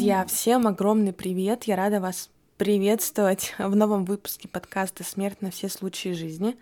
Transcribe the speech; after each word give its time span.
Друзья, 0.00 0.24
всем 0.24 0.66
огромный 0.66 1.12
привет! 1.12 1.64
Я 1.64 1.76
рада 1.76 2.00
вас 2.00 2.30
приветствовать 2.56 3.54
в 3.58 3.76
новом 3.76 4.06
выпуске 4.06 4.48
подкаста 4.48 5.04
«Смерть 5.04 5.42
на 5.42 5.50
все 5.50 5.68
случаи 5.68 6.14
жизни». 6.14 6.56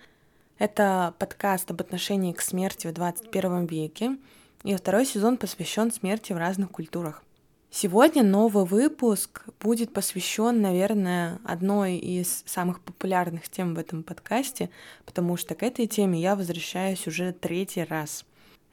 Это 0.59 1.15
подкаст 1.21 1.71
об 1.71 1.81
отношении 1.81 2.33
к 2.33 2.41
смерти 2.41 2.89
в 2.89 2.93
21 2.93 3.67
веке, 3.67 4.17
и 4.65 4.75
второй 4.75 5.07
сезон 5.07 5.37
посвящен 5.37 5.93
смерти 5.93 6.33
в 6.33 6.37
разных 6.37 6.73
культурах. 6.73 7.23
Сегодня 7.71 8.25
новый 8.25 8.65
выпуск 8.65 9.45
будет 9.61 9.93
посвящен, 9.93 10.61
наверное, 10.61 11.39
одной 11.45 11.95
из 11.95 12.43
самых 12.45 12.81
популярных 12.81 13.49
тем 13.49 13.77
в 13.77 13.79
этом 13.79 14.03
подкасте, 14.03 14.69
потому 15.07 15.37
что 15.37 15.55
к 15.55 15.63
этой 15.63 15.87
теме 15.87 16.21
я 16.21 16.35
возвращаюсь 16.35 17.07
уже 17.07 17.33
третий 17.33 17.85
раз. 17.85 18.25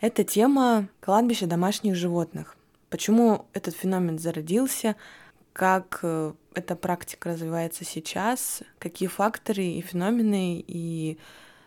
Это 0.02 0.24
тема 0.24 0.88
кладбища 1.02 1.46
домашних 1.46 1.94
животных. 1.94 2.58
Почему 2.96 3.46
этот 3.52 3.76
феномен 3.76 4.18
зародился, 4.18 4.96
как 5.52 6.00
э, 6.02 6.32
эта 6.54 6.78
практика 6.78 7.32
развивается 7.32 7.84
сейчас, 7.84 8.64
какие 8.80 9.10
факторы 9.10 9.66
и 9.66 9.82
феномены 9.82 10.64
и 10.66 11.18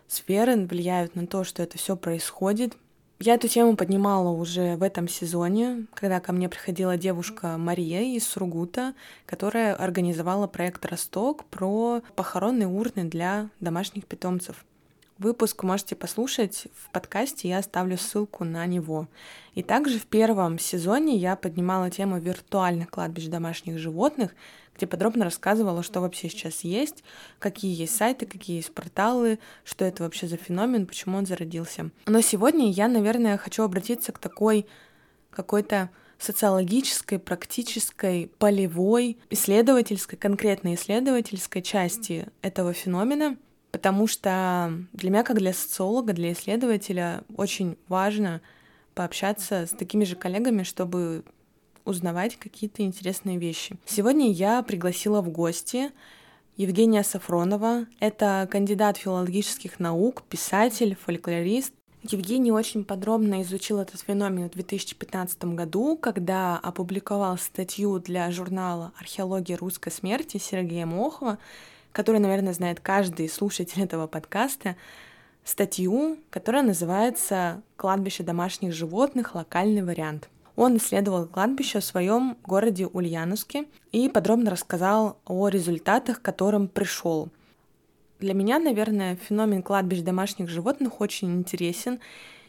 сферы 0.06 0.56
влияют 0.56 1.16
на 1.16 1.26
то, 1.26 1.44
что 1.44 1.62
это 1.62 1.76
все 1.76 1.96
происходит— 1.96 2.78
я 3.20 3.34
эту 3.34 3.48
тему 3.48 3.74
поднимала 3.74 4.28
уже 4.28 4.76
в 4.76 4.82
этом 4.84 5.08
сезоне, 5.08 5.86
когда 5.94 6.20
ко 6.20 6.32
мне 6.32 6.48
приходила 6.48 6.96
девушка 6.96 7.58
Мария 7.58 8.14
из 8.16 8.24
Сургута, 8.24 8.94
которая 9.26 9.74
организовала 9.74 10.46
проект 10.46 10.86
«Росток» 10.86 11.44
про 11.46 12.00
похоронные 12.14 12.68
урны 12.68 13.04
для 13.04 13.50
домашних 13.58 14.06
питомцев. 14.06 14.64
Выпуск 15.18 15.64
можете 15.64 15.96
послушать 15.96 16.68
в 16.76 16.90
подкасте, 16.92 17.48
я 17.48 17.58
оставлю 17.58 17.98
ссылку 17.98 18.44
на 18.44 18.64
него. 18.66 19.08
И 19.54 19.64
также 19.64 19.98
в 19.98 20.06
первом 20.06 20.60
сезоне 20.60 21.16
я 21.16 21.34
поднимала 21.34 21.90
тему 21.90 22.20
виртуальных 22.20 22.88
кладбищ 22.88 23.26
домашних 23.26 23.78
животных, 23.78 24.36
где 24.76 24.86
подробно 24.86 25.24
рассказывала, 25.24 25.82
что 25.82 26.00
вообще 26.00 26.28
сейчас 26.28 26.60
есть, 26.60 27.02
какие 27.40 27.74
есть 27.74 27.96
сайты, 27.96 28.26
какие 28.26 28.58
есть 28.58 28.72
порталы, 28.72 29.40
что 29.64 29.84
это 29.84 30.04
вообще 30.04 30.28
за 30.28 30.36
феномен, 30.36 30.86
почему 30.86 31.18
он 31.18 31.26
зародился. 31.26 31.90
Но 32.06 32.20
сегодня 32.20 32.70
я, 32.70 32.86
наверное, 32.86 33.38
хочу 33.38 33.64
обратиться 33.64 34.12
к 34.12 34.20
такой 34.20 34.66
какой-то 35.30 35.90
социологической, 36.18 37.18
практической, 37.18 38.30
полевой, 38.38 39.18
исследовательской, 39.30 40.16
конкретно 40.16 40.74
исследовательской 40.74 41.62
части 41.62 42.28
этого 42.40 42.72
феномена— 42.72 43.36
потому 43.70 44.06
что 44.06 44.72
для 44.92 45.10
меня, 45.10 45.22
как 45.22 45.38
для 45.38 45.52
социолога, 45.52 46.12
для 46.12 46.32
исследователя, 46.32 47.22
очень 47.36 47.76
важно 47.88 48.40
пообщаться 48.94 49.66
с 49.66 49.70
такими 49.70 50.04
же 50.04 50.16
коллегами, 50.16 50.62
чтобы 50.62 51.24
узнавать 51.84 52.36
какие-то 52.36 52.82
интересные 52.82 53.38
вещи. 53.38 53.76
Сегодня 53.86 54.30
я 54.30 54.62
пригласила 54.62 55.22
в 55.22 55.30
гости 55.30 55.90
Евгения 56.56 57.02
Сафронова. 57.02 57.86
Это 58.00 58.48
кандидат 58.50 58.96
филологических 58.96 59.80
наук, 59.80 60.22
писатель, 60.28 60.96
фольклорист. 60.96 61.72
Евгений 62.02 62.52
очень 62.52 62.84
подробно 62.84 63.42
изучил 63.42 63.78
этот 63.78 64.00
феномен 64.00 64.48
в 64.48 64.52
2015 64.52 65.44
году, 65.46 65.96
когда 65.96 66.58
опубликовал 66.58 67.38
статью 67.38 67.98
для 67.98 68.30
журнала 68.30 68.92
«Археология 68.98 69.56
русской 69.56 69.90
смерти» 69.90 70.38
Сергея 70.38 70.86
Мохова, 70.86 71.38
который, 71.92 72.20
наверное, 72.20 72.52
знает 72.52 72.80
каждый 72.80 73.28
слушатель 73.28 73.82
этого 73.82 74.06
подкаста, 74.06 74.76
статью, 75.44 76.18
которая 76.30 76.62
называется 76.62 77.62
«Кладбище 77.76 78.22
домашних 78.22 78.72
животных. 78.72 79.34
Локальный 79.34 79.82
вариант». 79.82 80.28
Он 80.56 80.76
исследовал 80.76 81.26
кладбище 81.26 81.78
в 81.78 81.84
своем 81.84 82.36
городе 82.44 82.86
Ульяновске 82.86 83.66
и 83.92 84.08
подробно 84.08 84.50
рассказал 84.50 85.18
о 85.24 85.48
результатах, 85.48 86.20
к 86.20 86.24
которым 86.24 86.66
пришел. 86.66 87.28
Для 88.18 88.34
меня, 88.34 88.58
наверное, 88.58 89.14
феномен 89.14 89.62
кладбищ 89.62 90.00
домашних 90.00 90.48
животных 90.48 91.00
очень 91.00 91.32
интересен. 91.36 92.00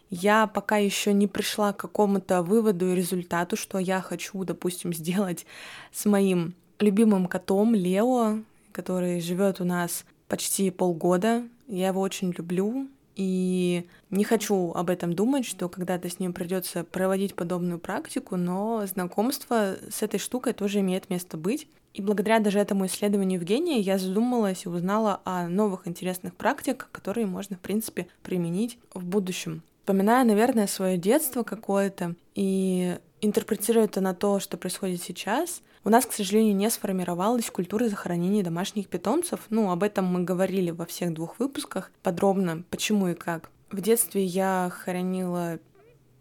Я 0.10 0.48
пока 0.48 0.78
еще 0.78 1.14
не 1.14 1.28
пришла 1.28 1.72
к 1.72 1.78
какому-то 1.78 2.42
выводу 2.42 2.92
и 2.92 2.96
результату, 2.96 3.56
что 3.56 3.78
я 3.78 4.02
хочу, 4.02 4.44
допустим, 4.44 4.92
сделать 4.96 5.46
с 5.92 6.06
моим 6.06 6.56
любимым 6.80 7.28
котом 7.28 7.76
Лео, 7.76 8.40
который 8.72 9.22
живет 9.22 9.62
у 9.62 9.66
нас 9.66 10.06
почти 10.28 10.72
полгода. 10.72 11.44
Я 11.68 11.88
его 11.88 12.02
очень 12.02 12.34
люблю, 12.38 12.88
и 13.20 13.86
не 14.12 14.24
хочу 14.24 14.72
об 14.72 14.90
этом 14.90 15.14
думать, 15.14 15.46
что 15.46 15.68
когда-то 15.68 16.10
с 16.10 16.20
ним 16.20 16.32
придется 16.32 16.86
проводить 16.86 17.36
подобную 17.36 17.78
практику, 17.78 18.38
но 18.38 18.86
знакомство 18.86 19.76
с 19.90 20.02
этой 20.02 20.22
штукой 20.22 20.54
тоже 20.54 20.80
имеет 20.80 21.10
место 21.10 21.36
быть. 21.36 21.68
И 21.94 22.02
благодаря 22.02 22.40
даже 22.40 22.60
этому 22.60 22.86
исследованию 22.86 23.40
Евгения 23.40 23.82
я 23.82 23.98
задумалась 23.98 24.66
и 24.66 24.70
узнала 24.70 25.20
о 25.26 25.50
новых 25.50 25.86
интересных 25.86 26.34
практиках, 26.34 26.92
которые 26.94 27.28
можно, 27.28 27.58
в 27.58 27.60
принципе, 27.60 28.08
применить 28.24 28.80
в 28.94 29.04
будущем. 29.04 29.64
Вспоминая, 29.82 30.24
наверное, 30.24 30.68
свое 30.68 30.98
детство 30.98 31.44
какое-то 31.44 32.16
и 32.36 32.98
интерпретируя 33.20 33.84
это 33.84 34.00
на 34.00 34.14
то, 34.14 34.40
что 34.40 34.56
происходит 34.56 35.02
сейчас, 35.02 35.62
у 35.90 35.92
нас, 35.92 36.06
к 36.06 36.14
сожалению, 36.14 36.56
не 36.56 36.70
сформировалась 36.70 37.50
культура 37.50 37.90
захоронения 37.90 38.44
домашних 38.44 38.90
питомцев. 38.90 39.40
Ну, 39.50 39.72
об 39.72 39.82
этом 39.82 40.06
мы 40.06 40.24
говорили 40.24 40.70
во 40.70 40.86
всех 40.86 41.16
двух 41.16 41.40
выпусках 41.40 41.92
подробно, 42.04 42.64
почему 42.70 43.08
и 43.08 43.16
как. 43.16 43.50
В 43.72 43.82
детстве 43.82 44.24
я 44.24 44.72
хоронила 44.72 45.58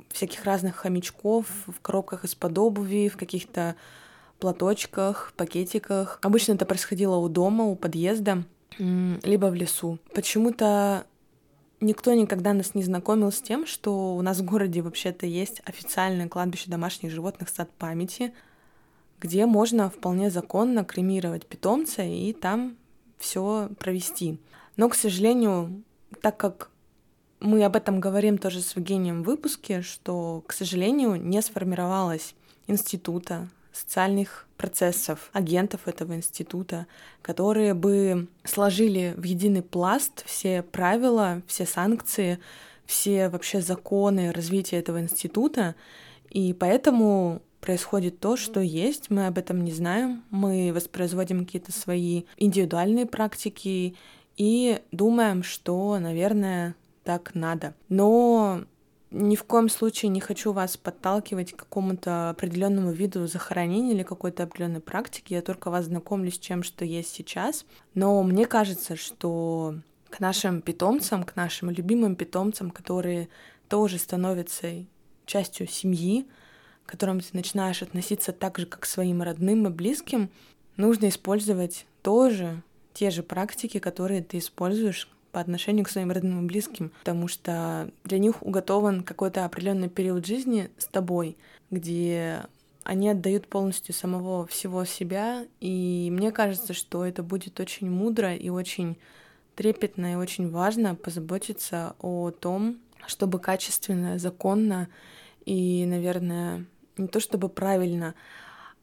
всяких 0.08 0.44
разных 0.44 0.76
хомячков 0.76 1.44
в 1.66 1.82
коробках 1.82 2.24
из-под 2.24 2.56
обуви, 2.56 3.10
в 3.10 3.18
каких-то 3.18 3.76
платочках, 4.38 5.34
пакетиках. 5.36 6.18
Обычно 6.22 6.54
это 6.54 6.64
происходило 6.64 7.16
у 7.16 7.28
дома, 7.28 7.64
у 7.64 7.76
подъезда, 7.76 8.44
либо 8.78 9.46
в 9.50 9.54
лесу. 9.54 9.98
Почему-то 10.14 11.04
никто 11.82 12.14
никогда 12.14 12.54
нас 12.54 12.74
не 12.74 12.84
знакомил 12.84 13.30
с 13.30 13.42
тем, 13.42 13.66
что 13.66 14.16
у 14.16 14.22
нас 14.22 14.38
в 14.38 14.46
городе 14.46 14.80
вообще-то 14.80 15.26
есть 15.26 15.60
официальное 15.66 16.26
кладбище 16.26 16.70
домашних 16.70 17.10
животных 17.10 17.50
«Сад 17.50 17.70
памяти», 17.76 18.32
где 19.20 19.46
можно 19.46 19.90
вполне 19.90 20.30
законно 20.30 20.84
кремировать 20.84 21.46
питомца 21.46 22.02
и 22.02 22.32
там 22.32 22.76
все 23.18 23.68
провести. 23.78 24.38
Но, 24.76 24.88
к 24.88 24.94
сожалению, 24.94 25.82
так 26.20 26.36
как 26.36 26.70
мы 27.40 27.64
об 27.64 27.76
этом 27.76 28.00
говорим 28.00 28.38
тоже 28.38 28.60
с 28.60 28.76
Евгением 28.76 29.22
в 29.22 29.26
выпуске, 29.26 29.82
что, 29.82 30.42
к 30.46 30.52
сожалению, 30.52 31.16
не 31.16 31.40
сформировалось 31.42 32.34
института 32.66 33.48
социальных 33.72 34.46
процессов, 34.56 35.30
агентов 35.32 35.86
этого 35.86 36.14
института, 36.14 36.86
которые 37.22 37.74
бы 37.74 38.28
сложили 38.44 39.14
в 39.16 39.22
единый 39.22 39.62
пласт 39.62 40.24
все 40.26 40.62
правила, 40.62 41.42
все 41.46 41.64
санкции, 41.64 42.40
все 42.86 43.28
вообще 43.28 43.60
законы 43.60 44.32
развития 44.32 44.78
этого 44.78 45.00
института. 45.00 45.76
И 46.30 46.52
поэтому 46.54 47.40
происходит 47.60 48.20
то, 48.20 48.36
что 48.36 48.60
есть, 48.60 49.10
мы 49.10 49.26
об 49.26 49.38
этом 49.38 49.64
не 49.64 49.72
знаем, 49.72 50.24
мы 50.30 50.72
воспроизводим 50.74 51.44
какие-то 51.44 51.72
свои 51.72 52.22
индивидуальные 52.36 53.06
практики 53.06 53.94
и 54.36 54.80
думаем, 54.92 55.42
что, 55.42 55.98
наверное, 55.98 56.74
так 57.04 57.34
надо. 57.34 57.74
Но 57.88 58.64
ни 59.10 59.36
в 59.36 59.44
коем 59.44 59.68
случае 59.68 60.10
не 60.10 60.20
хочу 60.20 60.52
вас 60.52 60.76
подталкивать 60.76 61.52
к 61.52 61.56
какому-то 61.56 62.30
определенному 62.30 62.92
виду 62.92 63.26
захоронения 63.26 63.94
или 63.94 64.02
какой-то 64.02 64.42
определенной 64.42 64.80
практики. 64.80 65.32
Я 65.32 65.42
только 65.42 65.70
вас 65.70 65.86
знакомлю 65.86 66.30
с 66.30 66.38
чем, 66.38 66.62
что 66.62 66.84
есть 66.84 67.12
сейчас. 67.12 67.64
Но 67.94 68.22
мне 68.22 68.44
кажется, 68.46 68.96
что 68.96 69.76
к 70.10 70.20
нашим 70.20 70.60
питомцам, 70.60 71.24
к 71.24 71.36
нашим 71.36 71.70
любимым 71.70 72.16
питомцам, 72.16 72.70
которые 72.70 73.28
тоже 73.68 73.98
становятся 73.98 74.84
частью 75.24 75.66
семьи, 75.66 76.26
к 76.88 76.92
которым 76.92 77.20
ты 77.20 77.26
начинаешь 77.34 77.82
относиться 77.82 78.32
так 78.32 78.58
же, 78.58 78.64
как 78.64 78.80
к 78.80 78.86
своим 78.86 79.20
родным 79.20 79.66
и 79.66 79.70
близким, 79.70 80.30
нужно 80.78 81.10
использовать 81.10 81.84
тоже 82.00 82.62
те 82.94 83.10
же 83.10 83.22
практики, 83.22 83.78
которые 83.78 84.22
ты 84.22 84.38
используешь 84.38 85.10
по 85.30 85.38
отношению 85.38 85.84
к 85.84 85.90
своим 85.90 86.10
родным 86.10 86.42
и 86.42 86.48
близким, 86.48 86.90
потому 87.00 87.28
что 87.28 87.90
для 88.04 88.18
них 88.18 88.42
уготован 88.42 89.02
какой-то 89.02 89.44
определенный 89.44 89.90
период 89.90 90.24
жизни 90.24 90.70
с 90.78 90.86
тобой, 90.86 91.36
где 91.70 92.46
они 92.84 93.10
отдают 93.10 93.48
полностью 93.48 93.94
самого 93.94 94.46
всего 94.46 94.86
себя, 94.86 95.44
и 95.60 96.08
мне 96.10 96.32
кажется, 96.32 96.72
что 96.72 97.04
это 97.04 97.22
будет 97.22 97.60
очень 97.60 97.90
мудро 97.90 98.34
и 98.34 98.48
очень 98.48 98.96
трепетно 99.56 100.14
и 100.14 100.16
очень 100.16 100.48
важно 100.48 100.94
позаботиться 100.94 101.96
о 102.00 102.30
том, 102.30 102.78
чтобы 103.06 103.40
качественно, 103.40 104.18
законно 104.18 104.88
и, 105.44 105.84
наверное, 105.86 106.64
не 106.98 107.08
то 107.08 107.20
чтобы 107.20 107.48
правильно, 107.48 108.14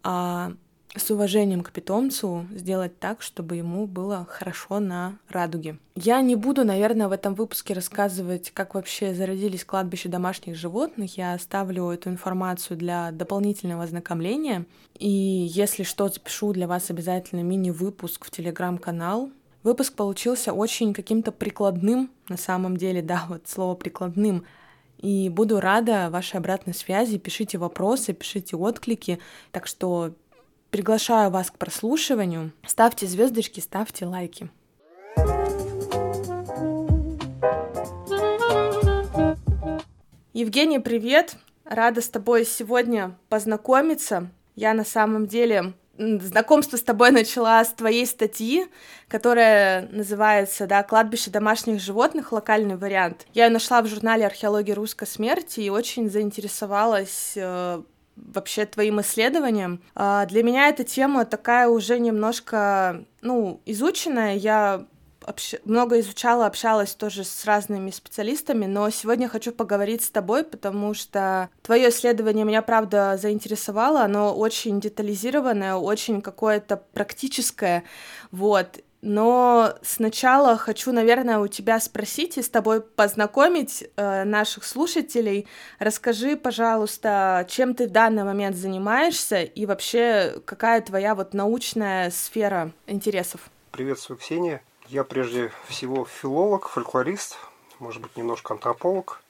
а 0.03 0.53
с 0.97 1.12
уважением 1.12 1.62
к 1.62 1.71
питомцу 1.71 2.45
сделать 2.51 3.00
так, 3.00 3.21
чтобы 3.21 3.57
ему 3.57 3.85
было 3.85 4.25
хорошо 4.29 4.79
на 4.79 5.17
радуге. 5.29 5.77
Я 5.95 6.21
не 6.21 6.35
буду, 6.35 6.63
наверное, 6.63 7.07
в 7.07 7.12
этом 7.12 7.35
выпуске 7.35 7.73
рассказывать, 7.73 8.51
как 8.51 8.75
вообще 8.75 9.13
зародились 9.13 9.65
кладбища 9.65 10.09
домашних 10.09 10.56
животных. 10.56 11.17
Я 11.17 11.33
оставлю 11.33 11.89
эту 11.89 12.09
информацию 12.09 12.77
для 12.77 13.12
дополнительного 13.12 13.83
ознакомления. 13.83 14.65
И 14.97 15.09
если 15.09 15.83
что, 15.83 16.07
запишу 16.07 16.53
для 16.53 16.67
вас 16.67 16.89
обязательно 16.89 17.41
мини-выпуск 17.41 18.25
в 18.25 18.31
телеграм-канал. 18.31 19.31
Выпуск 19.63 19.95
получился 19.95 20.53
очень 20.53 20.94
каким-то 20.94 21.31
прикладным, 21.31 22.12
на 22.29 22.38
самом 22.38 22.77
деле, 22.77 23.01
да, 23.01 23.25
вот 23.27 23.47
слово 23.47 23.75
прикладным. 23.75 24.45
И 25.00 25.30
буду 25.30 25.59
рада 25.59 26.09
вашей 26.09 26.38
обратной 26.38 26.74
связи. 26.74 27.18
Пишите 27.18 27.57
вопросы, 27.57 28.13
пишите 28.13 28.56
отклики. 28.56 29.19
Так 29.51 29.68
что 29.68 30.13
Приглашаю 30.75 31.31
вас 31.31 31.51
к 31.51 31.57
прослушиванию. 31.57 32.51
Ставьте 32.68 33.07
звездочки, 33.07 33.62
ставьте 33.62 34.06
лайки. 34.06 34.50
Евгений, 40.33 40.80
привет! 40.80 41.38
Рада 41.63 42.01
с 42.01 42.09
тобой 42.09 42.44
сегодня 42.44 43.18
познакомиться. 43.30 44.30
Я 44.57 44.74
на 44.74 44.83
самом 44.83 45.27
деле 45.27 45.75
знакомство 45.97 46.77
с 46.77 46.81
тобой 46.81 47.12
начала 47.12 47.63
с 47.63 47.74
твоей 47.74 48.06
статьи, 48.06 48.68
которая 49.07 49.88
называется, 49.89 50.68
да, 50.68 50.83
«Кладбище 50.83 51.31
домашних 51.31 51.80
животных. 51.80 52.31
Локальный 52.31 52.75
вариант». 52.75 53.25
Я 53.33 53.45
ее 53.45 53.51
нашла 53.51 53.81
в 53.81 53.88
журнале 53.88 54.25
«Археология 54.25 54.75
русской 54.75 55.07
смерти» 55.07 55.62
и 55.62 55.69
очень 55.69 56.09
заинтересовалась 56.09 57.33
э, 57.36 57.81
вообще 58.15 58.65
твоим 58.65 59.01
исследованиям. 59.01 59.81
А, 59.94 60.25
для 60.25 60.44
меня 60.44 60.69
эта 60.69 60.83
тема 60.83 61.25
такая 61.25 61.68
уже 61.68 62.00
немножко, 62.00 63.06
ну, 63.21 63.62
изученная. 63.65 64.36
Я 64.36 64.86
общ... 65.25 65.56
много 65.66 66.00
изучала, 66.00 66.45
общалась 66.45 66.94
тоже 66.94 67.24
с 67.24 67.45
разными 67.45 67.92
специалистами, 67.92 68.66
но 68.66 68.89
сегодня 68.89 69.27
хочу 69.27 69.51
поговорить 69.51 70.04
с 70.04 70.10
тобой, 70.10 70.44
потому 70.44 70.94
что 70.94 71.50
твое 71.62 71.89
исследование 71.89 72.45
меня, 72.45 72.62
правда, 72.62 73.18
заинтересовало. 73.22 74.01
Оно 74.01 74.36
очень 74.36 74.80
детализированное, 74.80 75.75
очень 75.75 76.22
какое-то 76.22 76.77
практическое, 76.94 77.83
вот. 78.31 78.80
Но 79.07 79.75
сначала 79.83 80.57
хочу, 80.57 80.92
наверное, 80.92 81.38
у 81.38 81.48
тебя 81.48 81.80
спросить 81.80 82.39
и 82.39 82.42
с 82.42 82.50
тобой 82.50 82.81
познакомить 82.81 83.88
э, 83.98 84.24
наших 84.24 84.63
слушателей. 84.63 85.45
Расскажи, 85.77 86.36
пожалуйста, 86.36 87.45
чем 87.48 87.75
ты 87.75 87.88
в 87.88 87.92
данный 87.92 88.24
момент 88.24 88.56
занимаешься 88.56 89.44
и 89.44 89.68
вообще 89.68 90.42
какая 90.45 90.81
твоя 90.81 91.13
вот 91.13 91.36
научная 91.36 92.10
сфера 92.10 92.72
интересов? 92.88 93.51
Приветствую, 93.72 94.18
Ксения. 94.18 94.63
Я 94.88 95.04
прежде 95.04 95.52
всего 95.68 96.06
филолог, 96.06 96.68
фольклорист, 96.68 97.38
может 97.80 98.02
быть, 98.02 98.16
немножко 98.16 98.54
антрополог 98.54 99.22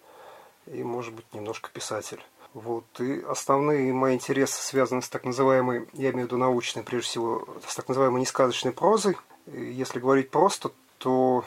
и, 0.68 0.84
может 0.84 1.14
быть, 1.14 1.26
немножко 1.34 1.70
писатель. 1.72 2.24
Вот. 2.54 2.86
И 3.00 3.22
основные 3.22 3.92
мои 3.94 4.16
интересы 4.16 4.62
связаны 4.62 5.02
с 5.02 5.10
так 5.10 5.26
называемой, 5.26 5.88
я 5.94 6.12
имею 6.12 6.28
в 6.28 6.32
виду 6.32 6.38
научной, 6.38 6.84
прежде 6.84 7.08
всего, 7.08 7.48
с 7.68 7.76
так 7.76 7.88
называемой 7.88 8.22
несказочной 8.22 8.72
прозой– 8.72 9.18
если 9.48 10.00
говорить 10.00 10.32
просто, 10.32 10.72
то 10.98 11.46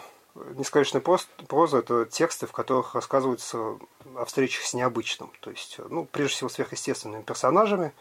несказочная 0.56 1.00
проза– 1.00 1.78
это 1.78 2.04
тексты, 2.06 2.46
в 2.46 2.52
которых 2.52 2.94
рассказывается 2.94 3.78
о 4.14 4.24
встречах 4.24 4.64
с 4.64 4.74
необычным. 4.74 5.32
То 5.40 5.50
есть, 5.50 5.78
ну, 5.88 6.04
прежде 6.04 6.34
всего, 6.34 6.48
сверхъестественными 6.48 7.22
персонажами, 7.22 7.92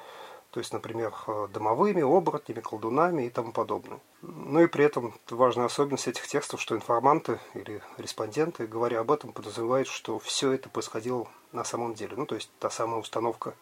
то 0.51 0.59
есть, 0.59 0.73
например, 0.73 1.13
домовыми, 1.53 2.01
оборотнями, 2.01 2.61
колдунами 2.61 3.23
и 3.23 3.29
тому 3.29 3.51
подобное. 3.51 3.99
Ну 4.21 4.61
и 4.61 4.67
при 4.67 4.85
этом 4.85 5.13
важная 5.29 5.65
особенность 5.65 6.07
этих 6.07 6.27
текстов, 6.27 6.61
что 6.61 6.75
информанты 6.75 7.39
или 7.53 7.81
респонденты, 7.97 8.65
говоря 8.67 9.01
об 9.01 9.11
этом, 9.11 9.33
подразумевают, 9.33 9.87
что 9.87 10.19
все 10.19 10.51
это 10.51 10.69
происходило 10.69 11.27
на 11.51 11.63
самом 11.63 11.93
деле. 11.93 12.15
Ну, 12.15 12.25
то 12.25 12.35
есть, 12.35 12.49
та 12.59 12.69
самая 12.69 12.99
установка 12.99 13.53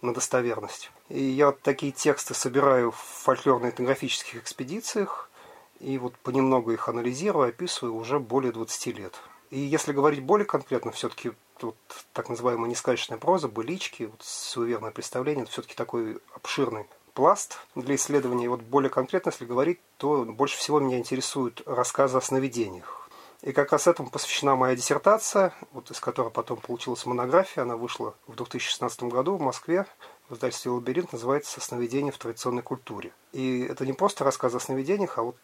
на 0.00 0.12
достоверность. 0.12 0.90
И 1.08 1.22
я 1.22 1.46
вот 1.46 1.60
такие 1.62 1.92
тексты 1.92 2.34
собираю 2.34 2.90
в 2.90 3.24
фольклорно-этнографических 3.24 4.38
экспедициях– 4.38 5.28
и 5.82 5.98
вот 5.98 6.14
понемногу 6.18 6.70
их 6.70 6.88
анализирую, 6.88 7.48
описываю 7.48 7.96
уже 7.96 8.20
более 8.20 8.52
20 8.52 8.86
лет. 8.98 9.14
И 9.50 9.58
если 9.58 9.92
говорить 9.92 10.22
более 10.22 10.46
конкретно, 10.46 10.92
все-таки 10.92 11.32
вот 11.62 11.76
так 12.12 12.28
называемая 12.28 12.70
несказочная 12.70 13.18
проза, 13.18 13.48
былички, 13.48 14.04
вот 14.04 14.22
суеверное 14.22 14.90
представление, 14.90 15.42
это 15.44 15.52
все-таки 15.52 15.74
такой 15.74 16.18
обширный 16.34 16.86
пласт 17.14 17.58
для 17.74 17.94
исследования. 17.94 18.46
И 18.46 18.48
вот 18.48 18.60
более 18.60 18.90
конкретно, 18.90 19.30
если 19.30 19.44
говорить, 19.44 19.80
то 19.98 20.24
больше 20.24 20.56
всего 20.56 20.80
меня 20.80 20.98
интересуют 20.98 21.62
рассказы 21.66 22.18
о 22.18 22.20
сновидениях. 22.20 23.02
И 23.42 23.50
как 23.52 23.72
раз 23.72 23.88
этому 23.88 24.08
посвящена 24.08 24.54
моя 24.54 24.76
диссертация, 24.76 25.52
вот 25.72 25.90
из 25.90 25.98
которой 25.98 26.30
потом 26.30 26.58
получилась 26.58 27.04
монография. 27.06 27.64
Она 27.64 27.76
вышла 27.76 28.14
в 28.28 28.36
2016 28.36 29.02
году 29.04 29.36
в 29.36 29.40
Москве 29.40 29.84
в 30.28 30.34
издательстве 30.34 30.70
«Лабиринт», 30.70 31.12
называется 31.12 31.60
«Сновидения 31.60 32.12
в 32.12 32.18
традиционной 32.18 32.62
культуре». 32.62 33.12
И 33.32 33.62
это 33.62 33.84
не 33.84 33.94
просто 33.94 34.22
рассказ 34.22 34.54
о 34.54 34.60
сновидениях, 34.60 35.18
а 35.18 35.22
вот 35.22 35.36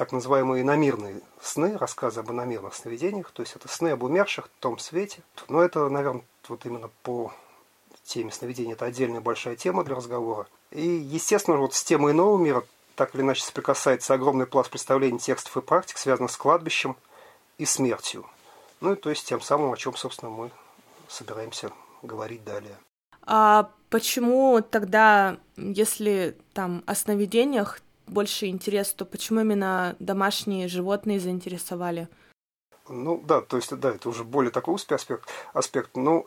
так 0.00 0.12
называемые 0.12 0.62
иномирные 0.62 1.20
сны, 1.42 1.76
рассказы 1.76 2.20
об 2.20 2.30
иномирных 2.30 2.74
сновидениях, 2.74 3.32
то 3.32 3.42
есть 3.42 3.54
это 3.54 3.68
сны 3.68 3.88
об 3.88 4.02
умерших 4.02 4.46
в 4.46 4.58
том 4.58 4.78
свете. 4.78 5.20
Но 5.48 5.60
это, 5.60 5.86
наверное, 5.90 6.24
вот 6.48 6.64
именно 6.64 6.88
по 7.02 7.34
теме 8.02 8.32
сновидений, 8.32 8.72
это 8.72 8.86
отдельная 8.86 9.20
большая 9.20 9.56
тема 9.56 9.84
для 9.84 9.94
разговора. 9.94 10.46
И, 10.70 10.80
естественно, 10.80 11.58
вот 11.58 11.74
с 11.74 11.84
темой 11.84 12.14
нового 12.14 12.42
мира 12.42 12.64
так 12.94 13.14
или 13.14 13.20
иначе 13.20 13.44
соприкасается 13.44 14.14
огромный 14.14 14.46
пласт 14.46 14.70
представлений, 14.70 15.18
текстов 15.18 15.58
и 15.58 15.60
практик, 15.60 15.98
связанных 15.98 16.30
с 16.30 16.36
кладбищем 16.38 16.96
и 17.58 17.66
смертью. 17.66 18.24
Ну 18.80 18.94
и 18.94 18.96
то 18.96 19.10
есть 19.10 19.28
тем 19.28 19.42
самым, 19.42 19.70
о 19.70 19.76
чем, 19.76 19.96
собственно, 19.96 20.30
мы 20.30 20.50
собираемся 21.08 21.72
говорить 22.00 22.42
далее. 22.42 22.78
А 23.26 23.70
почему 23.90 24.62
тогда, 24.62 25.36
если 25.58 26.38
там 26.54 26.84
о 26.86 26.94
сновидениях, 26.94 27.82
больше 28.10 28.46
интерес, 28.46 28.92
то 28.92 29.04
почему 29.04 29.40
именно 29.40 29.96
домашние 29.98 30.68
животные 30.68 31.20
заинтересовали? 31.20 32.08
Ну 32.88 33.22
да, 33.24 33.40
то 33.40 33.56
есть 33.56 33.74
да, 33.76 33.90
это 33.90 34.08
уже 34.08 34.24
более 34.24 34.50
такой 34.50 34.74
узкий 34.74 34.94
аспект. 34.94 35.28
аспект. 35.52 35.96
Ну, 35.96 36.26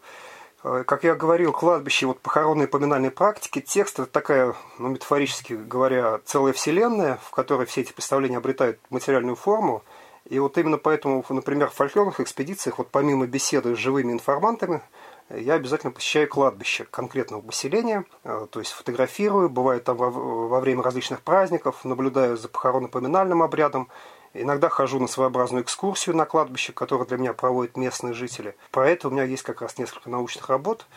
э, 0.63 0.83
как 0.85 1.03
я 1.03 1.13
говорил, 1.13 1.51
кладбище, 1.51 2.05
вот 2.05 2.21
похоронные 2.21 2.67
поминальные 2.67 3.11
практики, 3.11 3.59
текст 3.59 3.99
это 3.99 4.09
такая, 4.09 4.55
ну, 4.79 4.87
метафорически 4.87 5.53
говоря, 5.53 6.19
целая 6.25 6.53
вселенная, 6.53 7.19
в 7.23 7.31
которой 7.31 7.65
все 7.65 7.81
эти 7.81 7.91
представления 7.91 8.37
обретают 8.37 8.79
материальную 8.89 9.35
форму. 9.35 9.83
И 10.29 10.39
вот 10.39 10.57
именно 10.57 10.77
поэтому, 10.77 11.23
например, 11.27 11.69
в 11.69 11.73
фольклорных 11.73 12.21
экспедициях, 12.21 12.77
вот 12.77 12.89
помимо 12.89 13.27
беседы 13.27 13.75
с 13.75 13.79
живыми 13.79 14.13
информантами, 14.13 14.81
я 15.29 15.53
обязательно 15.53 15.91
посещаю 15.91 16.27
кладбище 16.27 16.85
конкретного 16.85 17.41
поселения, 17.41 18.05
э, 18.23 18.47
то 18.49 18.59
есть 18.59 18.71
фотографирую, 18.71 19.49
бывает 19.49 19.83
там 19.83 19.97
во, 19.97 20.59
время 20.59 20.83
различных 20.83 21.21
праздников, 21.21 21.83
наблюдаю 21.85 22.37
за 22.37 22.47
похоронно-поминальным 22.49 23.41
обрядом, 23.41 23.89
Иногда 24.35 24.67
хожу 24.67 24.99
на 24.99 25.05
своеобразную 25.07 25.63
экскурсию 25.63 26.15
на 26.15 26.25
кладбище, 26.25 26.73
которую 26.73 27.07
для 27.07 27.17
меня 27.17 27.33
проводят 27.33 27.77
местные 27.77 28.15
жители. 28.15 28.55
Про 28.71 28.89
это 28.89 29.07
у 29.07 29.11
меня 29.11 29.23
есть 29.25 29.43
как 29.43 29.61
раз 29.61 29.77
несколько 29.77 30.09
научных 30.09 30.49
работ. 30.49 30.87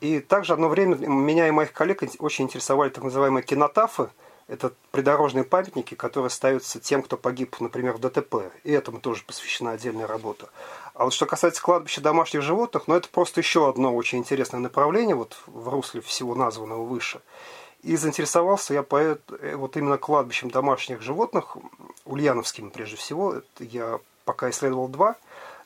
И 0.00 0.20
также 0.20 0.52
одно 0.52 0.68
время 0.68 0.94
меня 0.94 1.48
и 1.48 1.50
моих 1.50 1.72
коллег 1.72 2.04
очень 2.20 2.44
интересовали 2.44 2.90
так 2.90 3.02
называемые 3.02 3.42
кинотафы. 3.42 4.10
Это 4.46 4.72
придорожные 4.92 5.42
памятники, 5.42 5.96
которые 5.96 6.30
ставятся 6.30 6.78
тем, 6.78 7.02
кто 7.02 7.16
погиб, 7.16 7.56
например, 7.58 7.94
в 7.94 7.98
ДТП. 7.98 8.52
И 8.62 8.70
этому 8.70 9.00
тоже 9.00 9.24
посвящена 9.26 9.72
отдельная 9.72 10.06
работа. 10.06 10.48
А 10.96 11.04
вот 11.04 11.12
что 11.12 11.26
касается 11.26 11.60
кладбища 11.60 12.00
домашних 12.00 12.40
животных, 12.40 12.84
ну 12.86 12.94
это 12.94 13.10
просто 13.10 13.40
еще 13.40 13.68
одно 13.68 13.94
очень 13.94 14.16
интересное 14.18 14.60
направление 14.60 15.14
вот 15.14 15.36
в 15.46 15.68
русле 15.68 16.00
всего 16.00 16.34
названного 16.34 16.84
выше. 16.84 17.20
И 17.82 17.96
заинтересовался 17.96 18.72
я 18.72 18.82
по, 18.82 18.96
э, 18.96 19.18
вот 19.56 19.76
именно 19.76 19.98
кладбищем 19.98 20.50
домашних 20.50 21.02
животных, 21.02 21.58
ульяновским 22.06 22.70
прежде 22.70 22.96
всего. 22.96 23.34
Это 23.34 23.64
я 23.64 24.00
пока 24.24 24.48
исследовал 24.48 24.88
два, 24.88 25.16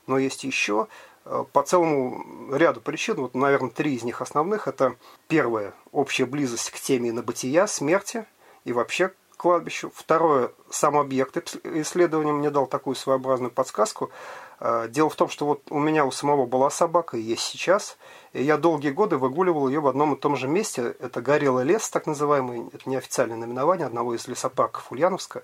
но 0.05 0.17
есть 0.17 0.43
еще 0.43 0.87
э, 1.23 1.45
по 1.53 1.63
целому 1.63 2.53
ряду 2.53 2.81
причин, 2.81 3.15
вот, 3.15 3.33
наверное, 3.33 3.69
три 3.69 3.95
из 3.95 4.03
них 4.03 4.21
основных. 4.21 4.67
Это 4.67 4.97
первое, 5.29 5.73
общая 5.93 6.25
близость 6.25 6.71
к 6.71 6.75
теме 6.77 7.13
на 7.13 7.23
бытия, 7.23 7.67
смерти 7.67 8.25
и 8.65 8.73
вообще 8.73 9.13
кладбищу. 9.41 9.91
Второе, 9.95 10.51
сам 10.69 10.97
объект 10.97 11.35
исследования 11.65 12.31
мне 12.31 12.51
дал 12.51 12.67
такую 12.67 12.95
своеобразную 12.95 13.49
подсказку. 13.49 14.11
А, 14.59 14.87
дело 14.87 15.09
в 15.09 15.15
том, 15.15 15.29
что 15.29 15.47
вот 15.47 15.63
у 15.71 15.79
меня 15.79 16.05
у 16.05 16.11
самого 16.11 16.45
была 16.45 16.69
собака, 16.69 17.17
и 17.17 17.21
есть 17.21 17.41
сейчас. 17.41 17.97
И 18.33 18.43
я 18.43 18.57
долгие 18.57 18.91
годы 18.91 19.17
выгуливал 19.17 19.67
ее 19.67 19.79
в 19.79 19.87
одном 19.87 20.13
и 20.13 20.19
том 20.19 20.35
же 20.35 20.47
месте. 20.47 20.95
Это 20.99 21.23
Горелый 21.23 21.65
лес, 21.65 21.89
так 21.89 22.05
называемый. 22.05 22.69
Это 22.71 22.87
неофициальное 22.87 23.35
наименование 23.35 23.87
одного 23.87 24.13
из 24.13 24.27
лесопарков 24.27 24.91
Ульяновска. 24.91 25.43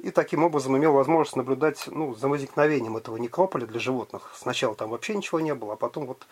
И 0.00 0.10
таким 0.10 0.42
образом 0.42 0.76
имел 0.76 0.92
возможность 0.92 1.36
наблюдать 1.36 1.84
ну, 1.86 2.16
за 2.16 2.26
возникновением 2.26 2.96
этого 2.96 3.18
некрополя 3.18 3.66
для 3.66 3.78
животных. 3.78 4.32
Сначала 4.34 4.74
там 4.74 4.90
вообще 4.90 5.14
ничего 5.14 5.38
не 5.38 5.54
было, 5.54 5.74
а 5.74 5.76
потом 5.76 6.06
вот 6.06 6.26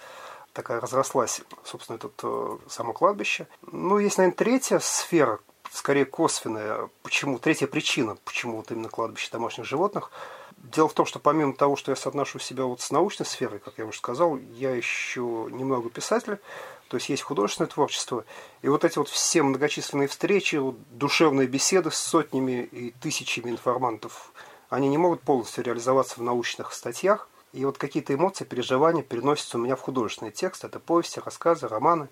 такая 0.52 0.80
разрослась, 0.80 1.42
собственно, 1.62 1.96
это 1.96 2.10
э, 2.22 2.58
само 2.68 2.92
кладбище. 2.92 3.46
Ну, 3.70 3.98
есть, 3.98 4.18
наверное, 4.18 4.36
третья 4.36 4.78
сфера, 4.80 5.38
скорее 5.73 6.04
косвенная, 6.04 6.88
почему, 7.02 7.38
третья 7.38 7.66
причина, 7.66 8.16
почему 8.25 8.58
вот 8.58 8.70
именно 8.70 8.88
кладбище 8.88 9.28
домашних 9.32 9.64
животных. 9.64 10.11
Дело 10.56 10.88
в 10.88 10.94
том, 10.94 11.06
что 11.06 11.18
помимо 11.18 11.52
того, 11.52 11.76
что 11.76 11.92
я 11.92 11.96
соотношу 11.96 12.38
себя 12.38 12.64
вот 12.64 12.80
с 12.80 12.90
научной 12.90 13.26
сферой, 13.26 13.58
как 13.58 13.75
я 13.78 13.85
уже 13.85 13.99
сказал, 13.99 14.38
я 14.54 14.75
еще 14.75 15.49
немного 15.50 15.90
писатель, 15.90 16.38
то 16.88 16.96
есть 16.96 17.08
есть 17.08 17.23
художественное 17.23 17.68
творчество. 17.68 18.25
И 18.62 18.68
вот 18.68 18.85
эти 18.85 18.99
вот 18.99 19.08
все 19.08 19.42
многочисленные 19.42 20.08
встречи, 20.08 20.56
вот 20.56 20.76
душевные 20.90 21.46
беседы 21.46 21.90
с 21.90 21.96
сотнями 21.96 22.62
и 22.64 22.90
тысячами 22.92 23.50
информантов, 23.50 24.32
они 24.68 24.88
не 24.88 24.99
могут 24.99 25.23
полностью 25.23 25.64
реализоваться 25.64 26.16
в 26.18 26.23
научных 26.23 26.73
статьях. 26.73 27.28
И 27.52 27.64
вот 27.64 27.78
какие-то 27.78 28.14
эмоции, 28.14 28.44
переживания 28.44 29.02
переносятся 29.02 29.58
у 29.58 29.61
меня 29.61 29.76
в 29.76 29.80
художественный 29.80 30.32
текст. 30.32 30.64
Это 30.64 30.78
повести, 30.78 31.20
рассказы, 31.20 31.68
романы. 31.68 32.08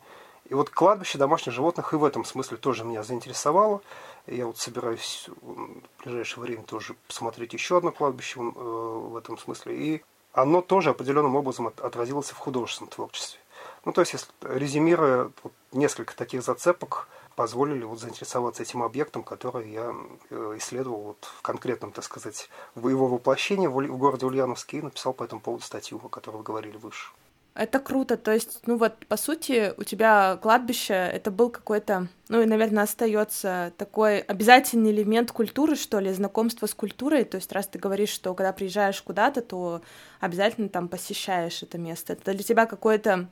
И 0.48 0.54
вот 0.54 0.68
кладбище 0.70 1.18
домашних 1.18 1.54
животных 1.54 1.92
и 1.92 1.96
в 1.96 2.04
этом 2.04 2.24
смысле 2.24 2.58
тоже 2.58 2.84
меня 2.84 3.02
заинтересовало. 3.02 3.80
Я 4.26 4.46
вот 4.46 4.58
собираюсь 4.58 5.28
в 5.40 6.02
ближайшее 6.02 6.42
время 6.42 6.62
тоже 6.64 6.94
посмотреть 7.06 7.54
еще 7.54 7.78
одно 7.78 7.92
кладбище 7.92 8.40
э, 8.40 8.42
в 8.42 9.16
этом 9.16 9.38
смысле. 9.38 9.76
И 9.76 10.04
оно 10.32 10.60
тоже 10.60 10.90
определенным 10.90 11.36
образом 11.36 11.68
отразилось 11.68 12.30
в 12.30 12.36
художественном 12.36 12.90
творчестве. 12.90 13.40
Ну, 13.84 13.92
то 13.92 14.00
есть, 14.00 14.12
если 14.12 14.28
резюмируя, 14.42 15.30
вот 15.42 15.52
несколько 15.72 16.16
таких 16.16 16.42
зацепок 16.42 17.08
позволили 17.36 17.84
вот 17.84 18.00
заинтересоваться 18.00 18.62
этим 18.62 18.82
объектом, 18.82 19.22
который 19.22 19.70
я 19.70 19.94
э, 20.30 20.54
исследовал 20.58 21.02
вот 21.02 21.24
в 21.38 21.42
конкретном, 21.42 21.92
так 21.92 22.04
сказать, 22.04 22.48
его 22.76 23.06
воплощении 23.08 23.66
в 23.66 23.96
городе 23.96 24.26
Ульяновске 24.26 24.78
и 24.78 24.82
написал 24.82 25.12
по 25.12 25.24
этому 25.24 25.40
поводу 25.40 25.64
статью, 25.64 26.00
о 26.02 26.08
которой 26.08 26.36
вы 26.36 26.42
говорили 26.42 26.76
выше. 26.76 27.10
Это 27.54 27.78
круто. 27.78 28.16
То 28.16 28.32
есть, 28.32 28.62
ну 28.66 28.76
вот, 28.76 29.06
по 29.06 29.16
сути, 29.16 29.73
у 29.76 29.84
тебя 29.84 30.37
кладбище 30.42 30.94
это 30.94 31.30
был 31.30 31.50
какой-то, 31.50 32.08
ну 32.28 32.42
и, 32.42 32.46
наверное, 32.46 32.82
остается 32.82 33.73
такой 33.76 34.18
обязательный 34.18 34.90
элемент 34.90 35.30
культуры, 35.30 35.76
что 35.76 36.00
ли, 36.00 36.12
знакомство 36.12 36.66
с 36.66 36.75
культурой. 36.75 37.23
То 37.23 37.37
есть, 37.37 37.52
раз 37.52 37.68
ты 37.68 37.78
говоришь, 37.78 38.08
что 38.08 38.34
когда 38.34 38.52
приезжаешь 38.52 39.00
куда-то, 39.00 39.40
то 39.40 39.82
обязательно 40.18 40.68
там 40.68 40.88
посещаешь 40.88 41.62
это 41.62 41.78
место. 41.78 42.14
Это 42.14 42.32
для 42.32 42.42
тебя 42.42 42.66
какое-то 42.66 43.28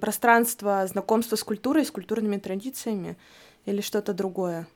пространство 0.00 0.86
знакомства 0.86 1.36
с 1.36 1.44
культурой, 1.44 1.84
с 1.84 1.90
культурными 1.90 2.38
традициями 2.38 3.18
или 3.66 3.82
что-то 3.82 4.14
другое? 4.14 4.66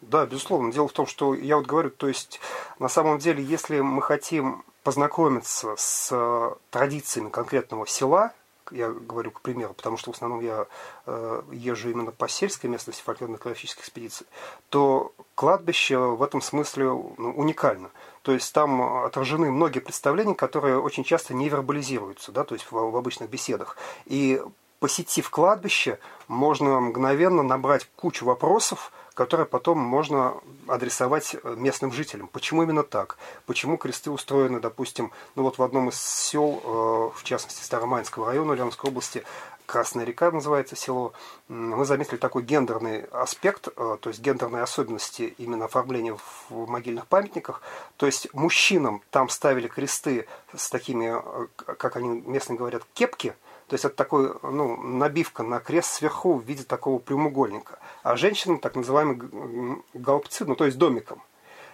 Да, 0.00 0.26
безусловно. 0.26 0.72
Дело 0.72 0.86
в 0.86 0.92
том, 0.92 1.08
что 1.08 1.34
я 1.34 1.56
вот 1.56 1.66
говорю, 1.66 1.90
то 1.90 2.06
есть 2.06 2.40
на 2.78 2.88
самом 2.88 3.18
деле, 3.18 3.42
если 3.42 3.80
мы 3.80 4.00
хотим 4.00 4.64
познакомиться 4.82 5.74
с 5.76 6.08
э, 6.10 6.50
традициями 6.70 7.28
конкретного 7.28 7.86
села, 7.86 8.32
я 8.70 8.90
говорю 8.90 9.30
к 9.30 9.40
примеру, 9.40 9.74
потому 9.74 9.96
что 9.96 10.12
в 10.12 10.14
основном 10.14 10.40
я 10.40 10.66
э, 11.06 11.42
езжу 11.52 11.90
именно 11.90 12.10
по 12.10 12.28
сельской 12.28 12.70
местности 12.70 13.02
фольклорно-этнографической 13.04 13.82
экспедиции, 13.82 14.26
то 14.70 15.12
кладбище 15.34 15.98
в 15.98 16.22
этом 16.22 16.40
смысле 16.40 16.86
ну, 16.86 17.32
уникально. 17.36 17.90
То 18.22 18.32
есть 18.32 18.52
там 18.52 19.04
отражены 19.04 19.50
многие 19.50 19.80
представления, 19.80 20.34
которые 20.34 20.80
очень 20.80 21.04
часто 21.04 21.34
не 21.34 21.48
вербализируются, 21.48 22.32
да, 22.32 22.44
то 22.44 22.54
есть 22.54 22.66
в, 22.70 22.72
в 22.72 22.96
обычных 22.96 23.28
беседах. 23.28 23.76
И 24.06 24.40
посетив 24.80 25.30
кладбище, 25.30 25.98
можно 26.28 26.80
мгновенно 26.80 27.42
набрать 27.42 27.88
кучу 27.96 28.24
вопросов, 28.24 28.92
которые 29.14 29.46
потом 29.46 29.78
можно 29.78 30.34
адресовать 30.66 31.34
э, 31.34 31.54
местным 31.56 31.92
жителям. 31.92 32.28
Почему 32.28 32.62
именно 32.62 32.82
так? 32.82 33.18
Почему 33.46 33.76
кресты 33.76 34.10
устроены, 34.10 34.60
допустим, 34.60 35.12
ну 35.34 35.42
вот 35.42 35.58
в 35.58 35.62
одном 35.62 35.90
из 35.90 36.00
сел, 36.00 36.60
э, 36.64 37.18
в 37.18 37.22
частности 37.24 37.62
Старомайнского 37.62 38.26
района 38.26 38.52
Ульяновской 38.52 38.90
области, 38.90 39.24
Красная 39.64 40.04
река 40.04 40.30
называется 40.30 40.76
село, 40.76 41.12
мы 41.48 41.84
заметили 41.84 42.16
такой 42.16 42.42
гендерный 42.42 43.04
аспект, 43.04 43.68
э, 43.68 43.96
то 44.00 44.10
есть 44.10 44.20
гендерные 44.20 44.62
особенности 44.62 45.34
именно 45.38 45.66
оформления 45.66 46.18
в 46.48 46.68
могильных 46.68 47.06
памятниках. 47.06 47.62
То 47.96 48.06
есть 48.06 48.32
мужчинам 48.34 49.02
там 49.10 49.28
ставили 49.28 49.68
кресты 49.68 50.26
с 50.54 50.68
такими, 50.68 51.14
как 51.64 51.96
они 51.96 52.20
местно 52.26 52.54
говорят, 52.54 52.82
кепки– 52.92 53.34
то 53.72 53.76
есть 53.76 53.86
это 53.86 53.96
такой, 53.96 54.34
ну, 54.42 54.76
набивка 54.76 55.42
на 55.42 55.58
крест 55.58 55.94
сверху 55.94 56.34
в 56.34 56.44
виде 56.44 56.62
такого 56.62 56.98
прямоугольника. 56.98 57.78
А 58.02 58.16
женщинам 58.16 58.58
так 58.58 58.76
называемый 58.76 59.18
голубцы, 59.94 60.44
ну 60.44 60.56
то 60.56 60.66
есть 60.66 60.76
домиком. 60.76 61.22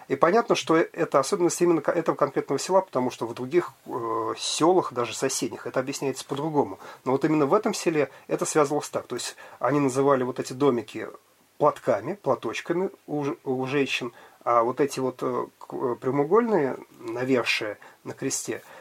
И 0.07 0.15
понятно, 0.15 0.55
что 0.55 0.77
это 0.77 1.19
особенность 1.19 1.61
именно 1.61 1.81
этого 1.81 2.15
конкретного 2.15 2.57
села, 2.57 2.79
потому 2.79 3.11
что 3.11 3.27
в 3.27 3.33
других 3.33 3.73
э, 3.85 4.33
селах, 4.37 4.93
даже 4.93 5.13
соседних, 5.13 5.67
это 5.67 5.81
объясняется 5.81 6.23
по-другому. 6.23 6.79
Но 7.03 7.11
вот 7.11 7.25
именно 7.25 7.45
в 7.45 7.53
этом 7.53 7.73
селе 7.73 8.09
это 8.27 8.45
связывалось 8.45 8.87
так. 8.87 9.05
То 9.05 9.17
есть 9.17 9.35
они 9.59 9.81
называли 9.81 10.23
вот 10.23 10.39
эти 10.39 10.53
домики 10.53 11.09
платками, 11.57 12.13
платочками 12.13 12.91
у, 13.07 13.25
у 13.43 13.67
женщин, 13.67 14.13
а 14.45 14.63
вот 14.63 14.79
эти 14.79 15.01
вот 15.01 15.21
э, 15.21 15.47
прямоугольные 15.67 16.77
навершие 17.01 17.77
на 18.05 18.13
кресте– 18.13 18.61
Э, 18.71 18.78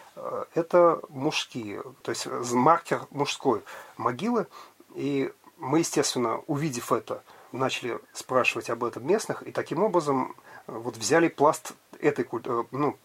это 0.55 1.01
мужские, 1.09 1.83
то 2.03 2.11
есть 2.11 2.27
маркер 2.27 3.07
мужской 3.11 3.63
могилы. 3.97 4.47
И 4.95 5.33
мы, 5.59 5.81
естественно, 5.81 6.39
увидев 6.47 6.93
это, 6.93 7.23
начали 7.53 7.99
спрашивать 8.13 8.71
об 8.71 8.85
этом 8.85 9.07
местных, 9.07 9.43
и 9.43 9.53
таким 9.53 9.83
образом 9.83 10.35
э, 10.67 10.73
вот 10.73 10.97
взяли 10.97 11.29
пласт 11.29 11.73
этой 12.01 12.27
э, 12.31 12.65
ну, 12.71 12.97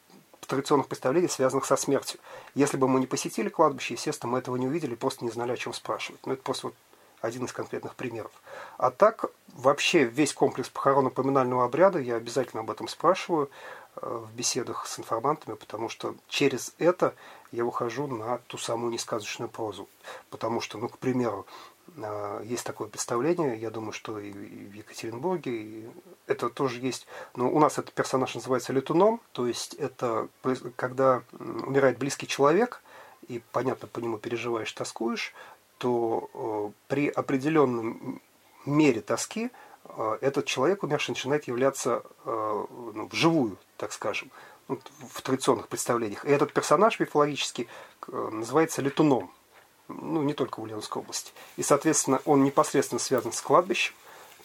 традиционных 0.47 0.87
представлений, 0.87 1.29
связанных 1.29 1.65
со 1.65 1.75
смертью. 1.75 2.19
Если 2.55 2.77
бы 2.77 2.87
мы 2.87 2.99
не 2.99 3.07
посетили 3.07 3.49
кладбище, 3.49 3.93
естественно, 3.93 4.31
мы 4.31 4.39
этого 4.39 4.55
не 4.55 4.67
увидели, 4.67 4.95
просто 4.95 5.23
не 5.23 5.31
знали, 5.31 5.51
о 5.51 5.57
чем 5.57 5.73
спрашивать. 5.73 6.21
Но 6.25 6.29
ну, 6.29 6.33
это 6.33 6.43
просто 6.43 6.67
вот 6.67 6.75
один 7.23 7.45
из 7.45 7.53
конкретных 7.53 7.95
примеров. 7.95 8.31
А 8.77 8.91
так, 8.91 9.25
вообще 9.47 10.03
весь 10.03 10.33
комплекс 10.33 10.69
похоронно-поминального 10.69 11.63
обряда, 11.63 11.99
я 11.99 12.15
обязательно 12.15 12.61
об 12.61 12.69
этом 12.69 12.87
спрашиваю, 12.87 13.49
в 13.95 14.33
беседах 14.33 14.87
с 14.87 14.99
информантами, 14.99 15.55
потому 15.55 15.87
что 15.87 16.15
через 16.27 16.73
это 16.79 17.13
я 17.51 17.63
выхожу 17.63 18.07
на 18.07 18.39
ту 18.47 18.57
самую 18.57 18.91
несказочную 18.91 19.49
прозу. 19.49 19.87
Потому 20.29 20.61
что, 20.61 20.77
ну, 20.77 20.89
к 20.89 20.97
примеру, 20.97 21.45
а, 22.01 22.41
есть 22.41 22.65
такое 22.65 22.87
представление, 22.87 23.55
я 23.57 23.69
думаю, 23.69 23.93
что 23.93 24.19
и 24.19 24.31
в 24.31 24.73
Екатеринбурге, 24.73 25.51
и 25.51 25.89
это 26.27 26.49
тоже 26.49 26.79
есть. 26.79 27.05
Но 27.35 27.51
у 27.51 27.59
нас 27.59 27.77
этот 27.77 27.93
персонаж 27.93 28.33
называется 28.35 28.73
летуном, 28.73 29.21
то 29.31 29.45
есть 29.45 29.75
это 29.75 30.27
когда 30.75 31.21
умирает 31.39 31.99
близкий 31.99 32.27
человек, 32.27 32.81
и, 33.27 33.41
понятно, 33.51 33.87
по 33.87 33.99
нему 33.99 34.17
переживаешь, 34.17 34.71
тоскуешь, 34.73 35.33
то 35.83 36.29
э, 36.33 36.71
при 36.87 37.09
определенном 37.09 38.21
мере 38.65 39.01
тоски 39.01 39.51
э, 39.83 40.17
этот 40.21 40.45
человек 40.45 40.81
умерший 40.81 41.11
начинает 41.11 41.43
являться 41.49 42.03
э, 42.23 42.65
ну, 42.69 43.09
вживую, 43.11 43.57
так 43.75 43.91
скажем, 43.91 44.31
в 44.69 45.21
традиционных 45.21 45.67
представлениях. 45.67 46.23
И 46.23 46.29
этот 46.29 46.53
персонаж 46.53 47.01
мифологический 47.01 47.67
э, 48.07 48.29
называется 48.31 48.81
летуном, 48.81 49.29
ну, 49.89 50.23
не 50.23 50.33
только 50.33 50.61
в 50.61 50.63
Ульяновской 50.63 51.01
области. 51.01 51.33
И, 51.57 51.63
соответственно, 51.63 52.21
он 52.23 52.45
непосредственно 52.45 52.99
связан 52.99 53.33
с 53.33 53.41
кладбищем, 53.41 53.93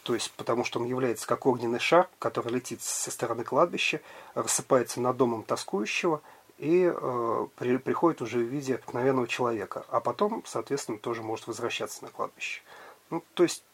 то 0.02 0.14
есть 0.14 0.32
потому 0.32 0.64
что 0.64 0.80
он 0.80 0.86
является 0.86 1.24
как 1.28 1.46
огненный 1.46 1.78
шар, 1.78 2.08
который 2.18 2.52
летит 2.52 2.82
со 2.82 3.12
стороны 3.12 3.44
кладбища, 3.44 4.00
рассыпается 4.34 5.00
над 5.00 5.16
домом 5.16 5.44
тоскующего 5.44 6.20
и 6.58 6.92
э, 6.94 7.46
при, 7.56 7.76
приходит 7.78 8.20
уже 8.20 8.38
в 8.38 8.48
виде 8.48 8.74
обыкновенного 8.74 9.28
человека, 9.28 9.84
а 9.88 10.00
потом, 10.00 10.42
соответственно, 10.44 10.98
тоже 10.98 11.22
может 11.22 11.46
возвращаться 11.46 12.04
на 12.04 12.10
кладбище. 12.10 12.62
Ну, 13.10 13.22
то 13.34 13.44
есть 13.44 13.64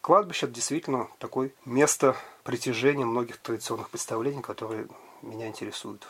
кладбище 0.00 0.46
это 0.46 0.54
действительно 0.54 1.08
такое 1.18 1.52
место 1.64 2.16
притяжения 2.42 3.04
многих 3.04 3.38
традиционных 3.38 3.90
представлений, 3.90 4.42
которые 4.42 4.88
меня 5.22 5.46
интересуют. 5.46 6.06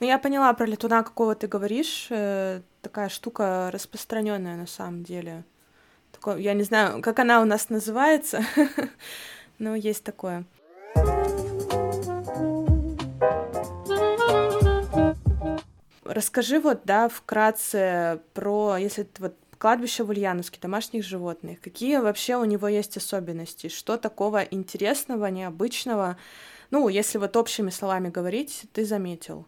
Ну, 0.00 0.06
я 0.06 0.18
поняла 0.18 0.52
про 0.54 0.66
летуна, 0.66 1.02
какого 1.02 1.34
ты 1.34 1.46
говоришь. 1.46 2.08
Э, 2.10 2.62
такая 2.82 3.08
штука 3.08 3.70
распространенная 3.72 4.56
на 4.56 4.66
самом 4.66 5.04
деле. 5.04 5.44
Такое, 6.10 6.38
я 6.38 6.54
не 6.54 6.64
знаю, 6.64 7.00
как 7.00 7.18
она 7.20 7.40
у 7.40 7.44
нас 7.44 7.68
называется, 7.68 8.42
но 9.58 9.76
есть 9.76 10.02
такое. 10.02 10.44
Расскажи 16.10 16.58
вот, 16.58 16.80
да, 16.84 17.08
вкратце 17.08 18.20
про, 18.34 18.76
если 18.76 19.06
вот 19.20 19.36
кладбище 19.58 20.02
в 20.02 20.08
Ульяновске 20.10 20.58
домашних 20.60 21.04
животных. 21.04 21.60
Какие 21.60 21.98
вообще 21.98 22.36
у 22.36 22.44
него 22.44 22.66
есть 22.66 22.96
особенности? 22.96 23.68
Что 23.68 23.96
такого 23.96 24.42
интересного, 24.42 25.26
необычного? 25.26 26.16
Ну, 26.72 26.88
если 26.88 27.18
вот 27.18 27.36
общими 27.36 27.70
словами 27.70 28.08
говорить, 28.08 28.64
ты 28.72 28.84
заметил. 28.84 29.46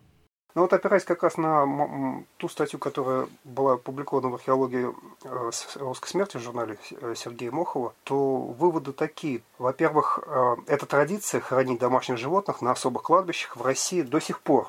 Ну 0.55 0.63
вот 0.63 0.73
опираясь 0.73 1.05
как 1.05 1.23
раз 1.23 1.37
на 1.37 2.25
ту 2.37 2.49
статью, 2.49 2.79
которая 2.79 3.27
была 3.43 3.73
опубликована 3.73 4.29
в 4.29 4.35
археологии 4.35 4.95
э, 5.25 5.51
русской 5.77 6.09
смерти 6.09 6.37
в 6.37 6.41
журнале 6.41 6.79
э, 6.91 7.15
Сергея 7.17 7.51
Мохова, 7.51 7.95
то 8.05 8.39
выводы 8.39 8.93
такие. 8.93 9.43
Во-первых, 9.59 10.21
э, 10.27 10.57
эта 10.67 10.85
традиция 10.85 11.41
хранить 11.41 11.81
домашних 11.81 12.19
животных 12.19 12.61
на 12.61 12.73
особых 12.73 13.03
кладбищах 13.03 13.57
в 13.57 13.63
России 13.63 14.03
до 14.03 14.21
сих 14.21 14.41
пор 14.41 14.69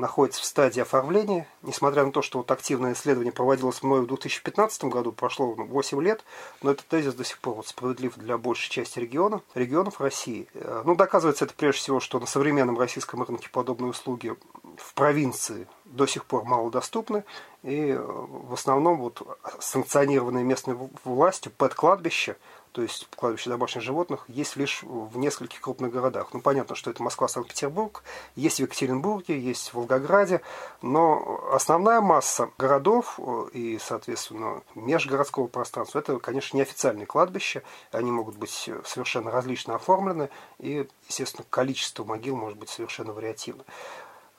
находится 0.00 0.42
в 0.42 0.44
стадии 0.44 0.80
оформления. 0.80 1.46
Несмотря 1.62 2.04
на 2.04 2.12
то, 2.12 2.22
что 2.22 2.38
вот 2.38 2.50
активное 2.50 2.94
исследование 2.94 3.32
проводилось 3.32 3.82
мной 3.82 4.00
в 4.00 4.06
2015 4.06 4.84
году, 4.84 5.12
прошло 5.12 5.52
8 5.54 6.02
лет, 6.02 6.24
но 6.62 6.72
этот 6.72 6.86
тезис 6.86 7.14
до 7.14 7.24
сих 7.24 7.38
пор 7.38 7.56
вот 7.56 7.68
справедлив 7.68 8.16
для 8.16 8.38
большей 8.38 8.70
части 8.70 8.98
региона, 8.98 9.42
регионов 9.54 10.00
России. 10.00 10.48
Э, 10.54 10.82
ну, 10.84 10.96
доказывается 10.96 11.44
это 11.44 11.54
прежде 11.54 11.80
всего, 11.80 12.00
что 12.00 12.18
на 12.18 12.26
современном 12.26 12.78
российском 12.78 13.22
рынке 13.22 13.48
подобные 13.52 13.90
услуги 13.90 14.34
в 14.80 14.94
провинции 14.94 15.68
до 15.84 16.06
сих 16.06 16.24
пор 16.24 16.44
мало 16.44 16.70
доступны, 16.70 17.24
и 17.62 17.90
э, 17.90 17.98
в 17.98 18.54
основном 18.54 18.98
вот 18.98 19.22
санкционированные 19.60 20.44
местной 20.44 20.76
властью 21.04 21.52
ПЭТ-кладбища 21.56 22.36
то 22.72 22.82
есть 22.82 23.08
кладбище 23.16 23.50
домашних 23.50 23.82
животных, 23.82 24.24
есть 24.28 24.56
лишь 24.56 24.82
в 24.82 25.16
нескольких 25.18 25.60
крупных 25.60 25.92
городах. 25.92 26.28
Ну, 26.32 26.40
понятно, 26.40 26.76
что 26.76 26.90
это 26.90 27.02
Москва, 27.02 27.26
Санкт-Петербург, 27.26 28.04
есть 28.36 28.58
в 28.58 28.60
Екатеринбурге, 28.60 29.38
есть 29.38 29.70
в 29.70 29.74
Волгограде, 29.74 30.40
но 30.80 31.50
основная 31.52 32.00
масса 32.00 32.50
городов 32.58 33.18
э, 33.18 33.46
и, 33.54 33.78
соответственно, 33.78 34.62
межгородского 34.74 35.48
пространства, 35.48 35.98
это, 35.98 36.18
конечно, 36.18 36.56
неофициальные 36.56 37.06
кладбища, 37.06 37.62
они 37.90 38.12
могут 38.12 38.36
быть 38.36 38.70
совершенно 38.84 39.30
различно 39.32 39.74
оформлены, 39.74 40.30
и, 40.58 40.86
естественно, 41.08 41.44
количество 41.50 42.04
могил 42.04 42.36
может 42.36 42.58
быть 42.58 42.68
совершенно 42.68 43.12
вариативно. 43.12 43.64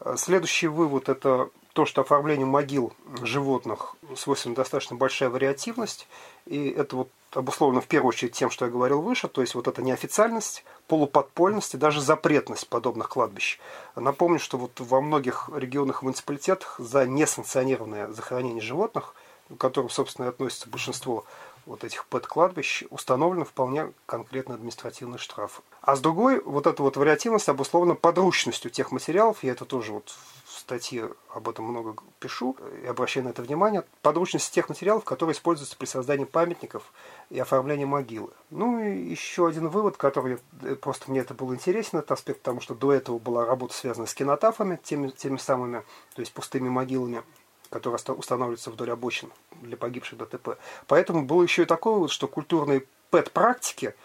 Э, 0.04 0.16
следующий 0.18 0.68
вывод– 0.68 1.10
это 1.10 1.50
то, 1.74 1.86
что 1.86 2.02
оформлению 2.02 2.48
могил 2.48 2.94
животных 3.22 3.96
свойственна 4.16 4.56
достаточно 4.56 4.96
большая 4.96 5.30
вариативность, 5.30 6.08
и 6.46 6.70
это 6.70 6.98
вот 6.98 7.10
обусловлено 7.32 7.80
в 7.80 7.88
первую 7.88 8.10
очередь 8.10 8.34
тем, 8.34 8.50
что 8.50 8.66
я 8.66 8.72
говорил 8.72 9.02
выше, 9.02 9.30
то 9.30 9.40
есть 9.40 9.56
вот 9.56 9.70
эта 9.70 9.82
неофициальность, 9.82 10.66
полуподпольность 10.88 11.74
и 11.74 11.78
даже 11.78 12.02
запретность 12.02 12.68
подобных 12.68 13.08
кладбищ. 13.08 13.58
Напомню, 13.96 14.40
что 14.40 14.58
вот 14.58 14.80
во 14.80 15.00
многих 15.00 15.50
регионах 15.56 16.02
и 16.02 16.06
муниципалитетах 16.06 16.76
за 16.78 17.06
несанкционированное 17.06 18.12
захоронение 18.12 18.62
животных, 18.62 19.16
к 19.50 19.56
которым, 19.58 19.90
собственно, 19.90 20.26
и 20.26 20.30
относится 20.30 20.70
большинство 20.70 21.24
вот 21.66 21.86
этих 21.86 22.06
пэт-кладбищ, 22.08 22.84
установлены 22.90 23.46
вполне 23.46 23.94
конкретно 24.08 24.56
административные 24.56 25.20
штрафы. 25.20 25.62
А 25.82 25.96
с 25.96 26.00
другой, 26.00 26.42
вот 26.42 26.68
эта 26.68 26.84
вот 26.84 26.96
вариативность 26.96 27.50
обусловлена 27.50 27.96
подручностью 27.96 28.70
тех 28.70 28.92
материалов, 28.92 29.44
я 29.44 29.54
это 29.54 29.66
тоже 29.66 29.94
вот 29.94 30.14
статье 30.46 31.12
об 31.34 31.50
этом 31.50 31.66
много 31.66 31.96
пишу 32.20 32.56
и 32.84 32.86
обращаю 32.86 33.26
на 33.26 33.30
это 33.30 33.42
внимание, 33.42 33.84
подручность 34.02 34.54
тех 34.54 34.70
материалов, 34.70 35.04
которые 35.04 35.34
используются 35.34 35.76
при 35.76 35.86
создании 35.86 36.26
памятников 36.26 36.94
и 37.30 37.40
оформлении 37.40 37.86
могилы. 37.86 38.30
Ну 38.52 38.80
и 38.80 38.96
еще 38.96 39.48
один 39.48 39.70
вывод, 39.70 39.98
который 39.98 40.38
э, 40.62 40.76
просто 40.76 41.10
мне 41.10 41.22
это 41.22 41.34
был 41.34 41.54
интересен, 41.54 41.98
этот 41.98 42.12
аспект, 42.12 42.42
потому 42.42 42.62
что 42.62 42.76
до 42.76 42.94
этого 42.94 43.18
была 43.18 43.46
работа, 43.46 43.74
связанная 43.74 44.08
с 44.08 44.14
кинотафами, 44.14 44.80
теми, 44.84 45.10
теми 45.10 45.38
самыми, 45.38 45.84
то 46.14 46.20
есть 46.20 46.32
пустыми 46.32 46.70
могилами, 46.70 47.24
которые 47.70 48.00
устанавливаются 48.16 48.70
вдоль 48.70 48.92
обочин 48.92 49.32
для 49.62 49.78
погибших 49.78 50.20
ДТП. 50.20 50.58
Поэтому 50.88 51.26
было 51.26 51.42
еще 51.42 51.64
и 51.64 51.66
такое 51.66 51.96
вот, 51.96 52.12
что 52.12 52.28
культурные 52.28 52.84
ПЭТ-практики, 53.10 53.96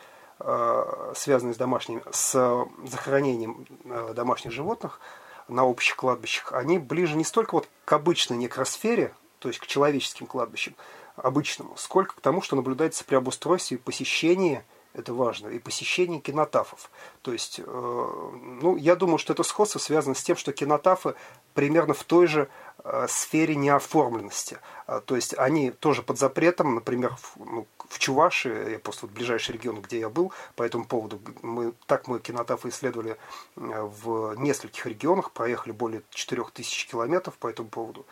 связанные 1.14 1.54
с 1.54 1.56
домашним, 1.56 2.02
с 2.10 2.66
захоронением 2.84 3.66
э, 3.84 4.12
домашних 4.14 4.52
животных, 4.52 5.00
на 5.48 5.64
общих 5.64 5.96
кладбищах, 5.96 6.52
они 6.52 6.78
ближе 6.78 7.16
не 7.16 7.24
столько 7.24 7.54
вот 7.54 7.68
к 7.84 7.92
обычной 7.92 8.36
некросфере, 8.36 9.14
то 9.38 9.48
есть 9.48 9.60
к 9.60 9.66
человеческим 9.66 10.26
кладбищам, 10.26 10.74
обычному, 11.16 11.76
сколько 11.76 12.16
к 12.16 12.20
тому, 12.20 12.42
что 12.42 12.56
наблюдается 12.56 13.04
при 13.04 13.14
обустройстве 13.14 13.76
и 13.76 13.80
посещении, 13.80 14.62
это 14.96 15.12
важно, 15.12 15.48
и 15.48 15.58
посещении 15.58 16.18
кинотафов. 16.18 16.90
То 17.22 17.32
есть, 17.32 17.60
э, 17.60 17.62
ну, 17.64 18.76
я 18.76 18.96
думаю, 18.96 19.18
что 19.18 19.32
это 19.32 19.42
сходство 19.42 19.78
связано 19.78 20.14
с 20.14 20.22
тем, 20.22 20.36
что 20.36 20.52
кинотафы 20.52 21.14
примерно 21.54 21.94
в 21.94 22.02
той 22.04 22.26
же 22.26 22.48
э, 22.82 23.06
сфере 23.08 23.56
неоформленности. 23.56 24.58
А, 24.86 25.00
то 25.00 25.16
есть 25.16 25.34
они 25.38 25.70
тоже 25.70 26.02
под 26.02 26.18
запретом, 26.18 26.74
например, 26.74 27.14
в, 27.16 27.36
ну, 27.38 27.66
в 27.88 27.98
Чувашии, 27.98 28.72
я 28.72 28.78
просто 28.78 29.06
вот 29.06 29.14
ближайший 29.14 29.52
регион, 29.52 29.80
где 29.82 29.98
я 29.98 30.08
был, 30.08 30.32
по 30.54 30.62
этому 30.62 30.86
поводу, 30.86 31.20
мы, 31.42 31.72
так 31.86 32.08
мы 32.08 32.18
кинотафы 32.18 32.70
исследовали 32.70 33.16
э, 33.56 33.82
в 34.02 34.34
нескольких 34.36 34.86
регионах, 34.86 35.32
проехали 35.32 35.72
более 35.72 36.02
4000 36.10 36.88
километров 36.88 37.36
по 37.38 37.48
этому 37.48 37.68
поводу. 37.68 38.06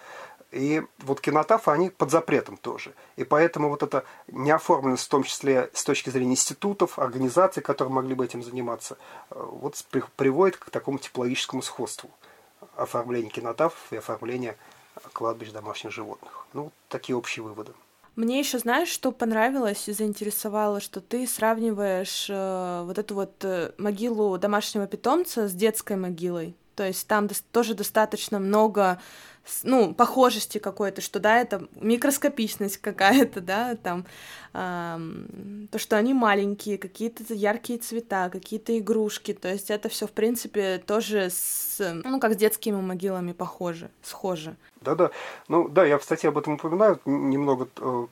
И 0.55 0.83
вот 0.99 1.21
кинотафы, 1.21 1.73
они 1.73 1.91
под 1.91 2.13
запретом 2.13 2.57
тоже. 2.57 2.95
И 3.17 3.25
поэтому 3.25 3.69
вот 3.69 3.83
эта 3.83 4.05
неоформленность, 4.29 5.05
в 5.05 5.09
том 5.09 5.25
числе 5.25 5.69
с 5.73 5.83
точки 5.83 6.11
зрения 6.11 6.33
институтов, 6.33 7.01
организаций, 7.01 7.61
которые 7.61 7.93
могли 7.93 8.15
бы 8.15 8.25
этим 8.25 8.41
заниматься, 8.41 8.97
э, 9.31 9.35
вот 9.35 9.85
приводит 10.17 10.57
к 10.57 10.71
такому 10.71 10.99
типологическому 10.99 11.61
сходству 11.61 12.09
оформления 12.77 13.31
кинотафов 13.31 13.81
и 13.91 13.97
оформления 13.97 14.57
кладбищ 15.13 15.51
домашних 15.51 15.91
животных. 15.91 16.47
Ну, 16.53 16.71
такие 16.89 17.17
общие 17.17 17.43
выводы. 17.43 17.73
Мне 18.15 18.39
еще 18.39 18.61
знаешь, 18.61 18.91
что 18.91 19.11
понравилось 19.11 19.89
и 19.89 19.93
заинтересовало, 19.93 20.79
что 20.79 21.01
ты 21.01 21.27
сравниваешь 21.27 22.29
э, 22.31 22.83
вот 22.87 22.97
эту 22.97 23.17
вот 23.17 23.33
э, 23.43 23.73
могилу 23.77 24.39
домашнего 24.39 24.87
питомца 24.87 25.49
с 25.49 25.53
детской 25.53 25.97
могилой. 25.97 26.55
То 26.75 26.87
есть 26.87 27.07
там 27.07 27.29
тоже 27.53 27.75
достаточно 27.75 28.39
много 28.39 28.99
ну, 29.63 29.95
похожести 29.95 30.59
какой-то, 30.59 31.01
что, 31.01 31.21
да, 31.21 31.39
это 31.39 31.67
микроскопичность 31.81 32.79
какая-то, 32.79 33.41
да, 33.41 33.77
там, 33.77 34.07
эм, 34.55 35.69
то, 35.71 35.79
что 35.79 35.97
они 35.97 36.15
маленькие, 36.15 36.79
какие-то 36.79 37.35
яркие 37.35 37.79
цвета, 37.79 38.31
какие-то 38.31 38.79
игрушки, 38.79 39.35
то 39.35 39.49
есть 39.49 39.71
это 39.71 39.89
все 39.89 40.07
в 40.07 40.13
принципе, 40.13 40.79
тоже 40.79 41.29
с, 41.31 41.79
ну, 42.05 42.21
как 42.21 42.35
с 42.35 42.37
детскими 42.37 42.81
могилами 42.81 43.33
похоже, 43.33 43.91
схоже. 44.03 44.57
Да-да, 44.81 45.11
ну, 45.49 45.69
да, 45.69 45.85
я 45.85 45.99
в 45.99 46.05
статье 46.05 46.29
об 46.29 46.39
этом 46.39 46.55
упоминаю, 46.55 47.01
немного 47.05 47.69
э, 47.77 48.07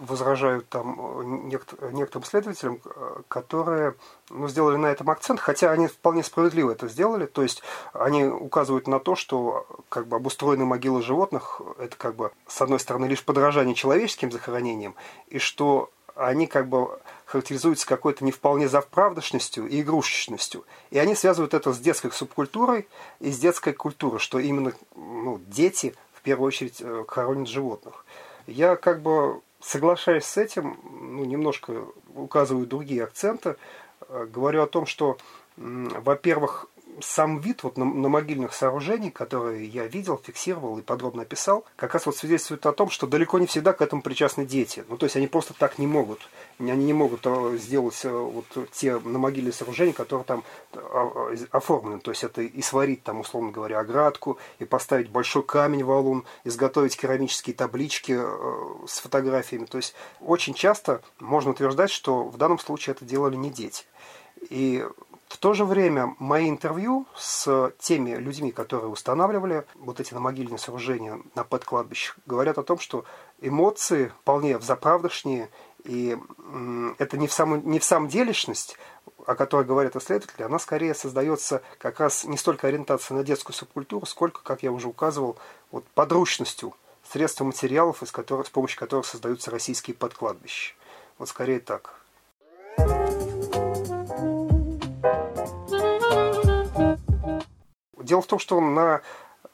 возражают 0.00 0.68
там 0.68 0.98
э, 1.20 1.90
некоторым 1.92 2.24
следователям, 2.24 2.80
э, 2.84 3.22
которые 3.28 3.94
ну, 4.30 4.48
сделали 4.48 4.76
на 4.76 4.86
этом 4.86 5.10
акцент, 5.10 5.40
хотя 5.40 5.70
они 5.70 5.86
вполне 5.86 6.22
справедливо 6.22 6.72
это 6.72 6.88
сделали. 6.88 7.26
То 7.26 7.42
есть 7.42 7.62
они 7.92 8.24
указывают 8.24 8.86
на 8.86 9.00
то, 9.00 9.16
что 9.16 9.66
как 9.88 10.06
бы 10.06 10.16
обустроенные 10.16 10.66
могилы 10.66 11.02
животных 11.02 11.60
это 11.78 11.96
как 11.96 12.16
бы 12.16 12.30
с 12.46 12.60
одной 12.60 12.80
стороны 12.80 13.06
лишь 13.06 13.24
подражание 13.24 13.74
человеческим 13.74 14.30
захоронениям, 14.30 14.94
и 15.28 15.38
что 15.38 15.90
они 16.14 16.46
как 16.46 16.68
бы 16.68 16.98
характеризуются 17.26 17.86
какой-то 17.86 18.24
не 18.24 18.32
вполне 18.32 18.68
завправдочностью 18.68 19.68
и 19.68 19.82
игрушечностью. 19.82 20.64
И 20.90 20.98
они 20.98 21.14
связывают 21.14 21.54
это 21.54 21.72
с 21.72 21.78
детской 21.78 22.10
субкультурой 22.10 22.88
и 23.20 23.30
с 23.30 23.38
детской 23.38 23.72
культурой, 23.72 24.18
что 24.18 24.38
именно 24.38 24.72
ну, 24.96 25.40
дети 25.46 25.94
в 26.14 26.22
первую 26.22 26.48
очередь 26.48 26.78
э, 26.80 27.04
хоронят 27.06 27.48
животных. 27.48 28.04
Я 28.46 28.76
как 28.76 29.02
бы 29.02 29.42
соглашаясь 29.68 30.24
с 30.24 30.38
этим, 30.38 30.78
ну, 30.82 31.24
немножко 31.24 31.84
указываю 32.14 32.66
другие 32.66 33.04
акценты, 33.04 33.56
э, 34.08 34.26
говорю 34.32 34.62
о 34.62 34.66
том, 34.66 34.86
что, 34.86 35.18
во-первых, 35.56 36.66
сам 37.00 37.40
вид 37.40 37.62
вот 37.62 37.76
на, 37.76 37.84
на 37.84 38.08
могильных 38.08 38.54
сооружений, 38.54 39.10
которые 39.10 39.66
я 39.66 39.86
видел, 39.86 40.20
фиксировал 40.22 40.78
и 40.78 40.82
подробно 40.82 41.22
описал, 41.22 41.64
как 41.76 41.94
раз 41.94 42.06
вот 42.06 42.16
свидетельствует 42.16 42.64
о 42.66 42.72
том, 42.72 42.90
что 42.90 43.06
далеко 43.06 43.38
не 43.38 43.46
всегда 43.46 43.72
к 43.72 43.82
этому 43.82 44.02
причастны 44.02 44.44
дети. 44.44 44.84
Ну, 44.88 44.96
то 44.96 45.04
есть 45.04 45.16
они 45.16 45.26
просто 45.26 45.54
так 45.54 45.78
не 45.78 45.86
могут. 45.86 46.20
Они 46.58 46.84
не 46.84 46.92
могут 46.92 47.20
э, 47.24 47.56
сделать 47.58 48.00
э, 48.04 48.10
вот 48.10 48.46
те 48.72 48.98
на 48.98 49.18
могильные 49.18 49.52
сооружения, 49.52 49.92
которые 49.92 50.24
там 50.24 50.44
э, 50.72 51.36
оформлены. 51.50 52.00
То 52.00 52.10
есть 52.10 52.24
это 52.24 52.42
и 52.42 52.62
сварить 52.62 53.02
там, 53.02 53.20
условно 53.20 53.50
говоря, 53.50 53.80
оградку, 53.80 54.38
и 54.58 54.64
поставить 54.64 55.10
большой 55.10 55.42
камень 55.42 55.84
валун, 55.84 56.24
изготовить 56.44 56.96
керамические 56.96 57.54
таблички 57.54 58.18
с 58.86 59.00
фотографиями. 59.00 59.66
То 59.66 59.78
есть 59.78 59.94
очень 60.20 60.54
часто 60.54 61.02
можно 61.18 61.52
утверждать, 61.52 61.90
что 61.90 62.24
в 62.24 62.36
данном 62.36 62.58
случае 62.58 62.94
это 62.94 63.04
делали 63.04 63.36
не 63.36 63.50
дети. 63.50 63.84
И 64.50 64.84
в 65.28 65.36
то 65.36 65.52
же 65.52 65.64
время 65.64 66.16
мои 66.18 66.48
интервью 66.48 67.06
с 67.16 67.72
теми 67.78 68.16
людьми, 68.16 68.50
которые 68.50 68.88
устанавливали 68.88 69.64
вот 69.74 70.00
эти 70.00 70.14
намогильные 70.14 70.58
сооружения 70.58 71.20
на 71.34 71.44
подкладбищах, 71.44 72.16
говорят 72.26 72.58
о 72.58 72.62
том, 72.62 72.78
что 72.78 73.04
эмоции 73.40 74.12
вполне 74.22 74.56
взаправдошние, 74.56 75.50
и 75.84 76.18
это 76.98 77.18
не 77.18 77.28
в, 77.28 77.32
самом, 77.32 77.68
не 77.70 77.78
в 77.78 77.84
самом 77.84 78.08
делешность, 78.08 78.76
о 79.26 79.34
которой 79.34 79.66
говорят 79.66 79.96
исследователи, 79.96 80.42
она 80.42 80.58
скорее 80.58 80.94
создается 80.94 81.62
как 81.78 82.00
раз 82.00 82.24
не 82.24 82.38
столько 82.38 82.66
ориентация 82.66 83.14
на 83.14 83.22
детскую 83.22 83.54
субкультуру, 83.54 84.06
сколько, 84.06 84.42
как 84.42 84.62
я 84.62 84.72
уже 84.72 84.88
указывал, 84.88 85.36
вот 85.70 85.84
подручностью 85.94 86.74
средств 87.10 87.40
материалов, 87.42 88.02
из 88.02 88.10
которых, 88.10 88.46
с 88.46 88.50
помощью 88.50 88.78
которых 88.78 89.06
создаются 89.06 89.50
российские 89.50 89.94
подкладбища. 89.94 90.74
Вот 91.18 91.28
скорее 91.28 91.60
так. 91.60 91.94
Дело 98.08 98.22
в 98.22 98.26
том, 98.26 98.38
что 98.38 98.58
на 98.58 99.02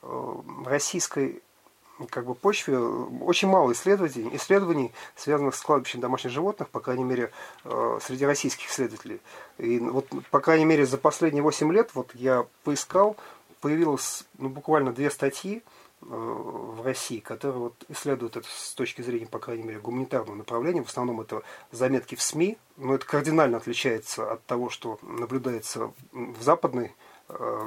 э, 0.03 0.35
российской 0.65 1.43
как 2.09 2.25
бы 2.25 2.37
почве 2.37 2.79
очень 2.79 3.49
мало 3.49 3.73
исследований, 3.73 4.31
исследований, 4.33 4.93
связанных 5.17 5.57
с 5.57 5.61
кладбищем 5.61 6.01
домашних 6.01 6.31
животных, 6.31 6.69
по 6.69 6.79
крайней 6.79 7.03
мере, 7.03 7.33
э, 7.65 7.99
среди 8.01 8.25
российских 8.25 8.71
исследователей. 8.71 9.21
И 9.59 9.81
вот, 9.81 10.07
по 10.31 10.39
крайней 10.39 10.67
мере, 10.67 10.87
за 10.87 10.99
последние 10.99 11.43
8 11.43 11.73
лет 11.73 11.91
вот 11.95 12.15
я 12.15 12.47
поискал 12.63 13.17
появилось 13.61 14.25
ну, 14.39 14.51
буквально 14.51 14.93
две 14.93 15.11
статьи 15.11 15.63
э, 16.03 16.07
в 16.07 16.81
России, 16.85 17.19
которые 17.19 17.59
вот 17.59 17.85
исследуют 17.89 18.37
это 18.37 18.47
с 18.49 18.73
точки 18.75 19.03
зрения, 19.03 19.27
по 19.27 19.41
крайней 19.41 19.65
мере, 19.65 19.81
гуманитарного 19.81 20.37
направления. 20.37 20.85
В 20.85 20.89
основном 20.89 21.21
это 21.23 21.43
заметки 21.73 22.15
в 22.15 22.23
СМИ, 22.23 22.57
но 22.77 22.95
это 22.95 23.05
кардинально 23.05 23.57
отличается 23.57 24.31
от 24.31 24.45
того, 24.45 24.71
что 24.71 25.01
наблюдается 25.03 25.91
в 26.13 26.41
западной 26.41 26.95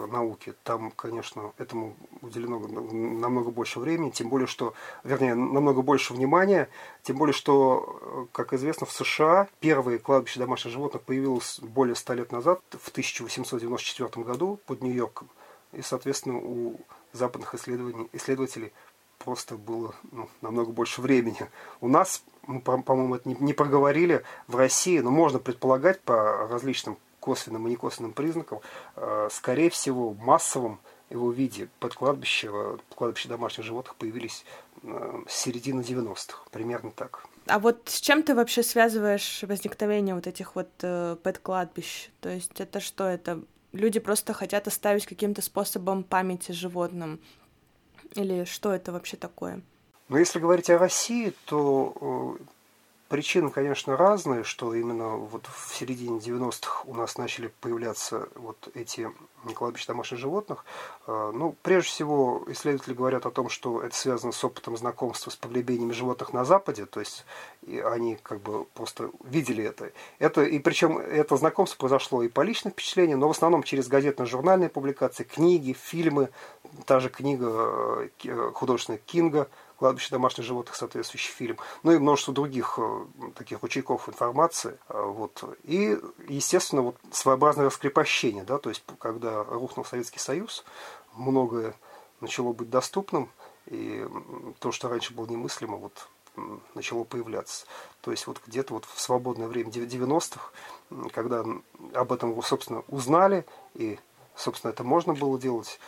науки. 0.08 0.54
Там, 0.64 0.92
конечно, 0.92 1.52
этому 1.58 1.96
уделено 2.22 2.60
намного 2.60 3.52
больше 3.52 3.80
времени, 3.80 4.10
тем 4.10 4.30
более, 4.30 4.48
что, 4.48 4.74
вернее, 5.04 5.36
намного 5.36 5.82
больше 5.82 6.14
внимания, 6.14 6.70
тем 7.04 7.18
более, 7.18 7.34
что, 7.34 8.00
э, 8.02 8.26
как 8.32 8.54
известно, 8.54 8.86
в 8.86 8.92
США 8.92 9.48
первые 9.60 10.00
кладбища 10.00 10.40
домашних 10.40 10.74
животных 10.74 11.04
появилось 11.04 11.60
более 11.60 11.96
ста 11.96 12.14
лет 12.14 12.32
назад, 12.32 12.62
в 12.72 12.90
1894 12.90 14.24
году 14.24 14.60
под 14.66 14.82
Нью-Йорком. 14.82 15.30
И, 15.74 15.82
соответственно, 15.82 16.38
у 16.38 16.80
западных 17.14 17.54
исследователей 17.56 18.74
просто 19.18 19.56
было 19.56 19.94
ну, 20.12 20.30
намного 20.42 20.72
больше 20.72 21.02
времени. 21.02 21.50
У 21.82 21.88
нас, 21.88 22.24
мы, 22.46 22.62
по-моему, 22.62 23.16
это 23.16 23.28
не, 23.28 23.36
не 23.40 23.54
проговорили, 23.54 24.24
в 24.48 24.56
России, 24.56 25.00
но 25.00 25.12
можно 25.12 25.40
предполагать 25.40 26.02
по 26.02 26.48
различным 26.48 26.98
косвенным 27.28 27.68
и 27.68 27.72
некосвенным 27.72 28.14
признакам, 28.14 28.62
э, 28.96 29.28
скорее 29.32 29.70
всего, 29.70 30.14
массовом 30.14 30.80
его 31.10 31.30
виде 31.30 31.68
под 31.82 31.94
кладбище, 31.94 32.50
кладбище 32.96 33.28
домашних 33.28 33.66
животных 33.66 33.96
появились 33.96 34.46
э, 34.84 35.24
с 35.28 35.36
середины 35.36 35.82
90-х, 35.82 36.38
примерно 36.52 36.92
так. 36.92 37.26
А 37.48 37.60
вот 37.60 37.82
с 37.86 38.00
чем 38.00 38.24
ты 38.24 38.34
вообще 38.34 38.64
связываешь 38.64 39.44
возникновение 39.44 40.16
вот 40.16 40.26
этих 40.26 40.56
вот 40.56 40.70
э, 40.82 41.18
пэт-кладбищ? 41.22 42.10
То 42.22 42.30
есть 42.30 42.62
это 42.62 42.80
что, 42.80 43.04
это 43.04 43.42
люди 43.74 44.00
просто 44.00 44.32
хотят 44.32 44.68
оставить 44.68 45.06
каким-то 45.06 45.42
способом 45.42 46.06
памяти 46.06 46.54
животным? 46.54 47.20
Или 48.16 48.46
что 48.46 48.72
это 48.72 48.94
вообще 48.94 49.18
такое? 49.18 49.62
Ну, 50.08 50.18
если 50.18 50.40
говорить 50.40 50.70
о 50.70 50.78
России, 50.78 51.34
то 51.46 52.38
э, 52.40 52.44
Причины, 53.10 53.52
конечно, 53.52 53.96
разные, 53.96 54.44
что 54.44 54.74
именно 54.74 55.16
вот 55.16 55.46
в 55.46 55.74
середине 55.74 56.20
90-х 56.20 56.82
у 56.86 56.94
нас 56.94 57.18
начали 57.18 57.48
появляться 57.62 58.28
вот 58.36 58.70
эти 58.74 59.10
кладбища 59.56 59.88
домашних 59.88 60.20
животных. 60.20 60.66
А, 61.06 61.32
ну, 61.32 61.56
прежде 61.62 61.90
всего, 61.90 62.44
исследователи 62.48 62.94
говорят 62.94 63.26
о 63.26 63.32
том, 63.32 63.48
что 63.48 63.82
это 63.82 63.96
связано 63.96 64.34
с 64.34 64.44
опытом 64.44 64.76
знакомства 64.76 65.30
с 65.30 65.38
погребениями 65.38 65.94
животных 65.94 66.34
на 66.34 66.44
Западе, 66.44 66.86
то 66.86 67.00
есть 67.00 67.26
они 67.66 68.18
как 68.22 68.42
бы 68.42 68.66
просто 68.66 69.10
видели 69.24 69.64
это. 69.64 69.92
это 70.20 70.44
и 70.44 70.60
причем 70.60 70.98
это 70.98 71.38
знакомство 71.38 71.78
произошло 71.78 72.24
и 72.24 72.28
по 72.28 72.42
личным 72.42 72.74
впечатлениям, 72.74 73.20
но 73.20 73.30
в 73.30 73.32
основном 73.32 73.64
через 73.64 73.88
газетно-журнальные 73.88 74.70
публикации, 74.70 75.24
книги, 75.24 75.72
фильмы, 75.72 76.30
та 76.86 77.00
же 77.00 77.10
книга 77.10 78.10
э, 78.26 78.52
художественная 78.54 79.00
Кинга– 79.00 79.48
кладбище 79.78 80.10
домашних 80.12 80.46
животных, 80.46 80.76
соответствующий 80.76 81.32
фильм, 81.32 81.58
ну 81.84 81.92
и 81.92 81.98
множество 81.98 82.34
других 82.34 82.78
э, 82.78 83.06
таких 83.36 83.62
ручейков 83.62 84.10
информации. 84.10 84.78
Э, 84.90 85.02
вот. 85.02 85.44
И, 85.64 85.98
естественно, 86.28 86.82
вот 86.82 86.98
своеобразное 87.12 87.66
раскрепощение, 87.66 88.44
да, 88.44 88.58
то 88.58 88.70
есть 88.70 88.84
когда 89.00 89.44
рухнул 89.44 89.86
Советский 89.86 90.20
Союз, 90.20 90.66
многое 91.14 91.76
начало 92.20 92.54
быть 92.54 92.70
доступным, 92.70 93.30
и 93.68 94.08
то, 94.60 94.72
что 94.72 94.90
раньше 94.90 95.14
было 95.14 95.28
немыслимо, 95.28 95.78
вот 95.78 96.08
начало 96.76 97.04
появляться. 97.04 97.66
То 98.02 98.12
есть 98.12 98.28
вот 98.28 98.42
где-то 98.46 98.74
вот 98.74 98.86
в 98.86 99.00
свободное 99.00 99.48
время 99.48 99.70
90-х, 99.70 100.52
когда 101.12 101.44
об 101.94 102.14
этом, 102.14 102.42
собственно, 102.44 102.84
узнали, 102.88 103.46
и, 103.74 104.00
собственно, 104.36 104.72
это 104.72 104.84
можно 104.84 105.14
было 105.14 105.40
делать, 105.40 105.80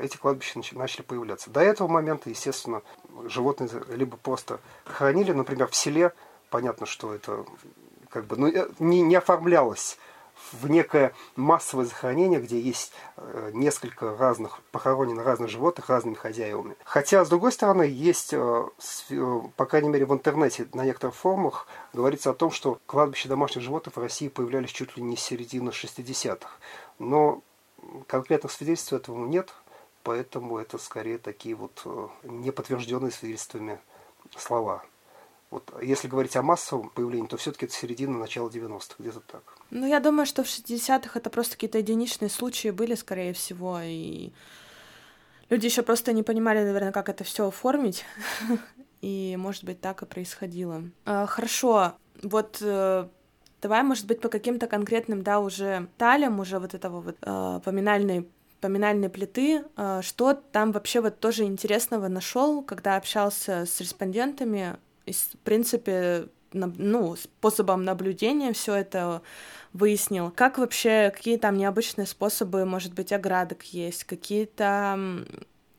эти 0.00 0.16
кладбища 0.16 0.60
начали 0.72 1.02
появляться. 1.02 1.50
До 1.50 1.60
этого 1.60 1.88
момента, 1.88 2.30
естественно, 2.30 2.82
животные 3.24 3.70
либо 3.88 4.16
просто 4.16 4.60
хранили, 4.84 5.32
например, 5.32 5.68
в 5.68 5.74
селе, 5.74 6.12
понятно, 6.50 6.86
что 6.86 7.14
это 7.14 7.44
как 8.10 8.26
бы 8.26 8.36
ну, 8.36 8.46
э, 8.46 8.68
не, 8.78 9.02
не 9.02 9.16
оформлялось 9.16 9.98
в 10.52 10.68
некое 10.68 11.12
массовое 11.36 11.84
захоронение, 11.86 12.40
где 12.40 12.60
есть 12.60 12.92
э, 13.16 13.50
несколько 13.54 14.16
разных 14.16 14.60
похоронено 14.70 15.22
разных 15.22 15.50
животных 15.50 15.88
разными 15.88 16.14
хозяевами. 16.14 16.76
Хотя, 16.84 17.24
с 17.24 17.28
другой 17.28 17.52
стороны, 17.52 17.82
есть, 17.82 18.32
по 18.32 19.66
крайней 19.66 19.88
мере, 19.88 20.06
в 20.06 20.12
интернете 20.12 20.68
на 20.72 20.84
некоторых 20.84 21.16
форумах 21.16 21.66
говорится 21.92 22.30
о 22.30 22.34
том, 22.34 22.50
что 22.50 22.78
кладбища 22.86 23.28
домашних 23.28 23.62
животных 23.62 23.96
в 23.96 24.00
России 24.00 24.28
появлялись 24.28 24.70
чуть 24.70 24.96
ли 24.96 25.02
не 25.02 25.16
с 25.16 25.20
середины 25.20 25.70
60-х. 25.70 26.48
Но 26.98 27.42
конкретных 28.06 28.52
свидетельств 28.52 28.92
этого 28.92 29.26
нет, 29.26 29.52
поэтому 30.04 30.58
это 30.58 30.78
скорее 30.78 31.18
такие 31.18 31.56
вот 31.56 31.82
э, 31.84 32.08
неподтвержденные 32.22 33.10
свидетельствами 33.10 33.80
слова. 34.36 34.84
Вот, 35.50 35.72
если 35.82 36.08
говорить 36.08 36.36
о 36.36 36.42
массовом 36.42 36.90
появлении, 36.90 37.26
то 37.26 37.36
все-таки 37.36 37.66
это 37.66 37.74
середина, 37.74 38.18
начало 38.18 38.48
90-х, 38.48 38.96
где-то 38.98 39.20
так. 39.20 39.42
Ну, 39.70 39.86
я 39.86 40.00
думаю, 40.00 40.26
что 40.26 40.42
в 40.44 40.46
60-х 40.46 41.18
это 41.18 41.30
просто 41.30 41.54
какие-то 41.54 41.78
единичные 41.78 42.28
случаи 42.28 42.68
были, 42.68 42.94
скорее 42.94 43.32
всего, 43.32 43.80
и 43.80 44.32
люди 45.50 45.66
еще 45.66 45.82
просто 45.82 46.12
не 46.12 46.22
понимали, 46.22 46.62
наверное, 46.62 46.92
как 46.92 47.08
это 47.08 47.24
все 47.24 47.48
оформить, 47.48 48.04
и, 49.00 49.36
может 49.38 49.64
быть, 49.64 49.80
так 49.80 50.02
и 50.02 50.06
происходило. 50.06 50.82
А, 51.04 51.26
хорошо, 51.26 51.92
вот 52.22 52.58
э, 52.60 53.08
давай, 53.62 53.82
может 53.82 54.06
быть, 54.06 54.20
по 54.20 54.28
каким-то 54.28 54.66
конкретным, 54.66 55.22
да, 55.22 55.38
уже 55.40 55.88
талям, 55.98 56.40
уже 56.40 56.58
вот 56.58 56.74
этого 56.74 57.00
вот 57.00 57.16
э, 57.22 57.60
поминальной 57.64 58.28
поминальной 58.64 59.10
плиты. 59.10 59.62
А, 59.76 60.00
что 60.00 60.32
там 60.32 60.72
вообще 60.72 61.02
вот 61.02 61.20
тоже 61.20 61.44
интересного 61.44 62.08
нашел, 62.08 62.62
когда 62.62 62.96
общался 62.96 63.66
с 63.66 63.78
респондентами? 63.78 64.78
И, 65.04 65.12
в 65.12 65.36
принципе, 65.44 66.28
ну, 66.54 67.14
способом 67.14 67.84
наблюдения 67.84 68.54
все 68.54 68.76
это 68.76 69.20
выяснил. 69.74 70.32
Как 70.34 70.56
вообще, 70.56 71.12
какие 71.14 71.36
там 71.36 71.58
необычные 71.58 72.06
способы, 72.06 72.64
может 72.64 72.94
быть, 72.94 73.12
оградок 73.12 73.64
есть, 73.64 74.04
какие-то 74.04 74.98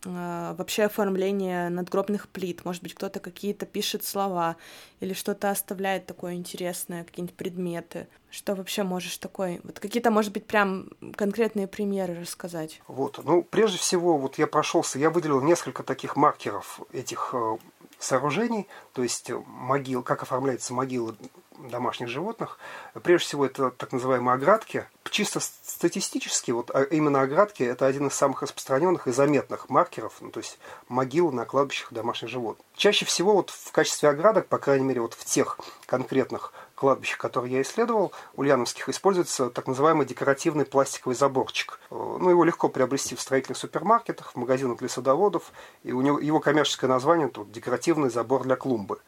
вообще 0.06 0.84
оформление 0.84 1.70
надгробных 1.70 2.30
плит. 2.30 2.64
Может 2.64 2.84
быть, 2.84 2.94
кто-то 2.94 3.20
какие-то 3.20 3.66
пишет 3.66 4.04
слова 4.04 4.56
или 5.00 5.14
что-то 5.14 5.50
оставляет 5.50 6.06
такое 6.06 6.34
интересное, 6.34 7.04
какие-нибудь 7.04 7.36
предметы. 7.36 8.08
Что 8.30 8.56
вообще 8.56 8.84
можешь 8.84 9.18
такой? 9.18 9.62
Вот 9.64 9.80
какие-то, 9.80 10.12
может 10.12 10.34
быть, 10.34 10.46
прям 10.46 10.90
конкретные 11.16 11.68
примеры 11.68 12.20
рассказать? 12.22 12.82
Вот, 12.88 13.20
ну, 13.24 13.42
прежде 13.44 13.78
всего, 13.78 14.18
вот 14.18 14.38
я 14.38 14.48
прошелся, 14.48 15.00
я 15.00 15.10
выделил 15.10 15.42
несколько 15.42 15.84
таких 15.84 16.16
маркеров 16.16 16.82
этих 16.92 17.32
э, 17.34 17.58
сооружений, 18.00 18.68
то 18.94 19.04
есть 19.04 19.32
могил, 19.48 20.04
как 20.04 20.24
оформляется 20.24 20.74
могила 20.74 21.16
домашних 21.60 22.10
животных. 22.10 22.60
Прежде 23.04 23.28
всего, 23.28 23.46
это 23.46 23.72
так 23.72 23.92
называемые 23.92 24.36
оградки. 24.36 24.86
Чисто 25.10 25.40
статистически, 25.40 26.52
вот 26.52 26.72
а 26.74 26.82
именно 26.84 27.22
оградки– 27.22 27.64
это 27.64 27.86
один 27.86 28.08
из 28.08 28.14
самых 28.14 28.42
распространенных 28.42 29.08
и 29.08 29.12
заметных 29.12 29.70
маркеров, 29.70 30.16
ну, 30.20 30.32
то 30.32 30.40
есть 30.40 30.58
могилы 30.90 31.32
на 31.32 31.46
кладбищах 31.46 31.94
домашних 31.94 32.30
животных. 32.30 32.66
Чаще 32.76 33.06
всего 33.06 33.34
вот 33.34 33.50
в 33.52 33.72
качестве 33.72 34.10
оградок, 34.10 34.48
по 34.48 34.58
крайней 34.58 34.84
мере, 34.84 35.02
вот 35.02 35.14
в 35.14 35.24
тех 35.24 35.60
конкретных 35.86 36.52
кладбищах, 36.76 37.18
которые 37.18 37.54
я 37.54 37.62
исследовал, 37.62 38.12
ульяновских, 38.36 38.90
используется 38.90 39.50
так 39.50 39.68
называемый 39.68 40.06
декоративный 40.06 40.66
пластиковый 40.66 41.16
заборчик. 41.16 41.80
Ну, 41.90 42.30
его 42.30 42.44
легко 42.44 42.68
приобрести 42.68 43.16
в 43.16 43.22
строительных 43.22 43.58
супермаркетах, 43.58 44.34
в 44.34 44.36
магазинах 44.36 44.80
для 44.80 44.90
садоводов, 44.90 45.52
и 45.84 45.94
у 45.94 46.02
него 46.02 46.20
его 46.20 46.40
коммерческое 46.40 46.90
название 46.90 47.30
тут 47.30 47.52
декоративный 47.52 48.10
забор 48.10 48.44
для 48.44 48.56
клумбы. 48.56 49.00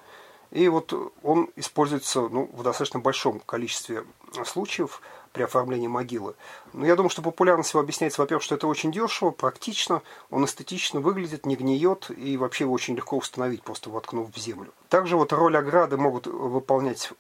И 0.52 0.68
вот 0.70 0.94
он 1.24 1.50
используется 1.56 2.22
ну, 2.22 2.50
в 2.54 2.64
достаточно 2.64 3.00
большом 3.00 3.40
количестве 3.40 4.06
случаев 4.46 5.02
при 5.34 5.44
оформлении 5.44 5.88
могилы. 5.88 6.36
Но 6.74 6.86
я 6.86 6.96
думаю, 6.96 7.10
что 7.10 7.22
популярность 7.22 7.72
его 7.72 7.82
объясняется, 7.82 8.22
во-первых, 8.22 8.44
что 8.44 8.56
это 8.56 8.68
очень 8.68 8.92
дешево, 8.92 9.32
практично, 9.32 10.02
он 10.30 10.46
эстетично 10.46 11.00
выглядит, 11.00 11.46
не 11.46 11.56
гниет, 11.56 12.10
и 12.10 12.38
вообще 12.38 12.64
его 12.64 12.74
очень 12.74 12.96
легко 12.96 13.18
установить, 13.18 13.62
просто 13.62 13.90
воткнув 13.90 14.34
в 14.34 14.38
землю. 14.38 14.74
Также 14.90 15.16
вот 15.18 15.34
роль 15.34 15.58
ограды 15.58 15.98
могут 15.98 16.28
выполнять 16.28 17.12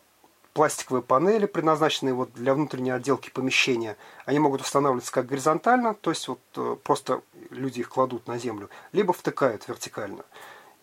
пластиковые 0.53 1.03
панели, 1.03 1.45
предназначенные 1.45 2.15
вот 2.15 2.33
для 2.33 2.55
внутренней 2.55 2.89
отделки 2.89 3.29
помещения. 3.29 3.95
Они 4.25 4.39
могут 4.39 4.61
устанавливаться 4.61 5.11
как 5.11 5.27
горизонтально, 5.27 5.93
то 5.93 6.09
есть 6.09 6.27
вот 6.27 6.39
э, 6.55 6.75
просто 6.83 7.21
люди 7.51 7.81
их 7.81 7.89
кладут 7.89 8.25
на 8.25 8.39
землю, 8.39 8.71
либо 8.91 9.13
втыкают 9.13 9.67
вертикально. 9.67 10.23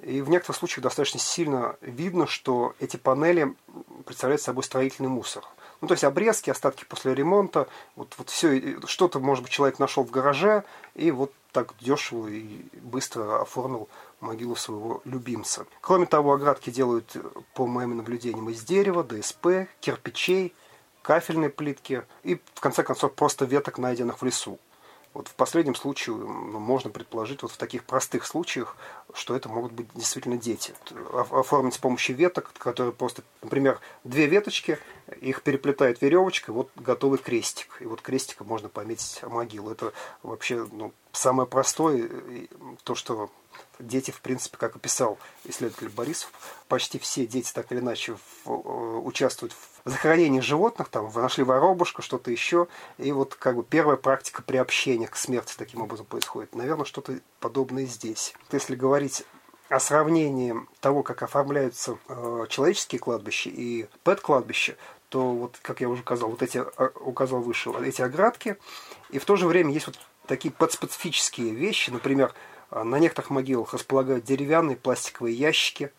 И 0.04 0.20
в 0.20 0.28
некоторых 0.28 0.56
случаях 0.56 0.82
достаточно 0.82 1.18
сильно 1.18 1.76
видно, 1.80 2.26
что 2.26 2.74
эти 2.78 2.96
панели 2.98 3.54
представляют 4.04 4.42
собой 4.42 4.62
строительный 4.62 5.08
мусор. 5.08 5.44
Ну, 5.80 5.88
то 5.88 5.92
есть 5.92 6.04
обрезки, 6.04 6.50
остатки 6.50 6.84
после 6.84 7.14
ремонта, 7.14 7.68
вот, 7.96 8.14
вот 8.18 8.28
все, 8.28 8.78
что-то, 8.86 9.18
может 9.18 9.42
быть, 9.44 9.52
человек 9.52 9.78
нашел 9.78 10.04
в 10.04 10.10
гараже, 10.10 10.64
и 10.94 11.10
вот 11.10 11.32
так 11.52 11.74
дешево 11.80 12.28
и 12.28 12.66
быстро 12.80 13.40
оформил 13.40 13.88
могилу 14.20 14.56
своего 14.56 15.00
любимца. 15.04 15.66
Кроме 15.80 16.06
того, 16.06 16.32
оградки 16.32 16.70
делают, 16.70 17.16
по 17.54 17.66
моим 17.66 17.96
наблюдениям, 17.96 18.50
из 18.50 18.62
дерева, 18.62 19.04
ДСП, 19.04 19.68
кирпичей, 19.80 20.54
кафельной 21.02 21.48
плитки 21.48 22.02
и, 22.22 22.40
в 22.54 22.60
конце 22.60 22.82
концов, 22.82 23.14
просто 23.14 23.44
веток, 23.46 23.78
найденных 23.78 24.20
в 24.20 24.24
лесу. 24.24 24.58
Вот 25.14 25.28
в 25.28 25.34
последнем 25.34 25.76
случае 25.76 26.16
ну, 26.16 26.58
можно 26.58 26.90
предположить, 26.90 27.42
вот 27.42 27.52
в 27.52 27.56
таких 27.56 27.84
простых 27.84 28.26
случаях, 28.26 28.76
что 29.14 29.36
это 29.36 29.48
могут 29.48 29.72
быть 29.72 29.86
действительно 29.94 30.36
дети. 30.36 30.74
Оформить 31.12 31.74
с 31.74 31.78
помощью 31.78 32.16
веток, 32.16 32.52
которые 32.58 32.92
просто, 32.92 33.22
например, 33.42 33.80
две 34.02 34.26
веточки, 34.26 34.78
их 35.20 35.42
переплетает 35.42 36.02
веревочкой, 36.02 36.54
вот 36.54 36.70
готовый 36.76 37.18
крестик. 37.18 37.78
И 37.80 37.86
вот 37.86 38.02
крестиком 38.02 38.48
можно 38.48 38.68
пометить 38.68 39.22
могилу. 39.22 39.70
Это 39.70 39.92
вообще 40.22 40.66
ну, 40.72 40.92
самое 41.12 41.48
простое, 41.48 42.10
то, 42.82 42.94
что 42.94 43.30
дети, 43.78 44.10
в 44.10 44.20
принципе, 44.20 44.56
как 44.56 44.76
описал 44.76 45.18
исследователь 45.44 45.88
Борисов, 45.88 46.30
почти 46.68 46.98
все 46.98 47.26
дети 47.26 47.52
так 47.52 47.70
или 47.72 47.80
иначе 47.80 48.16
в, 48.44 48.50
э, 48.50 48.50
участвуют 48.50 49.52
в 49.52 49.90
захоронении 49.90 50.40
животных, 50.40 50.88
там, 50.88 51.10
нашли 51.14 51.44
воробушка, 51.44 52.00
что-то 52.02 52.30
еще, 52.30 52.68
и 52.98 53.12
вот 53.12 53.34
как 53.34 53.56
бы 53.56 53.64
первая 53.64 53.96
практика 53.96 54.42
приобщения 54.42 55.06
к 55.06 55.16
смерти 55.16 55.54
таким 55.56 55.82
образом 55.82 56.06
происходит. 56.06 56.54
Наверное, 56.54 56.86
что-то 56.86 57.18
подобное 57.40 57.84
здесь. 57.84 58.34
Если 58.50 58.76
говорить 58.76 59.03
о 59.68 59.80
сравнении 59.80 60.54
того, 60.80 61.02
как 61.02 61.22
оформляются 61.22 61.98
э, 62.08 62.46
человеческие 62.48 62.98
кладбища 62.98 63.50
и 63.50 63.88
пэт-кладбища, 64.02 64.76
то 65.08 65.32
вот, 65.32 65.58
как 65.62 65.80
я 65.80 65.88
уже 65.88 66.02
указал, 66.02 66.30
вот 66.30 66.42
эти, 66.42 66.62
э, 66.76 66.90
указал 67.00 67.40
выше, 67.40 67.70
эти 67.84 68.02
оградки, 68.02 68.56
и 69.10 69.18
в 69.18 69.24
то 69.24 69.36
же 69.36 69.46
время 69.46 69.72
есть 69.72 69.86
вот 69.86 69.98
такие 70.26 70.52
подспецифические 70.52 71.54
вещи, 71.54 71.90
например, 71.90 72.34
а 72.70 72.84
на 72.84 72.98
некоторых 72.98 73.30
могилах 73.30 73.72
располагают 73.72 74.24
деревянные 74.24 74.76
пластиковые 74.76 75.34
ящики, 75.34 75.92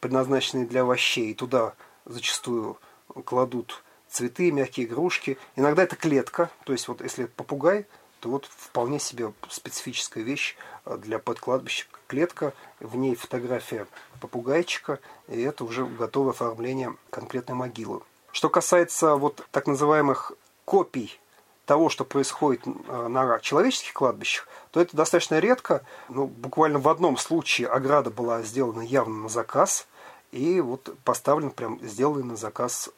предназначенные 0.00 0.66
для 0.66 0.82
овощей. 0.82 1.30
И 1.30 1.34
туда 1.34 1.74
зачастую 2.04 2.78
кладут 3.24 3.82
цветы, 4.08 4.50
мягкие 4.52 4.86
игрушки. 4.86 5.38
Иногда 5.56 5.84
это 5.84 5.96
клетка, 5.96 6.50
то 6.64 6.72
есть 6.72 6.88
вот 6.88 7.00
если 7.00 7.24
попугай, 7.24 7.86
то 8.20 8.28
вот 8.30 8.46
вполне 8.46 8.98
себе 8.98 9.32
специфическая 9.48 10.24
вещь 10.24 10.56
а, 10.84 10.96
для 10.96 11.18
подкладбища. 11.18 11.86
Клетка, 12.06 12.52
в 12.80 12.96
ней 12.96 13.14
фотография 13.14 13.86
попугайчика, 14.20 14.98
и 15.28 15.40
это 15.42 15.64
уже 15.64 15.86
готовое 15.86 16.32
оформление 16.32 16.96
конкретной 17.10 17.54
могилы. 17.54 18.00
Что 18.32 18.48
касается 18.48 19.16
вот 19.16 19.46
так 19.50 19.66
называемых 19.66 20.32
копий 20.64 21.18
того, 21.68 21.90
что 21.90 22.04
происходит 22.04 22.62
э, 22.66 23.08
на 23.08 23.38
человеческих 23.40 23.92
кладбищах, 23.92 24.48
то 24.70 24.80
это 24.80 24.96
достаточно 24.96 25.38
редко. 25.38 25.82
Ну, 26.08 26.26
буквально 26.26 26.78
в 26.78 26.88
одном 26.88 27.18
случае 27.18 27.68
ограда 27.68 28.10
была 28.10 28.42
сделана 28.42 28.80
явно 28.80 29.24
на 29.24 29.28
заказ, 29.28 29.86
и 30.32 30.60
вот 30.60 30.94
поставлен, 31.04 31.50
прям 31.50 31.78
сделанный 31.82 32.24
на 32.24 32.36
заказ 32.36 32.88
э, 32.88 32.92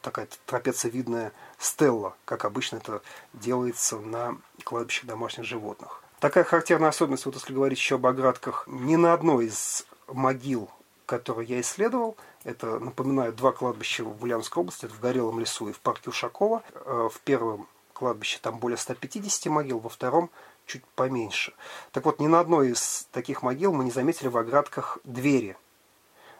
такая 0.00 0.28
трапециевидная 0.46 1.32
стелла, 1.58 2.14
как 2.24 2.44
обычно 2.44 2.76
это 2.76 3.02
делается 3.32 3.98
на 3.98 4.36
кладбищах 4.64 5.06
домашних 5.06 5.44
животных. 5.44 6.02
Такая 6.20 6.44
характерная 6.44 6.90
особенность, 6.90 7.26
вот 7.26 7.34
если 7.34 7.52
говорить 7.52 7.78
еще 7.78 7.96
об 7.96 8.06
оградках, 8.06 8.64
ни 8.68 8.96
на 8.96 9.12
одной 9.12 9.46
из 9.46 9.84
могил, 10.06 10.70
которые 11.06 11.48
я 11.48 11.60
исследовал, 11.60 12.16
это, 12.44 12.78
напоминаю, 12.78 13.32
два 13.32 13.52
кладбища 13.52 14.04
в 14.04 14.22
Ульяновской 14.22 14.60
области, 14.60 14.84
это 14.84 14.94
в 14.94 15.00
Горелом 15.00 15.40
лесу 15.40 15.68
и 15.68 15.72
в 15.72 15.80
парке 15.80 16.10
Ушакова. 16.10 16.62
Э, 16.74 17.08
в 17.12 17.20
первом 17.20 17.68
кладбище 17.92 18.38
там 18.40 18.58
более 18.58 18.76
150 18.76 19.46
могил, 19.46 19.78
во 19.78 19.88
втором 19.88 20.30
чуть 20.66 20.84
поменьше. 20.94 21.54
Так 21.92 22.04
вот, 22.04 22.20
ни 22.20 22.26
на 22.26 22.40
одной 22.40 22.70
из 22.70 23.06
таких 23.12 23.42
могил 23.42 23.72
мы 23.72 23.84
не 23.84 23.90
заметили 23.90 24.28
в 24.28 24.36
оградках 24.36 24.98
двери. 25.04 25.56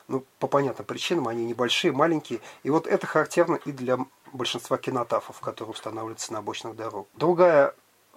Ну, 0.09 0.25
по 0.39 0.47
понятным 0.47 0.87
причинам, 0.87 1.29
они 1.29 1.45
небольшие, 1.45 1.93
маленькие. 1.93 2.41
И 2.63 2.71
вот 2.71 2.87
это 2.87 3.07
характерно 3.07 3.57
и 3.65 3.73
для 3.73 3.99
большинства 4.33 4.79
кинотафов, 4.79 5.41
которые 5.41 5.73
устанавливаются 5.73 6.33
на 6.33 6.41
обочинах 6.41 6.77
дорог. 6.77 7.09
Другая 7.15 7.75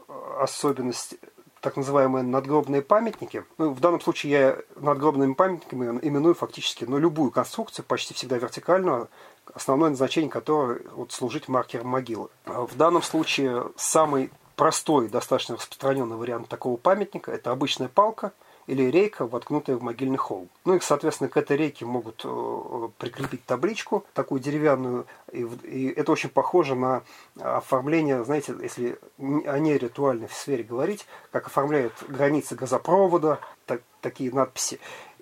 э, 0.08 0.38
особенность 0.40 1.16
так 1.62 1.78
называемые 1.78 2.24
надгробные 2.24 2.84
памятники. 2.84 3.44
Ну, 3.58 3.72
в 3.72 3.80
данном 3.80 4.00
случае 4.00 4.32
я 4.32 4.58
надгробными 4.76 5.34
памятниками 5.34 6.00
именую 6.04 6.36
фактически 6.36 6.86
ну, 6.86 7.00
любую 7.00 7.32
конструкцию, 7.32 7.86
почти 7.86 8.14
всегда 8.14 8.38
вертикальную, 8.38 9.10
основное 9.54 9.90
назначение 9.90 10.30
которой 10.30 10.86
вот, 10.92 11.12
служить 11.12 11.48
маркером 11.48 11.88
могилы. 11.88 12.30
В 12.46 12.78
данном 12.78 13.02
случае 13.02 13.72
самый 13.78 14.30
простой, 14.56 15.10
достаточно 15.10 15.56
распространенный 15.56 16.18
вариант 16.18 16.50
такого 16.50 16.78
памятника– 16.78 17.32
это 17.34 17.52
обычная 17.52 17.88
палка– 17.88 18.32
или 18.68 18.84
рейка, 18.84 19.26
воткнутая 19.26 19.78
в 19.78 19.84
могильный 19.84 20.18
холм. 20.18 20.50
Ну 20.66 20.76
и, 20.76 20.80
соответственно, 20.80 21.30
к 21.30 21.38
этой 21.38 21.58
рейке 21.58 21.86
могут 21.86 22.22
э, 22.24 22.90
прикрепить 22.98 23.46
табличку, 23.46 24.06
такую 24.14 24.42
деревянную, 24.42 25.06
и, 25.32 25.48
и 25.64 25.88
это 25.90 26.12
очень 26.12 26.30
похоже 26.30 26.76
на 26.76 27.04
оформление, 27.40 28.24
знаете, 28.24 28.56
если 28.62 28.98
о 29.18 29.58
ритуальной 29.58 30.30
сфере 30.30 30.64
говорить, 30.64 31.06
как 31.32 31.48
оформляют 31.48 31.94
границы 32.08 32.56
газопровода, 32.56 33.40
так, 33.66 33.82
такие 34.02 34.32
надписи. 34.32 34.80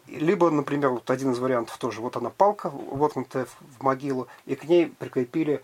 Либо, 0.08 0.50
например, 0.50 0.90
вот 0.90 1.10
один 1.10 1.32
из 1.32 1.40
вариантов 1.40 1.78
тоже, 1.78 2.02
вот 2.02 2.18
она 2.18 2.30
палка, 2.30 2.70
воткнутая 2.70 3.46
в 3.46 3.84
могилу, 3.84 4.28
и 4.46 4.56
к 4.56 4.66
ней 4.66 4.88
прикрепили 4.88 5.64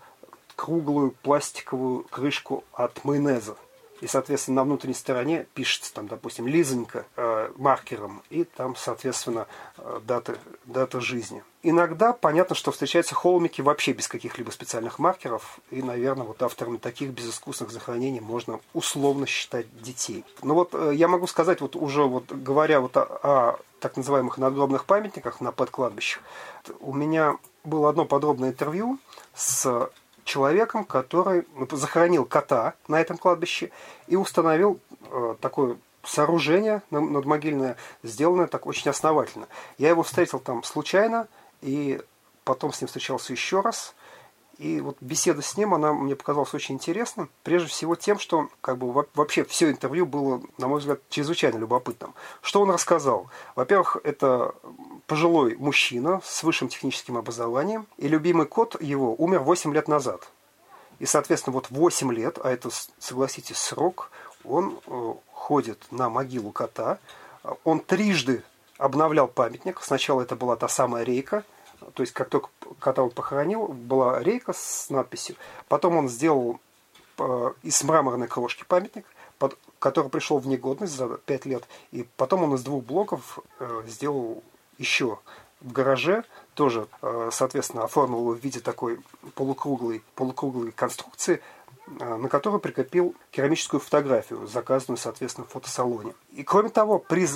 круглую 0.56 1.12
пластиковую 1.22 2.04
крышку 2.04 2.64
от 2.72 3.04
майонеза. 3.04 3.56
И, 4.00 4.06
соответственно, 4.06 4.56
на 4.56 4.64
внутренней 4.64 4.94
стороне 4.94 5.46
пишется, 5.54 5.92
там, 5.92 6.08
допустим, 6.08 6.46
Лизонька 6.46 7.04
э, 7.16 7.50
маркером, 7.56 8.22
и 8.30 8.44
там, 8.44 8.76
соответственно, 8.76 9.46
э, 9.76 10.00
дата, 10.04 10.38
дата 10.64 11.00
жизни. 11.00 11.42
Иногда 11.62 12.14
понятно, 12.14 12.56
что 12.56 12.72
встречаются 12.72 13.14
холмики 13.14 13.60
вообще 13.60 13.92
без 13.92 14.08
каких-либо 14.08 14.50
специальных 14.50 14.98
маркеров, 14.98 15.60
и, 15.70 15.82
наверное, 15.82 16.26
вот 16.26 16.42
авторами 16.42 16.78
таких 16.78 17.10
безыскусных 17.10 17.70
захоронений 17.70 18.20
можно 18.20 18.60
условно 18.72 19.26
считать 19.26 19.66
детей. 19.82 20.24
Но 20.42 20.54
вот 20.54 20.70
э, 20.72 20.92
я 20.94 21.06
могу 21.06 21.26
сказать, 21.26 21.60
вот 21.60 21.76
уже 21.76 22.04
вот 22.04 22.32
говоря 22.32 22.80
вот 22.80 22.96
о, 22.96 23.02
о 23.02 23.58
так 23.80 23.98
называемых 23.98 24.38
надгробных 24.38 24.86
памятниках 24.86 25.42
на 25.42 25.52
подкладбищах, 25.52 26.22
у 26.80 26.94
меня 26.94 27.36
было 27.64 27.90
одно 27.90 28.06
подробное 28.06 28.50
интервью 28.50 28.98
с 29.34 29.90
человеком, 30.24 30.84
который 30.84 31.46
ну, 31.56 31.66
захоронил 31.72 32.24
кота 32.24 32.74
на 32.88 33.00
этом 33.00 33.16
кладбище 33.16 33.70
и 34.06 34.16
установил 34.16 34.80
э, 35.10 35.36
такое 35.40 35.76
сооружение 36.04 36.82
надмогильное, 36.90 37.76
сделанное 38.02 38.46
так 38.46 38.66
очень 38.66 38.90
основательно. 38.90 39.46
Я 39.78 39.90
его 39.90 40.02
встретил 40.02 40.38
там 40.38 40.62
случайно, 40.62 41.28
и 41.60 42.00
потом 42.44 42.72
с 42.72 42.80
ним 42.80 42.88
встречался 42.88 43.32
еще 43.32 43.60
раз. 43.60 43.94
И 44.60 44.82
вот 44.82 44.98
беседа 45.00 45.40
с 45.40 45.56
ним, 45.56 45.72
она 45.72 45.94
мне 45.94 46.14
показалась 46.14 46.52
очень 46.52 46.74
интересным. 46.74 47.30
Прежде 47.44 47.68
всего 47.70 47.96
тем, 47.96 48.18
что 48.18 48.50
как 48.60 48.76
бы 48.76 49.06
вообще 49.14 49.42
все 49.44 49.70
интервью 49.70 50.04
было, 50.04 50.42
на 50.58 50.68
мой 50.68 50.80
взгляд, 50.80 51.00
чрезвычайно 51.08 51.56
любопытным. 51.56 52.12
Что 52.42 52.60
он 52.60 52.70
рассказал? 52.70 53.30
Во-первых, 53.56 53.96
это 54.04 54.54
пожилой 55.06 55.56
мужчина 55.56 56.20
с 56.22 56.42
высшим 56.42 56.68
техническим 56.68 57.16
образованием, 57.16 57.86
и 57.96 58.06
любимый 58.06 58.44
кот 58.44 58.78
его 58.82 59.14
умер 59.14 59.38
8 59.38 59.72
лет 59.72 59.88
назад. 59.88 60.30
И, 60.98 61.06
соответственно, 61.06 61.54
вот 61.54 61.70
8 61.70 62.12
лет, 62.12 62.38
а 62.44 62.50
это, 62.50 62.68
согласитесь, 62.98 63.56
срок, 63.56 64.10
он 64.44 64.78
э, 64.86 65.14
ходит 65.32 65.82
на 65.90 66.10
могилу 66.10 66.52
кота. 66.52 66.98
Он 67.64 67.80
трижды 67.80 68.42
обновлял 68.76 69.26
памятник. 69.26 69.80
Сначала 69.80 70.20
это 70.20 70.36
была 70.36 70.56
та 70.56 70.68
самая 70.68 71.02
рейка– 71.02 71.44
то 71.94 72.02
есть 72.02 72.12
как 72.12 72.28
только 72.28 72.48
кота 72.78 73.02
он 73.02 73.10
похоронил, 73.10 73.68
была 73.68 74.20
рейка 74.22 74.52
с 74.52 74.88
надписью. 74.90 75.36
Потом 75.68 75.96
он 75.96 76.08
сделал 76.08 76.60
э, 77.18 77.52
из 77.62 77.82
мраморной 77.82 78.28
крошки 78.28 78.64
памятник, 78.64 79.06
который 79.78 80.10
пришел 80.10 80.38
в 80.38 80.46
негодность 80.46 80.94
за 80.94 81.08
5 81.08 81.46
лет. 81.46 81.64
И 81.92 82.06
потом 82.16 82.44
он 82.44 82.54
из 82.54 82.62
двух 82.62 82.84
блоков 82.84 83.38
э, 83.58 83.82
сделал 83.86 84.42
еще 84.78 85.18
в 85.60 85.72
гараже, 85.72 86.24
тоже, 86.54 86.88
э, 87.02 87.30
соответственно, 87.32 87.84
оформил 87.84 88.20
его 88.20 88.32
в 88.32 88.38
виде 88.38 88.60
такой 88.60 89.00
полукруглой, 89.34 90.02
полукруглой 90.14 90.72
конструкции, 90.72 91.40
на 91.86 92.28
которую 92.28 92.60
прикрепил 92.60 93.16
керамическую 93.32 93.80
фотографию, 93.80 94.46
заказанную, 94.46 94.96
соответственно, 94.96 95.46
в 95.46 95.50
фотосалоне. 95.50 96.14
И 96.32 96.44
кроме 96.44 96.68
того, 96.68 97.00
при, 97.00 97.26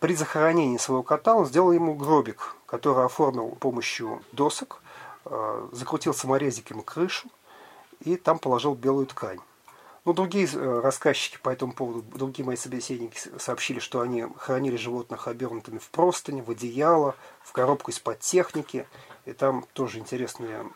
при 0.00 0.14
захоронении 0.14 0.78
своего 0.78 1.02
кота 1.02 1.34
он 1.34 1.46
сделал 1.46 1.72
ему 1.72 1.94
гробик, 1.94 2.56
который 2.66 3.04
оформил 3.04 3.50
помощью 3.50 4.22
досок, 4.32 4.82
э, 5.26 5.68
закрутил 5.72 6.14
саморезиком 6.14 6.82
крышу 6.82 7.28
и 8.00 8.16
там 8.16 8.38
положил 8.38 8.74
белую 8.74 9.06
ткань. 9.06 9.40
Ну, 10.06 10.14
другие 10.14 10.48
э, 10.50 10.80
рассказчики 10.80 11.38
по 11.42 11.50
этому 11.50 11.74
поводу, 11.74 12.02
другие 12.16 12.46
мои 12.46 12.56
собеседники 12.56 13.20
сообщили, 13.38 13.78
что 13.78 14.00
они 14.00 14.24
хранили 14.38 14.76
животных 14.76 15.28
обернутыми 15.28 15.76
в 15.76 15.90
простыни, 15.90 16.40
в 16.40 16.50
одеяло, 16.50 17.14
в 17.42 17.52
коробку 17.52 17.90
из-под 17.90 18.20
техники. 18.20 18.88
И 19.26 19.34
там 19.34 19.66
тоже 19.74 19.98
интересные 19.98 20.66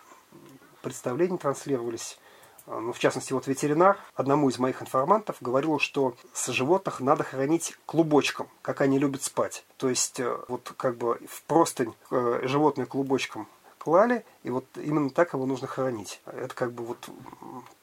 представления 0.83 1.39
транслировались. 1.39 2.19
А, 2.67 2.81
ну, 2.81 2.93
в 2.93 2.99
частности, 2.99 3.33
вот 3.33 3.47
ветеринар 3.47 3.99
одному 4.15 4.49
из 4.49 4.59
моих 4.59 4.81
информантов 4.81 5.37
говорил, 5.41 5.79
что 5.79 6.15
с 6.33 6.49
животных 6.49 7.01
надо 7.01 7.25
хранить 7.25 7.77
клубочком, 7.87 8.49
как 8.63 8.81
они 8.81 8.99
любят 8.99 9.23
спать. 9.23 9.65
То 9.77 9.89
есть, 9.89 10.21
э, 10.21 10.37
вот 10.49 10.73
как 10.77 10.97
бы 10.97 11.21
в 11.29 11.43
простынь 11.43 11.95
э, 12.11 12.41
животное 12.45 12.87
клубочком 12.87 13.49
клали, 13.79 14.25
и 14.43 14.51
вот 14.51 14.65
именно 14.77 15.11
так 15.11 15.35
его 15.35 15.45
нужно 15.45 15.67
хранить. 15.67 16.21
Это 16.25 16.55
как 16.55 16.73
бы 16.73 16.85
вот 16.85 17.09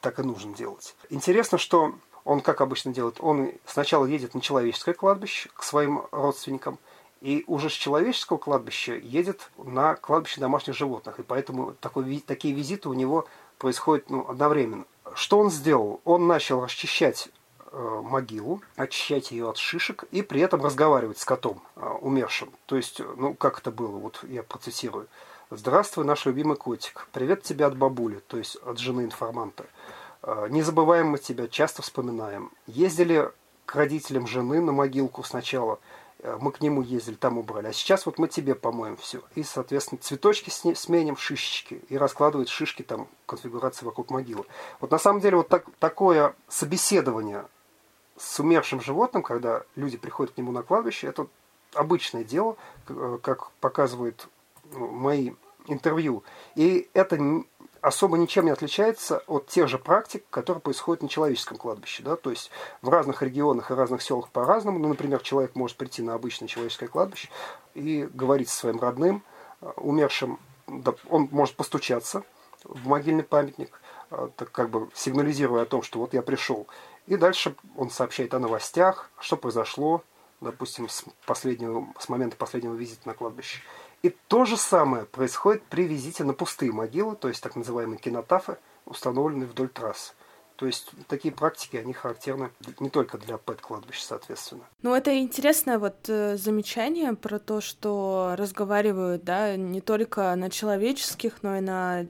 так 0.00 0.18
и 0.18 0.22
нужно 0.22 0.54
делать. 0.54 0.96
Интересно, 1.10 1.58
что 1.58 1.94
он 2.24 2.40
как 2.40 2.60
обычно 2.60 2.92
делает? 2.92 3.16
Он 3.20 3.52
сначала 3.66 4.06
едет 4.06 4.34
на 4.34 4.40
человеческое 4.40 4.94
кладбище 4.94 5.48
к 5.54 5.62
своим 5.62 6.06
родственникам, 6.10 6.78
и 7.20 7.44
уже 7.46 7.70
с 7.70 7.74
человеческого 7.74 8.36
кладбища 8.36 8.94
едет 8.94 9.48
на 9.56 9.94
кладбище 9.94 10.40
домашних 10.40 10.74
животных. 10.74 11.20
И 11.20 11.22
поэтому 11.22 11.72
такой, 11.74 12.18
такие 12.18 12.52
визиты 12.52 12.88
у 12.88 12.94
него 12.94 13.26
происходят 13.62 14.10
ну, 14.10 14.26
одновременно. 14.28 14.84
Что 15.14 15.38
он 15.38 15.48
сделал? 15.48 16.00
Он 16.04 16.26
начал 16.26 16.64
расчищать 16.64 17.28
э, 17.70 18.00
могилу, 18.02 18.60
очищать 18.74 19.30
ее 19.30 19.48
от 19.48 19.56
шишек 19.56 20.02
и 20.10 20.22
при 20.22 20.40
этом 20.40 20.64
разговаривать 20.64 21.20
с 21.20 21.24
котом 21.24 21.62
э, 21.76 21.88
умершим. 22.00 22.50
То 22.66 22.76
есть, 22.76 23.00
ну, 23.16 23.34
как 23.34 23.60
это 23.60 23.70
было, 23.70 23.98
вот 23.98 24.24
я 24.24 24.42
процитирую. 24.42 25.06
«Здравствуй, 25.50 26.04
наш 26.04 26.26
любимый 26.26 26.56
котик. 26.56 27.06
Привет 27.12 27.44
тебе 27.44 27.64
от 27.64 27.76
бабули», 27.76 28.20
то 28.26 28.36
есть 28.36 28.56
от 28.66 28.80
жены 28.80 29.02
информанта. 29.02 29.66
«Э, 30.24 30.48
«Не 30.50 30.62
забываем 30.62 31.10
мы 31.10 31.18
тебя, 31.18 31.46
часто 31.46 31.82
вспоминаем. 31.82 32.50
Ездили 32.66 33.30
к 33.64 33.76
родителям 33.76 34.26
жены 34.26 34.60
на 34.60 34.72
могилку 34.72 35.22
сначала– 35.22 35.78
Э, 35.88 35.91
мы 36.40 36.52
к 36.52 36.60
нему 36.60 36.82
ездили, 36.82 37.14
там 37.14 37.38
убрали. 37.38 37.66
А 37.66 37.72
сейчас 37.72 38.06
вот 38.06 38.18
мы 38.18 38.28
тебе 38.28 38.54
помоем 38.54 38.96
все. 38.96 39.20
И, 39.34 39.42
соответственно, 39.42 40.00
цветочки 40.00 40.50
сменим, 40.50 41.16
шишечки. 41.16 41.82
И 41.88 41.96
раскладывать 41.96 42.48
шишки 42.48 42.82
там, 42.82 43.08
конфигурации 43.26 43.84
вокруг 43.84 44.10
могилы. 44.10 44.44
Вот 44.80 44.90
на 44.90 44.98
самом 44.98 45.20
деле 45.20 45.38
вот 45.38 45.48
так, 45.48 45.64
такое 45.80 46.34
собеседование 46.48 47.44
с 48.16 48.38
умершим 48.38 48.80
животным, 48.80 49.22
когда 49.22 49.62
люди 49.74 49.96
приходят 49.96 50.34
к 50.34 50.38
нему 50.38 50.52
на 50.52 50.62
кладбище, 50.62 51.08
это 51.08 51.26
обычное 51.74 52.24
дело, 52.24 52.56
э, 52.88 53.18
как 53.22 53.50
показывают 53.60 54.28
ну, 54.72 54.88
мои 54.88 55.32
интервью. 55.66 56.22
И 56.54 56.88
это 56.94 57.18
особо 57.82 58.16
ничем 58.16 58.46
не 58.46 58.52
отличается 58.52 59.22
от 59.26 59.48
тех 59.48 59.68
же 59.68 59.76
практик, 59.76 60.24
которые 60.30 60.62
происходят 60.62 61.02
на 61.02 61.08
человеческом 61.08 61.58
кладбище. 61.58 62.02
Да? 62.02 62.16
То 62.16 62.30
есть 62.30 62.50
в 62.80 62.88
разных 62.88 63.22
регионах 63.22 63.70
и 63.70 63.74
разных 63.74 64.02
селах 64.02 64.30
по-разному. 64.30 64.78
Ну, 64.78 64.88
например, 64.88 65.20
человек 65.20 65.56
может 65.56 65.76
прийти 65.76 66.00
на 66.00 66.14
обычное 66.14 66.48
человеческое 66.48 66.86
кладбище 66.86 67.28
и 67.74 68.08
говорить 68.14 68.48
со 68.48 68.60
своим 68.60 68.80
родным, 68.80 69.22
э, 69.60 69.70
умершим, 69.76 70.38
он 71.10 71.28
может 71.32 71.56
постучаться 71.56 72.22
в 72.64 72.86
могильный 72.86 73.24
памятник, 73.24 73.80
э, 74.10 74.28
так 74.36 74.52
как 74.52 74.70
бы 74.70 74.88
сигнализируя 74.94 75.62
о 75.62 75.66
том, 75.66 75.82
что 75.82 75.98
вот 75.98 76.14
я 76.14 76.22
пришел. 76.22 76.68
И 77.08 77.16
дальше 77.16 77.56
он 77.76 77.90
сообщает 77.90 78.32
о 78.32 78.38
новостях, 78.38 79.10
что 79.18 79.36
произошло, 79.36 80.04
допустим, 80.40 80.88
с, 80.88 81.04
последнего, 81.26 81.88
с 81.98 82.08
момента 82.08 82.36
последнего 82.36 82.74
визита 82.74 83.08
на 83.08 83.14
кладбище. 83.14 83.60
И 84.02 84.10
то 84.28 84.44
же 84.44 84.56
самое 84.56 85.04
происходит 85.04 85.62
при 85.64 85.84
визите 85.84 86.24
на 86.24 86.34
пустые 86.34 86.72
могилы, 86.72 87.14
то 87.14 87.28
есть 87.28 87.42
так 87.42 87.54
называемые 87.54 87.98
кинотафы, 87.98 88.58
установленные 88.84 89.46
вдоль 89.46 89.68
трасс. 89.68 90.14
То 90.56 90.66
есть 90.66 90.90
такие 91.08 91.32
практики, 91.32 91.76
они 91.76 91.92
характерны 91.92 92.50
не 92.78 92.90
только 92.90 93.18
для 93.18 93.38
пэт-кладбищ, 93.38 94.00
соответственно. 94.00 94.62
Ну, 94.82 94.94
это 94.94 95.16
интересное 95.18 95.78
вот 95.78 96.08
э, 96.08 96.36
замечание 96.36 97.14
про 97.14 97.38
то, 97.38 97.60
что 97.60 98.34
разговаривают, 98.36 99.24
да, 99.24 99.56
не 99.56 99.80
только 99.80 100.34
на 100.36 100.50
человеческих, 100.50 101.42
но 101.42 101.56
и 101.56 101.60
на 101.60 102.06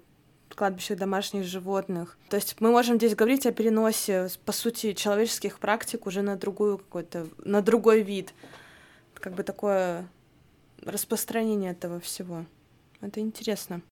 кладбищах 0.55 0.99
домашних 0.99 1.45
животных. 1.45 2.19
То 2.29 2.37
есть 2.37 2.57
мы 2.61 2.71
можем 2.71 2.97
здесь 2.97 3.15
говорить 3.15 3.47
о 3.47 3.53
переносе, 3.53 4.29
по 4.45 4.53
сути, 4.53 4.93
человеческих 4.93 5.59
практик 5.59 6.07
уже 6.07 6.23
на 6.23 6.37
другую 6.37 6.79
какой-то, 6.79 7.27
на 7.39 7.63
другой 7.63 8.03
вид. 8.03 8.35
Как 9.15 9.35
бы 9.35 9.45
такое 9.45 10.09
распространение 10.85 11.73
этого 11.73 12.01
всего. 12.01 12.45
Это 13.01 13.21
интересно. 13.21 13.83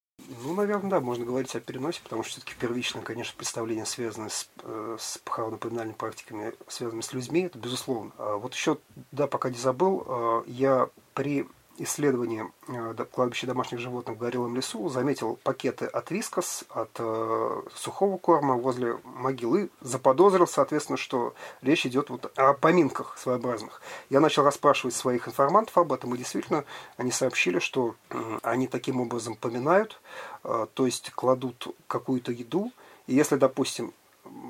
Ну, 0.45 0.55
наверное, 0.55 0.91
да, 0.91 1.01
можно 1.01 1.25
говорить 1.25 1.55
о 1.57 1.61
переносе, 1.61 2.01
потому 2.03 2.23
что 2.23 2.33
все-таки 2.33 2.55
первичное, 2.59 3.03
конечно, 3.03 3.35
представление, 3.37 3.87
связанное 3.87 4.29
с, 4.29 4.49
э, 4.63 4.97
с 4.99 5.19
похоронно-поминальными 5.25 5.97
практиками, 5.97 6.53
связанными 6.69 7.03
с 7.03 7.13
людьми, 7.13 7.43
это 7.43 7.59
безусловно. 7.59 8.13
А 8.19 8.37
вот 8.37 8.55
еще, 8.55 8.79
да, 9.13 9.27
пока 9.27 9.51
не 9.51 9.59
забыл, 9.59 10.05
э, 10.07 10.43
я 10.47 10.89
при 11.15 11.49
исследовании 11.83 12.45
э, 12.69 13.05
кладбища 13.11 13.47
домашних 13.47 13.81
животных 13.81 14.17
в 14.17 14.21
Горелом 14.21 14.55
лесу 14.55 14.89
заметил 14.89 15.39
пакеты 15.43 15.87
от 15.87 16.11
вискос, 16.11 16.65
от 16.69 16.91
э, 16.99 17.63
сухого 17.75 18.19
корма 18.19 18.57
возле 18.57 18.99
могилы, 19.05 19.71
заподозрил, 19.81 20.47
соответственно, 20.47 20.99
что 20.99 21.35
речь 21.63 21.87
идет 21.87 22.11
вот 22.11 22.31
о 22.37 22.53
поминках 22.53 23.17
своеобразных. 23.19 23.81
Я 24.11 24.21
начал 24.21 24.45
расспрашивать 24.45 24.95
своих 24.95 25.27
информантов 25.27 25.77
об 25.79 25.93
этом, 25.93 26.15
и 26.15 26.19
действительно 26.19 26.65
они 26.97 27.11
сообщили, 27.11 27.59
что 27.59 27.95
э, 28.11 28.39
они 28.43 28.67
таким 28.67 29.01
образом 29.01 29.35
поминают, 29.35 30.01
э, 30.45 30.67
то 30.75 30.87
есть 30.87 31.11
кладут 31.11 31.75
какую-то 31.87 32.33
еду, 32.33 32.73
и 33.07 33.15
если, 33.15 33.37
допустим, 33.37 33.95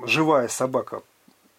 живая 0.03 0.47
собака 0.49 1.01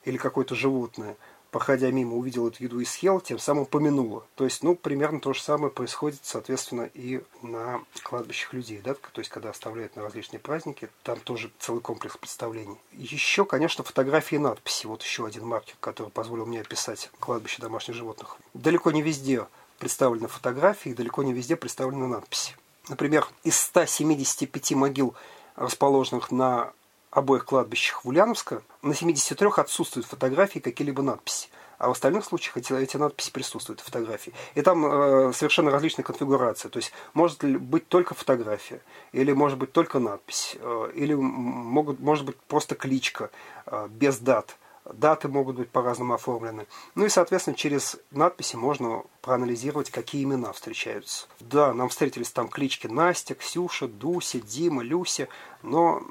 или 0.05 0.19
какое-то 0.19 0.55
животное– 0.55 1.17
проходя 1.53 1.91
мимо, 1.91 2.17
увидел 2.17 2.49
эту 2.49 2.65
еду 2.65 2.81
и 2.81 2.85
съел, 2.85 3.21
тем 3.21 3.39
самым 3.39 3.67
помянула. 3.67 4.25
То 4.35 4.45
есть, 4.45 4.65
ну, 4.65 4.75
примерно 4.75 5.21
то 5.21 5.35
же 5.35 5.43
самое 5.43 5.71
происходит, 5.71 6.19
соответственно, 6.23 6.91
и 6.95 7.23
на 7.43 7.81
кладбищах 8.03 8.55
людей, 8.55 8.81
да, 8.83 8.95
то 8.95 9.21
есть, 9.21 9.31
когда 9.31 9.51
оставляют 9.51 9.95
на 9.95 10.03
различные 10.03 10.41
праздники, 10.41 10.89
там 11.05 11.21
тоже 11.21 11.53
целый 11.61 11.81
комплекс 11.81 12.17
представлений. 12.17 12.79
Еще, 12.93 13.45
конечно, 13.45 13.85
фотографии 13.85 14.37
и 14.37 14.39
надписи. 14.39 14.87
Вот 14.87 15.03
еще 15.03 15.27
один 15.27 15.47
маркер, 15.47 15.77
который 15.79 16.09
позволил 16.09 16.47
мне 16.47 16.63
описать 16.63 17.11
кладбище 17.21 17.61
домашних 17.61 17.95
животных. 17.95 18.39
Далеко 18.55 18.91
не 18.91 19.03
везде 19.03 19.47
представлены 19.79 20.29
фотографии, 20.29 20.91
далеко 20.91 21.23
не 21.23 21.35
везде 21.35 21.57
представлены 21.57 22.07
надписи. 22.07 22.57
Например, 22.89 23.29
из 23.45 23.59
175 23.61 24.73
могил, 24.73 25.15
расположенных 25.55 26.31
на 26.31 26.73
обоих 27.13 27.45
кладбищах 27.45 28.05
в 28.05 28.09
Ульяновска 28.09 28.63
на 28.83 28.95
73 28.95 29.49
отсутствуют 29.57 30.07
фотографии 30.07 30.59
какие-либо 30.59 31.03
надписи. 31.03 31.49
А 31.79 31.89
в 31.89 31.93
остальных 31.93 32.25
случаях 32.25 32.57
эти, 32.57 32.73
эти 32.73 32.97
надписи 32.97 33.31
присутствуют, 33.33 33.81
фотографии. 33.81 34.33
И 34.55 34.63
там 34.63 34.87
э, 34.87 35.33
совершенно 35.33 35.71
различная 35.71 36.05
конфигурация. 36.05 36.71
То 36.71 36.79
есть 36.79 36.93
может 37.13 37.45
быть 37.45 37.89
только 37.89 38.15
фотография, 38.15 38.81
или 39.11 39.33
может 39.33 39.59
быть 39.59 39.73
только 39.73 39.99
надпись, 39.99 40.57
э, 40.61 40.93
или 40.95 41.15
могут, 41.15 42.01
может 42.01 42.25
быть 42.25 42.37
просто 42.37 42.77
кличка 42.77 43.31
э, 43.67 43.89
без 43.91 44.19
дат. 44.19 44.57
Даты 44.85 45.29
могут 45.29 45.57
быть 45.57 45.71
по-разному 45.71 46.15
оформлены. 46.15 46.67
Ну 46.95 47.05
и, 47.05 47.09
соответственно, 47.09 47.57
через 47.57 47.97
надписи 48.11 48.57
можно 48.57 49.03
проанализировать, 49.21 49.91
какие 49.91 50.25
имена 50.25 50.53
встречаются. 50.53 51.27
Да, 51.41 51.73
нам 51.73 51.89
встретились 51.89 52.31
там 52.31 52.49
клички 52.49 52.89
Настя, 52.89 53.35
Ксюша, 53.35 53.87
Дуся, 53.87 54.41
Дима, 54.41 54.83
Люся, 54.83 55.29
но 55.63 56.03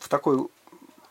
в 0.00 0.08
такой 0.08 0.48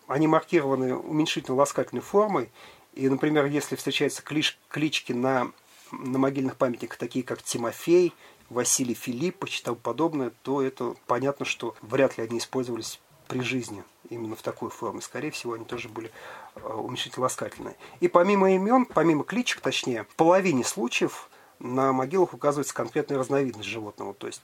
они 0.08 0.28
маркированы 0.28 0.96
уменьшительно-ласкательной 0.96 2.02
формой. 2.02 2.50
И, 2.94 3.10
например, 3.10 3.46
если 3.46 3.76
встречаются 3.76 4.22
клич, 4.22 4.58
клички 4.70 5.14
на, 5.14 5.52
на 5.92 6.20
могильных 6.20 6.58
памятниках, 6.58 6.98
такие 6.98 7.26
как 7.26 7.42
Тимофей, 7.42 8.14
Василий 8.50 8.94
Филиппович 8.94 9.62
и 9.62 9.64
тому 9.64 9.78
подобное, 9.78 10.32
то 10.44 10.62
это 10.62 10.96
понятно, 11.08 11.46
что 11.46 11.76
вряд 11.82 12.18
ли 12.18 12.24
они 12.24 12.38
использовались 12.38 13.00
при 13.28 13.42
жизни 13.42 13.84
именно 14.10 14.36
в 14.36 14.42
такой 14.42 14.70
форме. 14.70 15.02
Скорее 15.02 15.32
всего, 15.32 15.54
они 15.54 15.66
тоже 15.66 15.90
были 15.90 16.12
э, 16.56 16.60
уменьшительно-ласкательные. 16.62 17.76
И 18.00 18.08
помимо 18.08 18.54
имен, 18.54 18.86
помимо 18.86 19.24
кличек, 19.24 19.62
точнее, 19.62 20.04
в 20.04 20.16
половине 20.16 20.64
случаев 20.64 21.30
на 21.60 21.94
могилах 21.94 22.34
указывается 22.34 22.74
конкретная 22.74 23.18
разновидность 23.18 23.68
животного. 23.68 24.14
То 24.14 24.28
есть, 24.28 24.42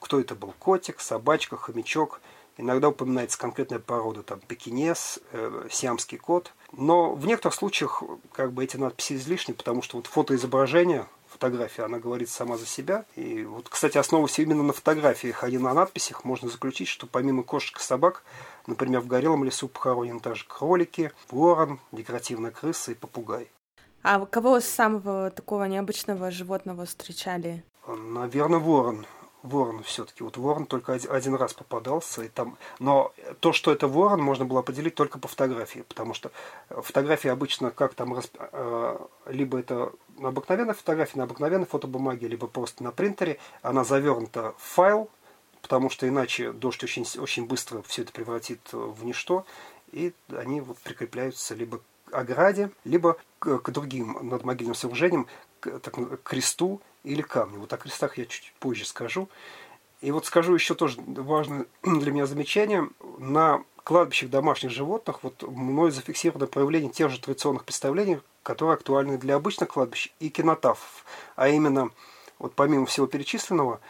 кто 0.00 0.20
это 0.20 0.34
был, 0.34 0.52
котик, 0.58 1.00
собачка, 1.00 1.56
хомячок. 1.56 2.20
Иногда 2.58 2.88
упоминается 2.88 3.38
конкретная 3.38 3.78
порода, 3.78 4.22
там, 4.22 4.40
пекинес, 4.40 5.18
э, 5.32 5.68
сиамский 5.70 6.18
кот. 6.18 6.52
Но 6.72 7.14
в 7.14 7.26
некоторых 7.26 7.54
случаях 7.54 8.02
как 8.32 8.52
бы 8.52 8.64
эти 8.64 8.76
надписи 8.76 9.14
излишни, 9.14 9.52
потому 9.52 9.82
что 9.82 9.98
вот 9.98 10.06
фотоизображение 10.06 11.06
фотография, 11.28 11.82
она 11.82 11.98
говорит 11.98 12.30
сама 12.30 12.56
за 12.56 12.66
себя. 12.66 13.04
И 13.14 13.44
вот, 13.44 13.68
кстати, 13.68 13.98
основываясь 13.98 14.38
именно 14.38 14.62
на 14.62 14.72
фотографиях, 14.72 15.44
а 15.44 15.50
не 15.50 15.58
на 15.58 15.74
надписях, 15.74 16.24
можно 16.24 16.48
заключить, 16.48 16.88
что 16.88 17.06
помимо 17.06 17.42
кошек 17.42 17.78
и 17.78 17.82
собак, 17.82 18.22
например, 18.66 19.00
в 19.00 19.06
горелом 19.06 19.44
лесу 19.44 19.68
похоронены 19.68 20.20
также 20.20 20.46
кролики, 20.46 21.12
ворон, 21.30 21.78
декоративная 21.92 22.50
крыса 22.50 22.92
и 22.92 22.94
попугай. 22.94 23.50
А 24.02 24.24
кого 24.24 24.60
самого 24.60 25.30
такого 25.30 25.64
необычного 25.64 26.30
животного 26.30 26.86
встречали? 26.86 27.64
Наверное, 27.86 28.58
ворон 28.58 29.06
ворон 29.42 29.82
все-таки. 29.82 30.22
Вот 30.22 30.36
ворон 30.36 30.66
только 30.66 30.94
один 30.94 31.34
раз 31.34 31.54
попадался. 31.54 32.22
И 32.22 32.28
там... 32.28 32.56
Но 32.78 33.12
то, 33.40 33.52
что 33.52 33.72
это 33.72 33.88
ворон, 33.88 34.20
можно 34.20 34.44
было 34.44 34.60
определить 34.60 34.94
только 34.94 35.18
по 35.18 35.28
фотографии. 35.28 35.84
Потому 35.88 36.14
что 36.14 36.30
фотографии 36.68 37.28
обычно 37.28 37.70
как 37.70 37.94
там... 37.94 38.18
Э, 38.38 38.98
либо 39.26 39.58
это 39.58 39.92
обыкновенная 40.20 40.74
фотография 40.74 41.18
на 41.18 41.24
обыкновенной 41.24 41.66
фотобумаге, 41.66 42.28
либо 42.28 42.46
просто 42.46 42.82
на 42.82 42.92
принтере. 42.92 43.38
Она 43.62 43.84
завернута 43.84 44.54
в 44.58 44.62
файл, 44.62 45.10
потому 45.62 45.90
что 45.90 46.08
иначе 46.08 46.52
дождь 46.52 46.82
очень, 46.84 47.06
очень 47.18 47.46
быстро 47.46 47.82
все 47.82 48.02
это 48.02 48.12
превратит 48.12 48.60
в 48.72 49.04
ничто. 49.04 49.44
И 49.92 50.12
они 50.30 50.60
вот 50.60 50.78
прикрепляются 50.78 51.54
либо 51.54 51.78
к 51.78 51.82
ограде, 52.12 52.70
либо 52.84 53.16
к, 53.38 53.58
к 53.58 53.70
другим 53.70 54.18
надмогильным 54.28 54.74
сооружениям, 54.74 55.26
к, 55.60 55.78
так, 55.78 55.94
к 55.94 56.22
кресту 56.22 56.80
или 57.06 57.22
камни. 57.22 57.56
Вот 57.56 57.72
о 57.72 57.76
крестах 57.76 58.18
я 58.18 58.26
чуть 58.26 58.52
позже 58.58 58.84
скажу. 58.84 59.28
И 60.00 60.10
вот 60.10 60.26
скажу 60.26 60.54
еще 60.54 60.74
тоже 60.74 60.98
важное 61.06 61.66
для 61.82 62.12
меня 62.12 62.26
замечание. 62.26 62.88
На 63.18 63.62
кладбищах 63.82 64.30
домашних 64.30 64.70
животных 64.70 65.22
вот 65.22 65.42
мной 65.42 65.90
зафиксировано 65.90 66.46
проявление 66.46 66.90
тех 66.90 67.10
же 67.10 67.20
традиционных 67.20 67.64
представлений, 67.64 68.18
которые 68.42 68.74
актуальны 68.74 69.16
для 69.16 69.36
обычных 69.36 69.70
кладбищ 69.70 70.12
и 70.18 70.28
кинотафов. 70.28 71.04
А 71.36 71.48
именно, 71.48 71.90
вот 72.38 72.54
помимо 72.54 72.86
всего 72.86 73.06
перечисленного, 73.06 73.80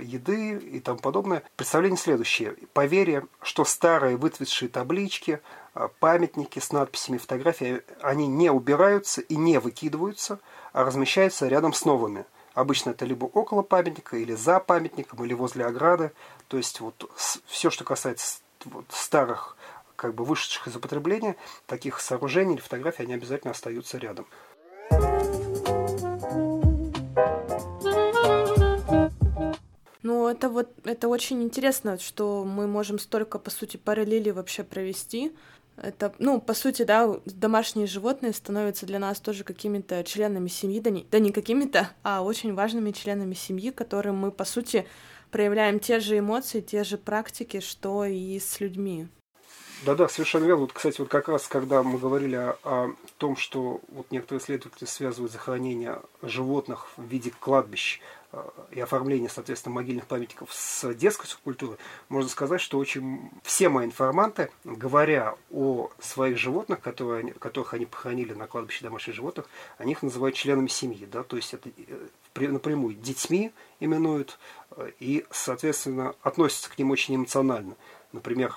еды 0.00 0.58
и 0.58 0.80
тому 0.80 0.98
подобное, 0.98 1.42
представление 1.56 1.98
следующее. 1.98 2.56
Поверье, 2.72 3.26
что 3.42 3.64
старые 3.64 4.16
выцветшие 4.16 4.68
таблички, 4.68 5.40
э, 5.74 5.88
памятники 6.00 6.58
с 6.58 6.72
надписями, 6.72 7.18
фотографии, 7.18 7.82
они 8.00 8.26
не 8.26 8.50
убираются 8.50 9.20
и 9.20 9.36
не 9.36 9.58
выкидываются, 9.58 10.38
а 10.72 10.84
размещаются 10.84 11.48
рядом 11.48 11.72
с 11.72 11.84
новыми. 11.84 12.24
Обычно 12.54 12.90
это 12.90 13.04
либо 13.04 13.24
около 13.24 13.62
памятника, 13.62 14.16
или 14.16 14.34
за 14.34 14.60
памятником, 14.60 15.24
или 15.24 15.32
возле 15.32 15.64
ограды. 15.64 16.12
То 16.48 16.58
есть 16.58 16.80
вот 16.80 17.10
все, 17.46 17.70
что 17.70 17.84
касается 17.84 18.40
вот 18.66 18.84
старых, 18.90 19.56
как 19.96 20.14
бы 20.14 20.24
вышедших 20.24 20.68
из 20.68 20.76
употребления, 20.76 21.36
таких 21.66 22.00
сооружений 22.00 22.54
или 22.54 22.60
фотографий, 22.60 23.04
они 23.04 23.14
обязательно 23.14 23.52
остаются 23.52 23.98
рядом. 23.98 24.26
Ну, 30.12 30.28
это 30.28 30.50
вот 30.50 30.68
это 30.84 31.08
очень 31.08 31.42
интересно, 31.42 31.98
что 31.98 32.44
мы 32.44 32.66
можем 32.66 32.98
столько, 32.98 33.38
по 33.38 33.50
сути, 33.50 33.78
параллели 33.78 34.28
вообще 34.28 34.62
провести. 34.62 35.32
Это, 35.78 36.12
ну, 36.18 36.38
по 36.38 36.52
сути, 36.52 36.82
да, 36.82 37.16
домашние 37.24 37.86
животные 37.86 38.34
становятся 38.34 38.84
для 38.84 38.98
нас 38.98 39.20
тоже 39.20 39.42
какими-то 39.42 40.04
членами 40.04 40.48
семьи, 40.48 40.80
да 40.80 40.90
не, 40.90 41.06
да 41.10 41.18
не 41.18 41.32
какими-то, 41.32 41.88
а 42.02 42.22
очень 42.22 42.52
важными 42.52 42.90
членами 42.90 43.32
семьи, 43.32 43.70
которым 43.70 44.16
мы, 44.16 44.30
по 44.32 44.44
сути, 44.44 44.86
проявляем 45.30 45.80
те 45.80 45.98
же 45.98 46.18
эмоции, 46.18 46.60
те 46.60 46.84
же 46.84 46.98
практики, 46.98 47.60
что 47.60 48.04
и 48.04 48.38
с 48.38 48.60
людьми. 48.60 49.08
Да-да, 49.84 50.08
совершенно 50.08 50.44
верно. 50.44 50.62
Вот, 50.62 50.72
кстати, 50.72 51.00
вот 51.00 51.08
как 51.08 51.28
раз, 51.28 51.48
когда 51.48 51.82
мы 51.82 51.98
говорили 51.98 52.36
о, 52.36 52.56
о 52.62 52.94
том, 53.18 53.36
что 53.36 53.80
вот 53.88 54.06
некоторые 54.12 54.40
исследователи 54.40 54.86
связывают 54.86 55.32
захоронение 55.32 56.00
животных 56.22 56.86
в 56.96 57.02
виде 57.02 57.32
кладбищ 57.40 58.00
э, 58.30 58.42
и 58.70 58.80
оформление, 58.80 59.28
соответственно, 59.28 59.74
могильных 59.74 60.06
памятников 60.06 60.52
с 60.52 60.94
детской 60.94 61.26
субкультурой, 61.26 61.78
можно 62.08 62.30
сказать, 62.30 62.60
что 62.60 62.78
очень 62.78 63.30
все 63.42 63.68
мои 63.68 63.86
информанты, 63.86 64.52
говоря 64.64 65.34
о 65.50 65.90
своих 65.98 66.38
животных, 66.38 66.80
которые 66.80 67.32
которых 67.32 67.74
они 67.74 67.86
похоронили 67.86 68.34
на 68.34 68.46
кладбище 68.46 68.84
домашних 68.84 69.16
животных, 69.16 69.48
они 69.78 69.92
их 69.92 70.02
называют 70.02 70.36
членами 70.36 70.68
семьи, 70.68 71.08
да, 71.10 71.24
то 71.24 71.34
есть 71.34 71.54
это 71.54 71.70
э, 71.76 72.46
напрямую 72.46 72.94
детьми 72.94 73.50
именуют 73.80 74.38
э, 74.76 74.92
и, 75.00 75.26
соответственно, 75.32 76.14
относятся 76.22 76.70
к 76.70 76.78
ним 76.78 76.92
очень 76.92 77.16
эмоционально. 77.16 77.74
Например, 78.12 78.54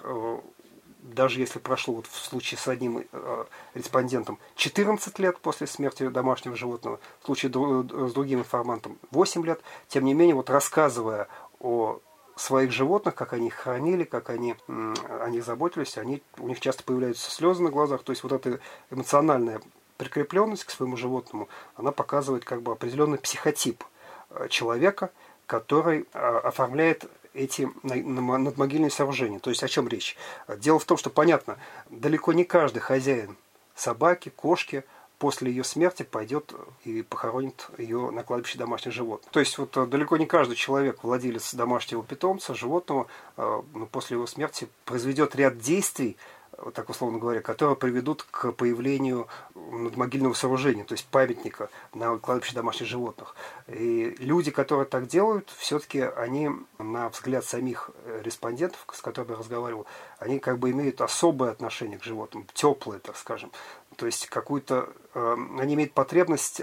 даже 1.14 1.40
если 1.40 1.60
прошло 1.60 1.96
вот 1.96 2.08
в 2.08 2.16
случае 2.16 2.58
с 2.58 2.68
одним 2.68 3.06
э, 3.12 3.46
респондентом 3.74 4.40
14 4.56 5.20
лет 5.20 5.38
после 5.40 5.68
смерти 5.68 6.08
домашнего 6.08 6.56
животного, 6.56 7.00
в 7.22 7.26
случае 7.26 7.52
с 7.52 8.14
другим 8.14 8.40
информантом 8.40 8.98
8 9.12 9.46
лет, 9.46 9.62
тем 9.88 10.06
не 10.06 10.14
менее, 10.14 10.36
вот 10.36 10.50
рассказывая 10.50 11.28
о 11.60 12.00
своих 12.36 12.72
животных, 12.72 13.16
как 13.16 13.34
они 13.34 13.48
их 13.48 13.54
хранили, 13.54 14.04
как 14.04 14.30
они 14.30 14.56
о 14.68 15.30
них 15.30 15.46
заботились, 15.46 15.98
они, 15.98 16.22
у 16.38 16.48
них 16.48 16.60
часто 16.60 16.84
появляются 16.84 17.32
слезы 17.32 17.64
на 17.64 17.70
глазах, 17.70 18.04
то 18.04 18.12
есть 18.12 18.24
вот 18.24 18.34
эта 18.34 18.60
эмоциональная 18.92 19.62
прикрепленность 19.98 20.66
к 20.66 20.72
своему 20.72 20.98
животному, 20.98 21.48
она 21.76 21.92
показывает 21.92 22.44
как 22.44 22.62
бы 22.62 22.74
определенный 22.74 23.18
психотип 23.18 23.84
э, 24.32 24.48
человека, 24.50 25.12
который 25.46 26.08
э, 26.14 26.20
оформляет 26.44 27.10
эти 27.36 27.70
надмогильные 27.84 28.90
сооружения. 28.90 29.40
То 29.40 29.50
есть 29.50 29.64
о 29.64 29.68
чем 29.68 29.88
речь? 29.88 30.16
Дело 30.58 30.80
в 30.80 30.86
том, 30.86 30.98
что 30.98 31.10
понятно, 31.10 31.58
далеко 31.90 32.34
не 32.34 32.44
каждый 32.44 32.80
хозяин 32.80 33.36
собаки, 33.76 34.30
кошки 34.30 34.84
после 35.20 35.50
ее 35.50 35.64
смерти 35.64 36.04
пойдет 36.04 36.54
и 36.84 37.02
похоронит 37.02 37.68
ее 37.78 38.12
на 38.12 38.24
кладбище 38.24 38.58
домашних 38.58 38.94
животных. 38.94 39.32
То 39.32 39.40
есть 39.40 39.58
вот 39.58 39.72
далеко 39.90 40.18
не 40.18 40.26
каждый 40.26 40.56
человек, 40.56 41.04
владелец 41.04 41.54
домашнего 41.54 42.04
питомца, 42.04 42.54
животного, 42.54 43.08
э, 43.38 43.62
ну, 43.74 43.86
после 43.86 44.16
его 44.16 44.28
смерти 44.28 44.68
произведет 44.84 45.36
ряд 45.36 45.58
действий, 45.58 46.18
вот 46.58 46.74
так 46.74 46.90
условно 46.90 47.20
говоря, 47.20 47.42
которые 47.42 47.76
приведут 47.76 48.24
к 48.24 48.52
появлению 48.52 49.28
надмогильного 49.56 50.34
сооружения, 50.34 50.84
то 50.84 50.94
есть 50.94 51.06
памятника 51.08 51.70
на 51.94 52.18
кладбище 52.18 52.56
домашних 52.56 52.88
животных. 52.88 53.36
И 53.68 54.16
люди, 54.20 54.52
которые 54.52 54.86
так 54.86 55.08
делают, 55.08 55.50
все-таки 55.58 56.00
они, 56.00 56.50
на 56.80 57.10
взгляд 57.10 57.46
самих 57.46 57.92
респондентов, 58.24 58.86
с 58.94 59.02
которыми 59.02 59.32
я 59.32 59.38
разговаривал, 59.38 59.86
они 60.20 60.40
как 60.40 60.60
бы 60.60 60.72
имеют 60.72 61.02
особое 61.02 61.52
отношение 61.52 62.00
к 62.00 62.04
животным, 62.04 62.48
теплое, 62.54 63.00
так 63.00 63.18
скажем. 63.18 63.52
То 63.96 64.06
есть 64.06 64.28
какую-то... 64.28 64.90
Э, 65.14 65.36
они 65.60 65.76
имеют 65.76 65.94
потребность, 65.94 66.62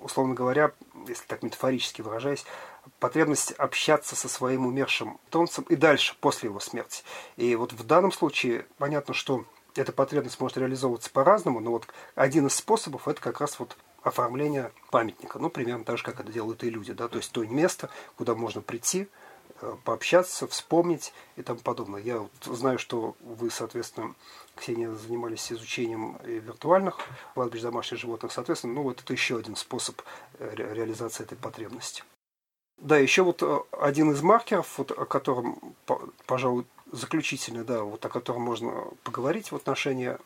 условно 0.00 0.34
говоря, 0.34 0.72
если 1.06 1.24
так 1.26 1.42
метафорически 1.42 2.02
выражаясь, 2.02 2.44
потребность 2.98 3.52
общаться 3.52 4.16
со 4.16 4.28
своим 4.28 4.66
умершим 4.66 5.18
питомцем 5.26 5.64
и 5.68 5.76
дальше, 5.76 6.16
после 6.20 6.48
его 6.48 6.60
смерти. 6.60 7.02
И 7.36 7.54
вот 7.56 7.72
в 7.72 7.86
данном 7.86 8.12
случае 8.12 8.66
понятно, 8.78 9.14
что 9.14 9.44
эта 9.74 9.92
потребность 9.92 10.40
может 10.40 10.58
реализовываться 10.58 11.10
по-разному, 11.10 11.60
но 11.60 11.70
вот 11.70 11.86
один 12.14 12.46
из 12.46 12.54
способов 12.54 13.08
это 13.08 13.20
как 13.20 13.40
раз 13.40 13.58
вот 13.58 13.76
оформление 14.02 14.72
памятника. 14.90 15.38
Ну, 15.38 15.48
примерно 15.48 15.84
так 15.84 15.98
же, 15.98 16.04
как 16.04 16.20
это 16.20 16.32
делают 16.32 16.64
и 16.64 16.70
люди, 16.70 16.92
да, 16.92 17.08
то 17.08 17.18
есть 17.18 17.32
то 17.32 17.44
место, 17.44 17.88
куда 18.16 18.34
можно 18.34 18.60
прийти, 18.60 19.08
э, 19.60 19.76
пообщаться, 19.84 20.46
вспомнить 20.48 21.12
и 21.36 21.42
тому 21.42 21.60
подобное. 21.60 22.00
Я 22.00 22.18
вот 22.18 22.32
знаю, 22.44 22.78
что 22.78 23.16
вы, 23.20 23.50
соответственно, 23.50 24.14
Ксения, 24.56 24.92
занимались 24.92 25.52
изучением 25.52 26.18
виртуальных 26.24 26.98
кладбищ 27.34 27.62
домашних 27.62 27.98
животных, 27.98 28.32
соответственно, 28.32 28.74
ну 28.74 28.82
вот 28.82 29.00
это 29.00 29.12
еще 29.12 29.38
один 29.38 29.56
способ 29.56 30.02
э, 30.38 30.52
реализации 30.54 31.24
этой 31.24 31.38
потребности. 31.38 32.02
Да, 32.82 32.98
еще 32.98 33.22
вот 33.22 33.44
э, 33.44 33.60
один 33.80 34.10
из 34.10 34.22
маркеров, 34.22 34.76
вот, 34.76 34.90
о 34.90 35.04
котором, 35.04 35.56
пожалуй, 36.26 36.66
заключительный, 36.90 37.62
да, 37.62 37.84
вот 37.84 38.04
о 38.04 38.08
котором 38.08 38.42
можно 38.42 38.72
поговорить 39.04 39.52
в 39.52 39.56
отношении 39.56 40.16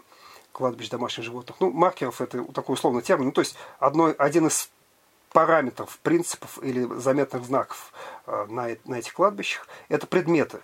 кладбищ 0.53 0.89
домашних 0.89 1.25
животных. 1.27 1.59
Ну, 1.61 1.71
маркеров 1.71 2.23
это 2.23 2.43
такой 2.55 2.73
условный 2.73 3.03
термин. 3.03 3.27
Ну, 3.27 3.33
то 3.33 3.43
есть 3.43 3.57
одно, 3.79 4.15
один 4.17 4.47
из 4.47 4.71
параметров, 5.35 5.99
принципов 6.03 6.59
или 6.63 6.87
заметных 6.99 7.45
знаков 7.45 7.93
э, 8.27 8.47
на, 8.49 8.69
на 8.87 8.95
этих 8.95 9.13
кладбищах– 9.13 9.69
это 9.91 10.07
предметы. 10.07 10.61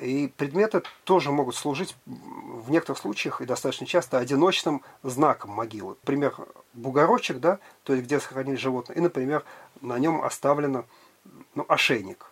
И 0.00 0.32
предметы 0.34 0.82
тоже 1.04 1.30
могут 1.30 1.56
служить 1.56 1.94
в 2.06 2.70
некоторых 2.70 3.02
случаях 3.02 3.42
и 3.42 3.44
достаточно 3.44 3.86
часто 3.86 4.16
одиночным 4.16 4.82
знаком 5.02 5.50
могилы. 5.50 5.96
Например, 6.02 6.34
бугорочек, 6.72 7.38
да, 7.38 7.58
то 7.82 7.92
есть 7.92 8.06
где 8.06 8.18
сохранили 8.18 8.56
животное, 8.56 8.96
и, 8.96 9.00
например, 9.00 9.44
на 9.82 9.98
нем 9.98 10.22
оставлено 10.22 10.86
ну, 11.58 11.66
ошейник. 11.68 12.26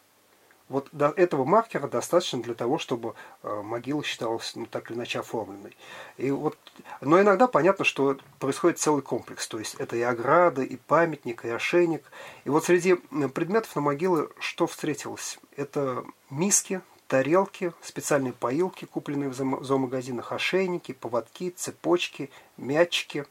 Вот 0.68 0.89
до 0.91 1.11
этого 1.11 1.45
маркера 1.45 1.87
достаточно 1.87 2.43
для 2.43 2.55
того, 2.55 2.79
чтобы 2.79 3.14
э, 3.43 3.62
могила 3.62 4.03
считалась 4.03 4.57
ну, 4.57 4.66
так 4.66 4.91
или 4.91 4.99
иначе 4.99 5.20
оформленной. 5.20 5.77
И 6.16 6.31
вот, 6.33 6.59
но 7.01 7.20
иногда 7.20 7.47
понятно, 7.47 7.85
что 7.85 8.18
происходит 8.41 8.81
целый 8.81 9.03
комплекс. 9.03 9.47
То 9.47 9.61
есть 9.61 9.77
это 9.77 9.97
и 9.97 10.01
ограда, 10.01 10.62
и 10.62 10.77
памятник, 10.77 11.45
и 11.45 11.51
ошейник. 11.51 12.03
И 12.45 12.51
вот 12.51 12.64
среди 12.64 12.95
предметов 13.35 13.77
на 13.77 13.81
могилы 13.81 14.29
что 14.41 14.66
встретилось? 14.66 15.39
Это 15.57 16.05
миски, 16.31 16.81
тарелки, 17.07 17.72
специальные 17.81 18.33
поилки, 18.33 18.87
купленные 18.87 19.29
в 19.29 19.64
зоомагазинах, 19.64 20.33
ошейники, 20.33 20.93
поводки, 20.93 21.51
цепочки, 21.51 22.31
мячики. 22.57 23.24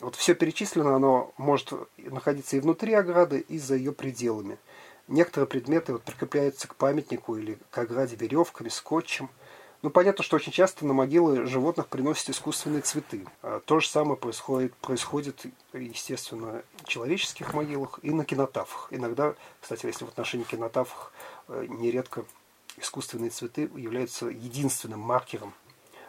Вот 0.00 0.14
все 0.14 0.34
перечислено, 0.34 0.94
оно 0.94 1.32
может 1.38 1.72
находиться 1.96 2.56
и 2.56 2.60
внутри 2.60 2.92
ограды, 2.92 3.40
и 3.40 3.58
за 3.58 3.76
ее 3.76 3.92
пределами. 3.92 4.58
Некоторые 5.08 5.46
предметы 5.46 5.92
вот 5.92 6.02
прикрепляются 6.02 6.66
к 6.66 6.74
памятнику 6.74 7.36
или 7.36 7.58
к 7.70 7.78
ограде 7.78 8.16
веревками, 8.16 8.68
скотчем. 8.68 9.30
Ну, 9.82 9.90
понятно, 9.90 10.24
что 10.24 10.36
очень 10.36 10.50
часто 10.50 10.84
на 10.84 10.94
могилы 10.94 11.46
животных 11.46 11.86
приносят 11.86 12.30
искусственные 12.30 12.82
цветы. 12.82 13.24
А 13.42 13.60
то 13.60 13.78
же 13.78 13.88
самое 13.88 14.16
происходит, 14.16 14.74
происходит, 14.76 15.46
естественно, 15.72 16.62
в 16.82 16.88
человеческих 16.88 17.54
могилах 17.54 18.00
и 18.02 18.10
на 18.10 18.24
кинотафах. 18.24 18.88
Иногда, 18.90 19.34
кстати, 19.60 19.86
если 19.86 20.04
в 20.04 20.08
отношении 20.08 20.44
кинотафов 20.44 21.12
э, 21.48 21.66
нередко 21.68 22.24
искусственные 22.76 23.30
цветы 23.30 23.70
являются 23.76 24.26
единственным 24.26 25.00
маркером 25.00 25.54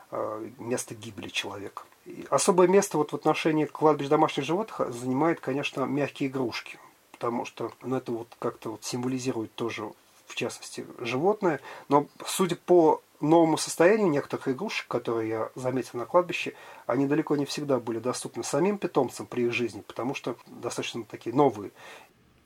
э, 0.09 0.49
места 0.57 0.95
гибели 0.95 1.29
человека. 1.29 1.83
Особое 2.31 2.67
место 2.67 2.97
вот 2.97 3.11
в 3.11 3.15
отношении 3.15 3.65
кладбищ 3.65 4.07
домашних 4.07 4.45
животных 4.45 4.91
занимает, 4.91 5.39
конечно, 5.39 5.83
мягкие 5.83 6.29
игрушки 6.29 6.79
потому 7.17 7.45
что 7.45 7.71
ну, 7.81 7.95
это 7.95 8.11
вот 8.11 8.27
как-то 8.39 8.71
вот 8.71 8.83
символизирует 8.83 9.53
тоже, 9.55 9.91
в 10.27 10.35
частности, 10.35 10.85
животное. 10.99 11.59
Но 11.89 12.07
судя 12.25 12.55
по 12.55 13.01
новому 13.19 13.57
состоянию 13.57 14.09
некоторых 14.09 14.47
игрушек, 14.47 14.87
которые 14.87 15.29
я 15.29 15.49
заметил 15.55 15.97
на 15.97 16.05
кладбище, 16.05 16.53
они 16.85 17.07
далеко 17.07 17.35
не 17.35 17.45
всегда 17.45 17.79
были 17.79 17.97
доступны 17.97 18.43
самим 18.43 18.77
питомцам 18.77 19.25
при 19.25 19.45
их 19.45 19.53
жизни, 19.53 19.81
потому 19.81 20.13
что 20.13 20.37
достаточно 20.45 21.03
такие 21.03 21.35
новые. 21.35 21.71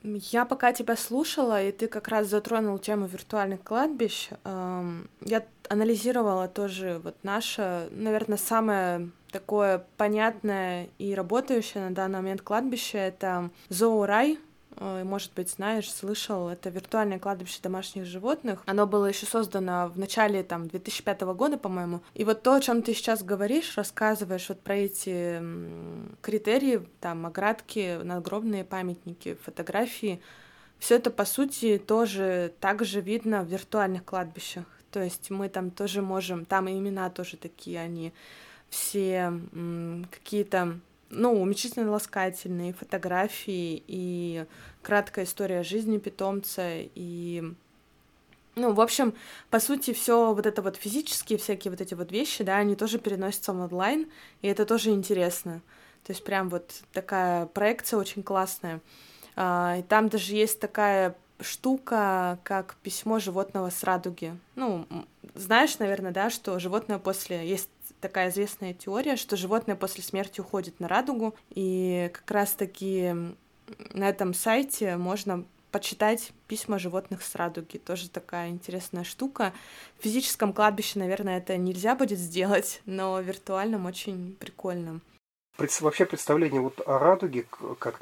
Я 0.03 0.45
пока 0.45 0.74
тебя 0.74 0.95
слушала, 0.95 1.61
и 1.61 1.72
ты 1.72 1.88
как 1.88 2.07
раз 2.07 2.28
затронул 2.28 2.80
тему 2.80 3.05
виртуальных 3.05 3.61
кладбищ. 3.61 4.30
Я 4.43 5.45
анализировала 5.69 6.47
тоже 6.47 6.99
вот 7.03 7.15
наше, 7.24 7.88
наверное, 7.91 8.38
самое 8.38 9.11
такое 9.32 9.86
понятное 9.97 10.89
и 10.97 11.13
работающее 11.13 11.84
на 11.84 11.95
данный 11.95 12.19
момент 12.19 12.41
кладбище— 12.41 12.97
это 12.99 13.49
Зоурай, 13.69 14.39
может 14.80 15.34
быть, 15.34 15.49
знаешь, 15.49 15.91
слышал, 15.91 16.49
это 16.49 16.69
виртуальное 16.69 17.19
кладбище 17.19 17.59
домашних 17.61 18.05
животных. 18.05 18.63
Оно 18.65 18.88
было 18.88 19.05
еще 19.05 19.26
создано 19.26 19.89
в 19.89 19.99
начале 19.99 20.43
там 20.43 20.67
2005 20.67 21.22
года, 21.22 21.57
по-моему. 21.57 22.01
И 22.13 22.24
вот 22.24 22.41
то, 22.43 22.55
о 22.55 22.61
чем 22.61 22.82
ты 22.82 22.93
сейчас 22.93 23.24
говоришь, 23.24 23.78
рассказываешь 23.78 24.49
вот 24.49 24.61
про 24.61 24.76
эти 24.76 25.41
критерии, 26.22 26.88
там 26.99 27.26
оградки, 27.26 27.99
надгробные 28.03 28.63
памятники, 28.63 29.38
фотографии, 29.43 30.22
все 30.80 30.95
это 30.95 31.11
по 31.11 31.26
сути 31.26 31.78
тоже 31.78 32.53
также 32.59 33.01
видно 33.01 33.43
в 33.43 33.47
виртуальных 33.47 34.03
кладбищах. 34.03 34.65
То 34.89 35.01
есть 35.01 35.30
мы 35.30 35.47
там 35.47 35.69
тоже 35.69 36.01
можем, 36.01 36.43
там 36.43 36.69
имена 36.69 37.09
тоже 37.09 37.38
такие, 37.38 37.80
они 37.80 38.13
все 38.69 39.32
какие-то 40.11 40.80
ну, 41.12 41.41
уменьшительно-ласкательные 41.41 42.74
фотографии 42.74 43.84
и 43.88 44.45
краткая 44.82 45.26
история 45.26 45.64
жизни 45.64 45.97
питомца 45.97 46.64
и 46.95 47.53
ну, 48.55 48.74
в 48.74 48.82
общем, 48.82 49.14
по 49.49 49.59
сути, 49.59 49.93
все 49.93 50.34
вот 50.34 50.45
это 50.45 50.62
вот 50.62 50.76
физические 50.76 51.39
всякие 51.39 51.72
вот 51.72 51.80
эти 51.80 51.93
вот 51.93 52.12
вещи, 52.12 52.43
да, 52.43 52.57
они 52.57 52.76
тоже 52.76 52.99
переносятся 52.99 53.53
в 53.53 53.62
онлайн, 53.62 54.12
и 54.41 54.47
это 54.47 54.66
тоже 54.66 54.89
интересно. 54.89 55.62
То 56.03 56.12
есть 56.12 56.24
прям 56.24 56.49
вот 56.49 56.74
такая 56.91 57.45
проекция 57.45 57.97
очень 57.97 58.24
классная. 58.24 58.82
А, 59.38 59.78
и 59.80 59.84
там 59.84 60.09
даже 60.09 60.36
есть 60.36 60.59
такая 60.59 61.16
штука, 61.39 62.39
как 62.43 62.76
письмо 62.84 63.20
животного 63.20 63.70
с 63.70 63.84
радуги. 63.84 64.38
Ну, 64.55 64.86
знаешь, 65.34 65.80
наверное, 65.80 66.12
да, 66.12 66.30
что 66.30 66.59
животное 66.59 66.99
после... 66.99 67.47
Есть 67.47 67.70
такая 68.01 68.29
известная 68.29 68.73
теория, 68.73 69.15
что 69.15 69.37
животное 69.37 69.75
после 69.75 70.03
смерти 70.03 70.41
уходит 70.41 70.79
на 70.79 70.87
радугу, 70.87 71.35
и 71.51 72.09
как 72.13 72.29
раз-таки 72.29 73.13
на 73.93 74.09
этом 74.09 74.33
сайте 74.33 74.97
можно 74.97 75.45
почитать 75.71 76.33
письма 76.47 76.79
животных 76.79 77.23
с 77.23 77.33
радуги. 77.35 77.77
Тоже 77.77 78.09
такая 78.09 78.49
интересная 78.49 79.05
штука. 79.05 79.53
В 79.99 80.03
физическом 80.03 80.51
кладбище, 80.51 80.99
наверное, 80.99 81.37
это 81.37 81.55
нельзя 81.55 81.95
будет 81.95 82.19
сделать, 82.19 82.81
но 82.85 83.21
виртуальном 83.21 83.85
очень 83.85 84.35
прикольно. 84.37 84.99
Вообще 85.57 86.05
представление 86.05 86.59
вот 86.59 86.81
о 86.87 86.97
радуге 86.97 87.45
как 87.77 88.01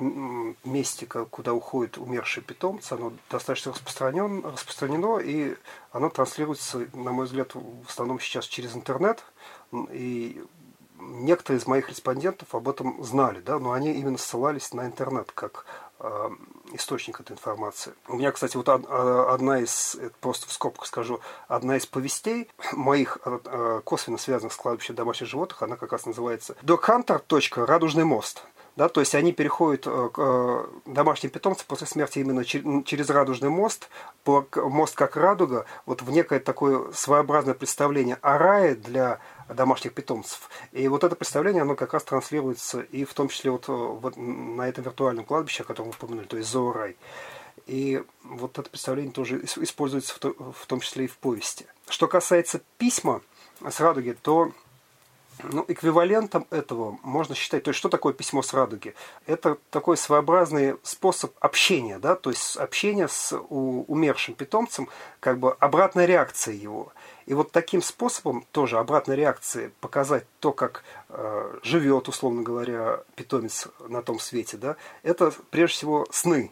месте, 0.63 1.05
куда 1.05 1.53
уходит 1.53 1.97
умерший 1.97 2.41
питомец, 2.41 2.91
оно 2.91 3.11
достаточно 3.29 3.71
распространен, 3.73 4.45
распространено, 4.45 5.17
и 5.17 5.55
оно 5.91 6.09
транслируется, 6.09 6.87
на 6.93 7.11
мой 7.11 7.25
взгляд, 7.25 7.53
в 7.53 7.87
основном 7.87 8.19
сейчас 8.19 8.45
через 8.45 8.75
интернет. 8.75 9.25
И 9.91 10.43
некоторые 10.99 11.59
из 11.59 11.67
моих 11.67 11.89
респондентов 11.89 12.53
об 12.53 12.67
этом 12.69 13.03
знали, 13.03 13.39
да, 13.39 13.59
но 13.59 13.71
они 13.71 13.93
именно 13.93 14.17
ссылались 14.17 14.73
на 14.73 14.85
интернет 14.85 15.31
как 15.31 15.65
э, 15.99 16.29
источник 16.73 17.19
этой 17.19 17.33
информации. 17.33 17.93
У 18.07 18.15
меня, 18.15 18.31
кстати, 18.31 18.57
вот 18.57 18.67
а, 18.69 19.33
одна 19.33 19.59
из, 19.59 19.97
просто 20.21 20.47
в 20.47 20.51
скобках 20.51 20.87
скажу, 20.87 21.19
одна 21.47 21.77
из 21.77 21.85
повестей 21.85 22.49
моих 22.73 23.17
э, 23.25 23.81
косвенно 23.83 24.17
связанных 24.17 24.53
с 24.53 24.57
кладбищем 24.57 24.95
домашних 24.95 25.29
животных, 25.29 25.61
она 25.61 25.75
как 25.75 25.91
раз 25.91 26.05
называется 26.05 26.55
doghunter.радужный 26.61 28.03
мост. 28.03 28.43
Да, 28.75 28.87
то 28.87 29.01
есть 29.01 29.13
они 29.13 29.33
переходят 29.33 29.87
э, 29.87 30.09
к 30.13 30.17
э, 30.17 30.65
домашним 30.85 31.31
питомцам 31.31 31.65
после 31.67 31.85
смерти 31.87 32.19
именно 32.19 32.45
через 32.45 33.09
радужный 33.09 33.49
мост, 33.49 33.89
мост 34.25 34.95
как 34.95 35.17
радуга, 35.17 35.65
вот 35.85 36.01
в 36.01 36.09
некое 36.11 36.39
такое 36.39 36.91
своеобразное 36.93 37.55
представление 37.55 38.17
о 38.21 38.37
рае 38.37 38.75
для 38.75 39.19
домашних 39.53 39.93
питомцев. 39.93 40.49
И 40.71 40.87
вот 40.87 41.03
это 41.03 41.15
представление, 41.15 41.63
оно 41.63 41.75
как 41.75 41.93
раз 41.93 42.03
транслируется 42.03 42.81
и 42.81 43.03
в 43.03 43.13
том 43.13 43.29
числе 43.29 43.51
вот, 43.51 43.67
э, 43.67 43.71
вот 43.71 44.15
на 44.17 44.67
этом 44.67 44.83
виртуальном 44.83 45.25
кладбище, 45.25 45.63
о 45.63 45.65
котором 45.65 45.89
вы 45.89 45.95
упомянули, 45.95 46.25
то 46.25 46.37
есть 46.37 46.49
Зоорай. 46.49 46.95
И 47.65 48.03
вот 48.23 48.57
это 48.57 48.69
представление 48.69 49.11
тоже 49.11 49.41
используется 49.43 50.15
в, 50.15 50.19
то, 50.19 50.33
в 50.53 50.65
том 50.65 50.79
числе 50.79 51.05
и 51.05 51.07
в 51.07 51.17
повести. 51.17 51.65
Что 51.87 52.07
касается 52.07 52.61
письма 52.77 53.21
с 53.67 53.79
радуги, 53.79 54.15
то 54.21 54.51
ну, 55.43 55.65
эквивалентом 55.67 56.45
этого 56.49 56.97
можно 57.03 57.35
считать, 57.35 57.63
то 57.63 57.69
есть 57.69 57.77
что 57.77 57.89
такое 57.89 58.13
письмо 58.13 58.41
с 58.41 58.53
радуги? 58.53 58.93
Это 59.25 59.57
такой 59.71 59.97
своеобразный 59.97 60.75
способ 60.83 61.33
общения, 61.39 61.99
да, 61.99 62.15
то 62.15 62.29
есть 62.29 62.57
общение 62.57 63.07
с 63.07 63.37
умершим 63.37 64.35
питомцем, 64.35 64.89
как 65.19 65.39
бы 65.39 65.53
обратная 65.53 66.05
реакция 66.05 66.53
его. 66.53 66.91
И 67.25 67.33
вот 67.33 67.51
таким 67.51 67.81
способом 67.81 68.43
тоже 68.51 68.79
обратной 68.79 69.15
реакции 69.15 69.71
показать 69.81 70.25
то, 70.39 70.51
как 70.51 70.83
э, 71.09 71.59
живет, 71.61 72.07
условно 72.07 72.41
говоря, 72.41 73.03
питомец 73.15 73.67
на 73.87 74.01
том 74.01 74.19
свете, 74.19 74.57
да, 74.57 74.77
это 75.03 75.31
прежде 75.51 75.75
всего 75.75 76.07
сны. 76.09 76.51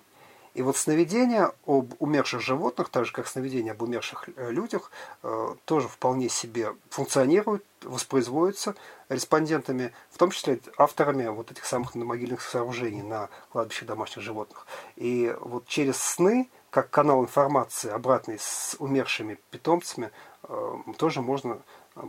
И 0.57 0.61
вот 0.61 0.75
сновидения 0.75 1.51
об 1.65 1.93
умерших 1.99 2.41
животных, 2.41 2.89
так 2.89 3.05
же 3.05 3.13
как 3.13 3.27
сновидения 3.27 3.71
об 3.71 3.81
умерших 3.81 4.29
э, 4.35 4.51
людях, 4.51 4.91
э, 5.23 5.55
тоже 5.65 5.87
вполне 5.87 6.29
себе 6.29 6.75
функционируют, 6.89 7.63
воспроизводятся 7.83 8.75
респондентами, 9.09 9.93
в 10.09 10.17
том 10.17 10.31
числе 10.31 10.59
авторами 10.77 11.27
вот 11.27 11.51
этих 11.51 11.65
самых 11.65 11.95
могильных 11.95 12.41
сооружений 12.41 13.03
на 13.03 13.29
кладбище 13.51 13.85
домашних 13.85 14.23
животных. 14.23 14.65
И 14.95 15.35
вот 15.39 15.67
через 15.67 15.97
сны, 15.97 16.49
как 16.71 16.89
канал 16.89 17.23
информации 17.23 17.89
обратной 17.89 18.37
с 18.39 18.75
умершими 18.79 19.37
питомцами, 19.51 20.11
Э, 20.47 20.77
тоже 20.97 21.21
можно 21.21 21.59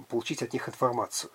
получить 0.08 0.42
от 0.42 0.52
них 0.52 0.68
информацию. 0.68 1.30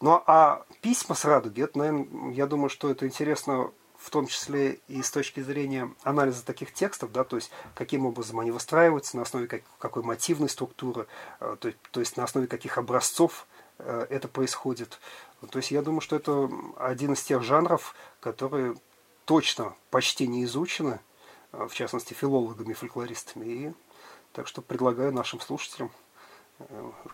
Ну 0.00 0.22
а 0.26 0.64
письма 0.80 1.14
с 1.14 1.24
радуги, 1.24 1.62
это, 1.62 1.78
наверное, 1.78 2.32
я 2.32 2.46
думаю, 2.46 2.68
что 2.68 2.90
это 2.90 3.06
интересно 3.06 3.70
в 4.04 4.10
том 4.10 4.26
числе 4.26 4.80
и 4.86 5.02
с 5.02 5.10
точки 5.10 5.40
зрения 5.40 5.90
анализа 6.02 6.44
таких 6.44 6.74
текстов, 6.74 7.10
да, 7.10 7.24
то 7.24 7.36
есть 7.36 7.50
каким 7.74 8.04
образом 8.04 8.38
они 8.40 8.50
выстраиваются, 8.50 9.16
на 9.16 9.22
основе 9.22 9.46
как, 9.46 9.62
какой 9.78 10.02
мотивной 10.02 10.50
структуры, 10.50 11.06
э, 11.40 11.56
то, 11.58 11.72
то 11.90 12.00
есть 12.00 12.16
на 12.16 12.24
основе 12.24 12.46
каких 12.46 12.78
образцов 12.78 13.46
это 13.78 14.28
происходит. 14.28 15.00
То 15.50 15.58
есть 15.58 15.72
я 15.72 15.82
думаю, 15.82 16.00
что 16.00 16.14
это 16.14 16.48
один 16.78 17.14
из 17.14 17.24
тех 17.24 17.42
жанров, 17.42 17.96
которые 18.20 18.76
точно 19.24 19.74
почти 19.90 20.28
не 20.28 20.44
изучены, 20.44 21.00
в 21.50 21.70
частности 21.70 22.14
филологами, 22.14 22.72
фольклористами. 22.72 23.44
И 23.46 23.74
так 24.32 24.46
что 24.46 24.62
предлагаю 24.62 25.12
нашим 25.12 25.40
слушателям 25.40 25.90
Э, 25.90 26.03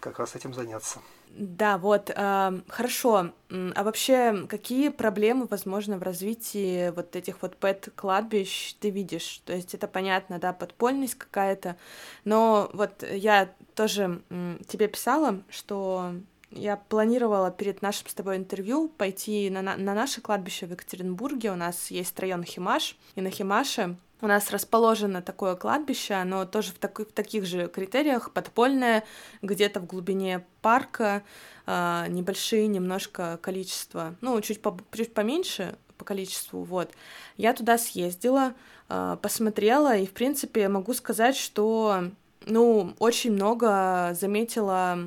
как 0.00 0.18
раз 0.18 0.36
этим 0.36 0.54
заняться. 0.54 1.00
Да, 1.30 1.78
вот, 1.78 2.10
э, 2.14 2.60
хорошо. 2.68 3.30
А 3.50 3.84
вообще, 3.84 4.46
какие 4.48 4.88
проблемы, 4.88 5.46
возможно, 5.48 5.96
в 5.98 6.02
развитии 6.02 6.90
вот 6.90 7.14
этих 7.16 7.42
вот 7.42 7.56
пэт-кладбищ 7.56 8.74
ты 8.80 8.90
видишь? 8.90 9.40
То 9.44 9.52
есть 9.54 9.74
это 9.74 9.86
понятно, 9.86 10.38
да, 10.38 10.52
подпольность 10.52 11.14
какая-то, 11.14 11.76
но 12.24 12.70
вот 12.72 13.02
я 13.02 13.52
тоже 13.74 14.22
тебе 14.66 14.88
писала, 14.88 15.42
что 15.48 16.14
я 16.50 16.76
планировала 16.76 17.50
перед 17.50 17.80
нашим 17.80 18.08
с 18.08 18.14
тобой 18.14 18.36
интервью 18.36 18.88
пойти 18.88 19.50
на, 19.50 19.62
на, 19.62 19.76
на 19.76 19.94
наше 19.94 20.20
кладбище 20.20 20.66
в 20.66 20.72
Екатеринбурге. 20.72 21.52
У 21.52 21.56
нас 21.56 21.90
есть 21.90 22.18
район 22.18 22.42
Химаш, 22.42 22.96
и 23.14 23.20
на 23.20 23.30
Химаше 23.30 23.96
у 24.20 24.26
нас 24.26 24.50
расположено 24.50 25.22
такое 25.22 25.56
кладбище, 25.56 26.14
оно 26.14 26.44
тоже 26.44 26.72
в, 26.72 26.78
так, 26.78 26.98
в 27.00 27.12
таких 27.12 27.46
же 27.46 27.68
критериях, 27.68 28.32
подпольное, 28.32 29.04
где-то 29.42 29.80
в 29.80 29.86
глубине 29.86 30.44
парка, 30.62 31.22
э, 31.66 32.06
небольшие 32.08 32.66
немножко 32.66 33.38
количество, 33.42 34.14
ну, 34.20 34.40
чуть, 34.40 34.60
по, 34.62 34.76
чуть 34.92 35.14
поменьше 35.14 35.76
по 35.98 36.04
количеству, 36.04 36.62
вот. 36.62 36.90
Я 37.36 37.52
туда 37.52 37.78
съездила, 37.78 38.54
э, 38.88 39.16
посмотрела, 39.20 39.96
и, 39.96 40.06
в 40.06 40.12
принципе, 40.12 40.68
могу 40.68 40.94
сказать, 40.94 41.36
что, 41.36 42.04
ну, 42.46 42.94
очень 42.98 43.32
много 43.32 44.16
заметила 44.18 44.98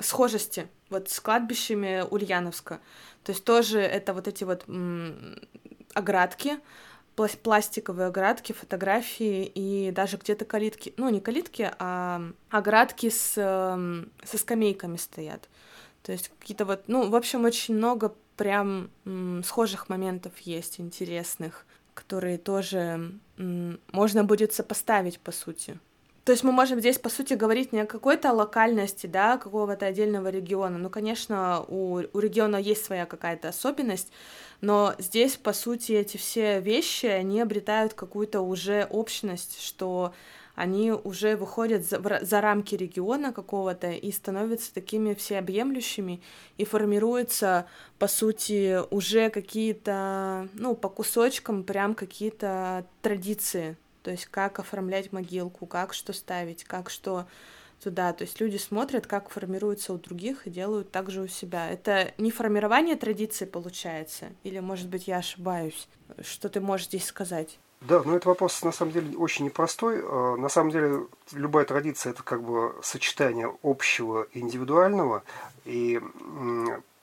схожести 0.00 0.68
вот 0.90 1.08
с 1.08 1.20
кладбищами 1.20 2.04
Ульяновска. 2.10 2.80
То 3.24 3.32
есть 3.32 3.44
тоже 3.44 3.80
это 3.80 4.14
вот 4.14 4.28
эти 4.28 4.44
вот 4.44 4.64
оградки, 5.94 6.58
пластиковые 7.14 8.08
оградки, 8.08 8.52
фотографии 8.52 9.44
и 9.44 9.90
даже 9.90 10.16
где-то 10.16 10.44
калитки, 10.44 10.94
ну 10.96 11.08
не 11.08 11.20
калитки, 11.20 11.70
а 11.78 12.22
оградки 12.50 13.10
с, 13.10 13.34
эм, 13.36 14.10
со 14.24 14.38
скамейками 14.38 14.96
стоят. 14.96 15.48
То 16.02 16.12
есть 16.12 16.32
какие-то 16.38 16.64
вот, 16.64 16.84
ну, 16.88 17.08
в 17.08 17.14
общем, 17.14 17.44
очень 17.44 17.76
много 17.76 18.14
прям 18.36 18.90
схожих 19.44 19.88
моментов 19.88 20.36
есть 20.40 20.80
интересных, 20.80 21.66
которые 21.94 22.38
тоже 22.38 23.12
можно 23.36 24.24
будет 24.24 24.52
сопоставить, 24.52 25.20
по 25.20 25.32
сути. 25.32 25.78
То 26.24 26.30
есть 26.30 26.44
мы 26.44 26.52
можем 26.52 26.78
здесь, 26.78 26.98
по 26.98 27.08
сути, 27.08 27.34
говорить 27.34 27.72
не 27.72 27.80
о 27.80 27.86
какой-то 27.86 28.32
локальности, 28.32 29.06
да, 29.08 29.38
какого-то 29.38 29.86
отдельного 29.86 30.28
региона. 30.28 30.78
Ну, 30.78 30.88
конечно, 30.88 31.64
у, 31.66 32.02
у 32.12 32.18
региона 32.20 32.56
есть 32.56 32.84
своя 32.84 33.06
какая-то 33.06 33.48
особенность, 33.48 34.12
но 34.60 34.94
здесь, 34.98 35.36
по 35.36 35.52
сути, 35.52 35.92
эти 35.92 36.18
все 36.18 36.60
вещи, 36.60 37.06
они 37.06 37.40
обретают 37.40 37.94
какую-то 37.94 38.40
уже 38.40 38.86
общность, 38.88 39.60
что 39.60 40.14
они 40.54 40.92
уже 40.92 41.34
выходят 41.34 41.84
за, 41.84 42.00
за 42.22 42.40
рамки 42.40 42.76
региона 42.76 43.32
какого-то 43.32 43.90
и 43.90 44.12
становятся 44.12 44.72
такими 44.72 45.14
всеобъемлющими, 45.14 46.22
и 46.56 46.64
формируются, 46.64 47.66
по 47.98 48.06
сути, 48.06 48.78
уже 48.90 49.28
какие-то, 49.30 50.48
ну, 50.54 50.76
по 50.76 50.88
кусочкам 50.88 51.64
прям 51.64 51.96
какие-то 51.96 52.86
традиции, 53.00 53.76
то 54.02 54.10
есть 54.10 54.26
как 54.26 54.58
оформлять 54.58 55.12
могилку, 55.12 55.66
как 55.66 55.94
что 55.94 56.12
ставить, 56.12 56.64
как 56.64 56.90
что 56.90 57.26
туда. 57.82 58.12
То 58.12 58.22
есть 58.22 58.40
люди 58.40 58.56
смотрят, 58.56 59.06
как 59.06 59.28
формируется 59.28 59.92
у 59.92 59.98
других 59.98 60.46
и 60.46 60.50
делают 60.50 60.90
так 60.90 61.10
же 61.10 61.22
у 61.22 61.26
себя. 61.26 61.70
Это 61.70 62.12
не 62.18 62.30
формирование 62.30 62.96
традиции 62.96 63.44
получается? 63.44 64.26
Или, 64.44 64.60
может 64.60 64.88
быть, 64.88 65.08
я 65.08 65.18
ошибаюсь? 65.18 65.88
Что 66.20 66.48
ты 66.48 66.60
можешь 66.60 66.86
здесь 66.86 67.04
сказать? 67.04 67.58
Да, 67.80 68.02
но 68.04 68.12
этот 68.12 68.26
вопрос 68.26 68.62
на 68.62 68.70
самом 68.70 68.92
деле 68.92 69.16
очень 69.16 69.44
непростой. 69.44 70.00
А, 70.02 70.36
на 70.36 70.48
самом 70.48 70.70
деле 70.70 71.06
любая 71.32 71.64
традиция 71.64 72.12
это 72.12 72.22
как 72.22 72.42
бы 72.42 72.74
сочетание 72.82 73.52
общего 73.62 74.28
и 74.32 74.38
индивидуального. 74.38 75.24
И 75.64 76.00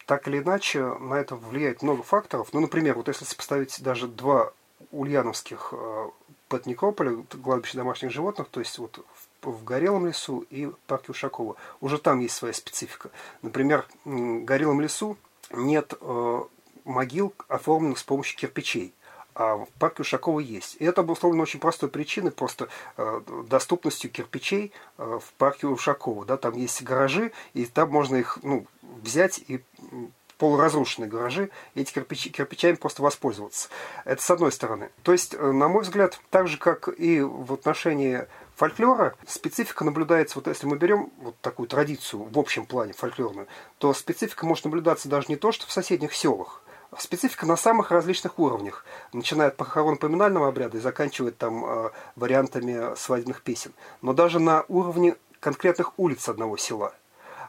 так 0.06 0.28
или 0.28 0.39
иначе 0.39 0.84
на 0.84 1.16
это 1.16 1.36
влияет 1.36 1.84
много 1.84 2.02
факторов. 2.04 2.50
Ну, 2.54 2.62
например, 2.62 2.95
вот 2.95 3.10
если 3.10 3.26
сопоставить 3.26 3.82
даже 3.84 4.08
два 4.08 4.54
ульяновских 4.91 5.74
а, 5.74 6.12
под 6.50 6.66
Некрополя, 6.66 7.24
кладбище 7.43 7.78
домашних 7.78 8.12
животных, 8.12 8.47
то 8.50 8.60
есть 8.60 8.78
вот 8.80 9.06
в, 9.41 9.52
в 9.52 9.64
Горелом 9.64 10.08
лесу 10.08 10.45
и 10.50 10.70
парке 10.88 11.12
Ушакова. 11.12 11.56
Уже 11.80 12.00
там 12.00 12.20
есть 12.20 12.36
своя 12.36 12.54
специфика. 12.54 13.12
Например, 13.41 13.86
в 14.04 14.43
Горелом 14.43 14.82
лесу 14.82 15.18
нет 15.52 15.93
э, 16.02 16.41
могил, 16.84 17.34
оформленных 17.47 18.00
с 18.00 18.04
помощью 18.04 18.38
кирпичей. 18.38 18.93
А 19.36 19.56
в 19.56 19.70
парке 19.80 20.02
Ушакова 20.02 20.39
есть. 20.39 20.76
И 20.80 20.86
это 20.86 21.02
обусловлено 21.02 21.43
очень 21.43 21.60
простой 21.60 21.88
причиной, 21.88 22.32
просто 22.32 22.68
э, 22.97 23.22
доступностью 23.47 24.12
кирпичей 24.12 24.74
э, 24.97 25.20
в 25.22 25.34
парке 25.34 25.68
Ушакова. 25.68 26.26
Да, 26.26 26.36
там 26.36 26.58
есть 26.58 26.84
гаражи, 26.84 27.32
и 27.54 27.66
там 27.66 27.89
можно 27.91 28.18
их 28.18 28.39
ну, 28.43 28.66
взять 28.82 29.39
и 29.47 29.62
полуразрушенные 30.39 31.09
гаражи, 31.09 31.51
эти 31.75 31.93
кирпичи, 31.93 32.31
кирпичами 32.31 32.75
просто 32.75 33.03
воспользоваться. 33.03 33.69
Это 34.05 34.23
с 34.23 34.31
одной 34.31 34.51
стороны. 34.51 34.89
То 35.03 35.11
есть, 35.11 35.35
э, 35.35 35.51
на 35.51 35.67
мой 35.67 35.83
взгляд, 35.83 36.19
так 36.31 36.47
же, 36.47 36.57
как 36.57 36.87
и 36.87 37.21
в 37.21 37.53
отношении 37.53 38.25
фольклора, 38.55 39.15
специфика 39.27 39.83
наблюдается, 39.83 40.39
вот 40.39 40.47
если 40.47 40.65
мы 40.65 40.77
берем 40.77 41.11
вот 41.17 41.35
такую 41.41 41.67
традицию 41.67 42.23
в 42.23 42.39
общем 42.39 42.65
плане 42.65 42.93
фольклорную, 42.93 43.47
то 43.77 43.93
специфика 43.93 44.45
может 44.45 44.63
наблюдаться 44.65 45.09
даже 45.09 45.27
не 45.27 45.35
то, 45.35 45.51
что 45.51 45.67
в 45.67 45.71
соседних 45.71 46.13
селах, 46.13 46.63
а 46.91 46.99
специфика 46.99 47.45
на 47.45 47.57
самых 47.57 47.91
различных 47.91 48.39
уровнях, 48.39 48.85
начиная 49.11 49.49
от 49.49 49.57
похорон-поминального 49.57 50.47
обряда 50.47 50.77
и 50.77 50.81
заканчивая 50.81 51.31
там 51.31 51.65
э, 51.65 51.89
вариантами 52.15 52.95
свадебных 52.95 53.41
песен, 53.41 53.73
но 54.01 54.13
даже 54.13 54.39
на 54.39 54.63
уровне 54.69 55.17
конкретных 55.41 55.99
улиц 55.99 56.29
одного 56.29 56.55
села– 56.55 56.93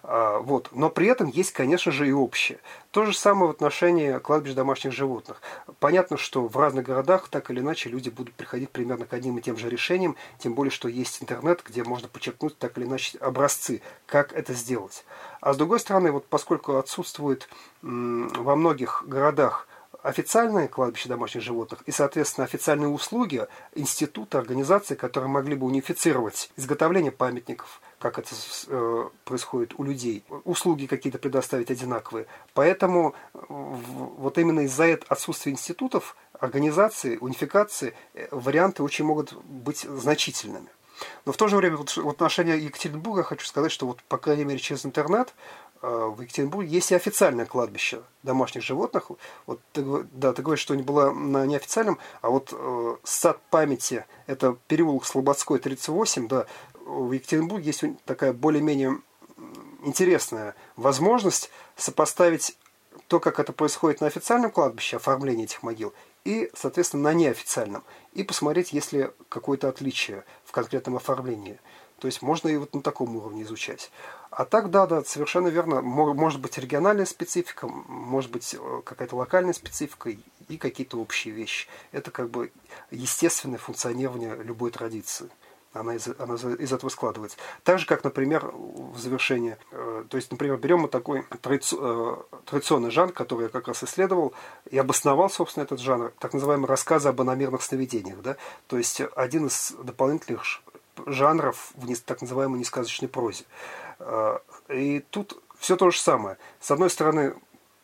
вот. 0.02 0.68
Но 0.72 0.90
при 0.90 1.06
этом 1.06 1.28
есть, 1.28 1.52
конечно 1.52 1.92
же, 1.92 2.08
и 2.08 2.12
общее. 2.12 2.58
То 2.90 3.04
же 3.04 3.14
самое 3.14 3.48
в 3.48 3.50
отношении 3.50 4.18
кладбищ 4.18 4.54
домашних 4.54 4.92
животных. 4.92 5.40
Понятно, 5.78 6.16
что 6.16 6.46
в 6.46 6.56
разных 6.56 6.86
городах 6.86 7.28
так 7.28 7.50
или 7.50 7.60
иначе 7.60 7.88
люди 7.88 8.08
будут 8.08 8.34
приходить 8.34 8.70
примерно 8.70 9.06
к 9.06 9.12
одним 9.12 9.38
и 9.38 9.42
тем 9.42 9.56
же 9.56 9.68
решениям, 9.68 10.16
тем 10.38 10.54
более, 10.54 10.70
что 10.70 10.88
есть 10.88 11.22
интернет, 11.22 11.62
где 11.64 11.84
можно 11.84 12.08
подчеркнуть 12.08 12.58
так 12.58 12.76
или 12.78 12.84
иначе 12.84 13.18
образцы, 13.18 13.82
как 14.06 14.32
это 14.32 14.54
сделать. 14.54 15.04
А 15.40 15.52
с 15.52 15.56
другой 15.56 15.80
стороны, 15.80 16.12
вот 16.12 16.26
поскольку 16.26 16.76
отсутствует 16.76 17.48
во 17.82 18.56
многих 18.56 19.04
городах 19.06 19.66
официальное 20.02 20.68
кладбище 20.68 21.08
домашних 21.08 21.42
животных 21.42 21.82
и, 21.86 21.90
соответственно, 21.90 22.46
официальные 22.46 22.88
услуги, 22.88 23.46
институты, 23.74 24.38
организации, 24.38 24.94
которые 24.94 25.30
могли 25.30 25.54
бы 25.54 25.66
унифицировать 25.66 26.50
изготовление 26.56 27.12
памятников, 27.12 27.80
как 28.00 28.18
это 28.18 28.34
э, 28.68 29.08
происходит 29.24 29.74
у 29.76 29.84
людей, 29.84 30.24
услуги 30.44 30.86
какие-то 30.86 31.18
предоставить 31.18 31.70
одинаковые. 31.70 32.26
Поэтому 32.54 33.14
вот 33.32 34.38
именно 34.38 34.60
из-за 34.60 34.98
отсутствия 35.08 35.52
институтов, 35.52 36.16
организации, 36.32 37.18
унификации, 37.18 37.94
э, 38.14 38.26
варианты 38.30 38.82
очень 38.82 39.04
могут 39.04 39.34
быть 39.44 39.80
значительными. 39.80 40.68
Но 41.24 41.32
в 41.32 41.36
то 41.36 41.48
же 41.48 41.56
время 41.56 41.76
вот, 41.76 41.96
в 41.96 42.08
отношении 42.08 42.58
Екатеринбурга 42.58 43.22
хочу 43.22 43.46
сказать, 43.46 43.72
что 43.72 43.86
вот, 43.86 44.02
по 44.04 44.18
крайней 44.18 44.44
мере, 44.44 44.58
через 44.58 44.84
интернет 44.84 45.34
э, 45.82 45.86
в 45.86 46.20
Екатеринбурге 46.20 46.68
есть 46.68 46.90
и 46.92 46.94
официальное 46.94 47.46
кладбище 47.46 48.02
домашних 48.22 48.62
животных. 48.62 49.10
Вот 49.46 49.60
ты, 49.72 49.84
да, 50.12 50.32
ты 50.32 50.42
говоришь, 50.42 50.62
что 50.62 50.74
не 50.74 50.82
было 50.82 51.10
на 51.10 51.46
неофициальном, 51.46 51.98
а 52.22 52.30
вот 52.30 52.50
э, 52.52 52.96
сад 53.04 53.40
памяти, 53.50 54.04
это 54.26 54.56
переулок 54.68 55.04
Слободской, 55.04 55.58
38, 55.58 56.28
да, 56.28 56.46
в 56.90 57.12
Екатеринбурге 57.12 57.66
есть 57.66 57.84
такая 58.04 58.32
более-менее 58.32 59.00
интересная 59.82 60.54
возможность 60.76 61.50
сопоставить 61.76 62.56
то, 63.06 63.20
как 63.20 63.38
это 63.38 63.52
происходит 63.52 64.00
на 64.00 64.06
официальном 64.06 64.50
кладбище, 64.50 64.96
оформление 64.96 65.44
этих 65.44 65.62
могил, 65.62 65.94
и, 66.24 66.50
соответственно, 66.54 67.04
на 67.04 67.12
неофициальном, 67.14 67.82
и 68.12 68.22
посмотреть, 68.22 68.72
есть 68.72 68.92
ли 68.92 69.10
какое-то 69.28 69.68
отличие 69.68 70.24
в 70.44 70.52
конкретном 70.52 70.96
оформлении. 70.96 71.58
То 71.98 72.06
есть 72.06 72.22
можно 72.22 72.48
и 72.48 72.56
вот 72.56 72.74
на 72.74 72.82
таком 72.82 73.14
уровне 73.16 73.42
изучать. 73.42 73.90
А 74.30 74.44
так, 74.44 74.70
да, 74.70 74.86
да, 74.86 75.04
совершенно 75.04 75.48
верно. 75.48 75.82
Может 75.82 76.40
быть 76.40 76.56
региональная 76.56 77.04
специфика, 77.04 77.68
может 77.68 78.30
быть 78.30 78.54
э, 78.58 78.82
какая-то 78.84 79.16
локальная 79.16 79.52
специфика 79.52 80.10
и 80.48 80.56
какие-то 80.56 80.98
общие 80.98 81.34
вещи. 81.34 81.68
Это 81.92 82.10
как 82.10 82.30
бы 82.30 82.52
естественное 82.90 83.58
функционирование 83.58 84.34
любой 84.42 84.70
традиции 84.70 85.28
она 85.72 85.94
из, 85.94 86.08
она 86.18 86.34
из 86.34 86.72
этого 86.72 86.90
складывается. 86.90 87.36
Так 87.62 87.78
же, 87.78 87.86
как, 87.86 88.02
например, 88.02 88.50
в 88.52 88.98
завершение, 88.98 89.58
э, 89.70 90.04
то 90.08 90.16
есть, 90.16 90.30
например, 90.30 90.56
берем 90.56 90.80
мы 90.80 90.88
такой 90.88 91.22
традици, 91.40 91.76
э, 91.78 92.16
традиционный 92.44 92.90
жанр, 92.90 93.12
который 93.12 93.44
я 93.44 93.48
как 93.48 93.68
раз 93.68 93.82
исследовал 93.84 94.32
и 94.70 94.78
обосновал, 94.78 95.30
собственно, 95.30 95.64
этот 95.64 95.80
жанр, 95.80 96.12
так 96.18 96.34
называемые 96.34 96.66
рассказы 96.66 97.08
об 97.08 97.20
аномерных 97.20 97.62
сновидениях. 97.62 98.20
Да? 98.20 98.36
То 98.66 98.78
есть, 98.78 99.00
один 99.14 99.46
из 99.46 99.72
дополнительных 99.82 100.44
жанров 101.06 101.72
в 101.74 102.00
так 102.02 102.20
называемой 102.20 102.60
несказочной 102.60 103.08
прозе. 103.08 103.44
Э, 104.00 104.38
и 104.68 105.00
тут 105.10 105.40
все 105.58 105.76
то 105.76 105.90
же 105.90 106.00
самое. 106.00 106.36
С 106.60 106.70
одной 106.70 106.90
стороны, 106.90 107.34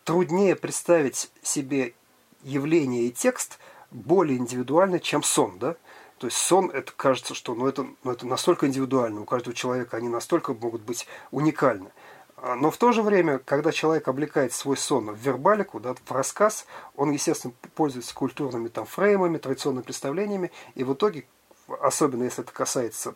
труднее 0.05 0.57
представить 0.57 1.31
себе 1.43 1.95
явление 2.43 3.05
и 3.05 3.13
текст 3.13 3.59
более 3.91 4.39
индивидуально, 4.39 4.99
чем 4.99 5.23
сон, 5.23 5.59
да? 5.59 5.77
То 6.19 6.29
есть 6.29 6.39
сон, 6.39 6.71
это 6.71 6.93
кажется, 6.97 7.35
что 7.35 7.55
ну, 7.55 7.67
это, 7.67 7.87
ну, 8.03 8.11
это 8.11 8.27
настолько 8.27 8.67
индивидуально, 8.67 9.21
у 9.21 9.25
каждого 9.25 9.55
человека 9.55 9.97
они 9.97 10.09
настолько 10.09 10.55
могут 10.55 10.83
быть 10.83 11.07
уникальны. 11.31 11.91
А, 12.37 12.55
но 12.55 12.71
в 12.71 12.79
то 12.79 12.93
же 12.93 13.03
время, 13.03 13.39
когда 13.39 13.71
человек 13.71 14.09
облекает 14.09 14.53
свой 14.53 14.77
сон 14.77 15.11
в 15.11 15.19
вербалику, 15.19 15.79
да, 15.79 15.95
в 15.95 16.13
рассказ, 16.13 16.67
он, 16.97 17.11
естественно, 17.11 17.53
пользуется 17.75 18.15
культурными 18.15 18.69
там, 18.69 18.87
фреймами, 18.87 19.39
традиционными 19.39 19.85
представлениями, 19.85 20.53
и 20.75 20.85
в 20.85 20.95
итоге, 20.95 21.27
особенно 21.81 22.25
если 22.25 22.45
это 22.45 22.53
касается 22.53 23.15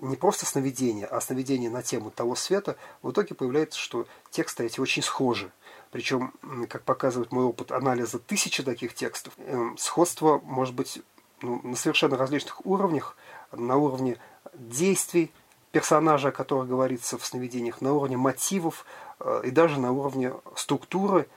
не 0.00 0.16
просто 0.16 0.46
сновидения, 0.46 1.06
а 1.06 1.20
сновидения 1.20 1.70
на 1.70 1.82
тему 1.82 2.10
того 2.10 2.34
света, 2.34 2.76
в 3.02 3.10
итоге 3.10 3.34
появляется, 3.34 3.78
что 3.78 4.06
тексты 4.30 4.64
эти 4.64 4.80
очень 4.80 5.02
схожи. 5.02 5.50
Причем, 5.90 6.32
как 6.68 6.84
показывает 6.84 7.32
мой 7.32 7.44
опыт 7.44 7.70
анализа 7.70 8.18
тысячи 8.18 8.62
таких 8.62 8.94
текстов, 8.94 9.34
эм, 9.38 9.76
сходство 9.76 10.40
может 10.42 10.74
быть 10.74 11.02
ну, 11.42 11.60
на 11.62 11.76
совершенно 11.76 12.16
различных 12.16 12.64
уровнях, 12.64 13.16
на 13.52 13.76
уровне 13.76 14.18
действий 14.54 15.30
персонажа, 15.72 16.28
о 16.28 16.32
которых 16.32 16.68
говорится 16.68 17.18
в 17.18 17.24
сновидениях, 17.24 17.80
на 17.80 17.92
уровне 17.92 18.16
мотивов 18.16 18.84
э, 19.20 19.42
и 19.44 19.50
даже 19.50 19.80
на 19.80 19.92
уровне 19.92 20.32
структуры 20.54 21.28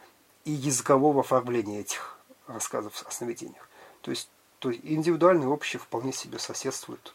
и 0.43 0.51
языкового 0.51 1.21
оформления 1.21 1.79
этих 1.81 2.17
рассказов 2.47 3.03
о 3.07 3.11
сновидениях. 3.11 3.67
То 4.01 4.11
есть, 4.11 4.29
то 4.59 4.69
есть 4.69 4.81
индивидуальные 4.83 5.47
общие 5.47 5.79
вполне 5.79 6.13
себе 6.13 6.37
соседствуют 6.37 7.13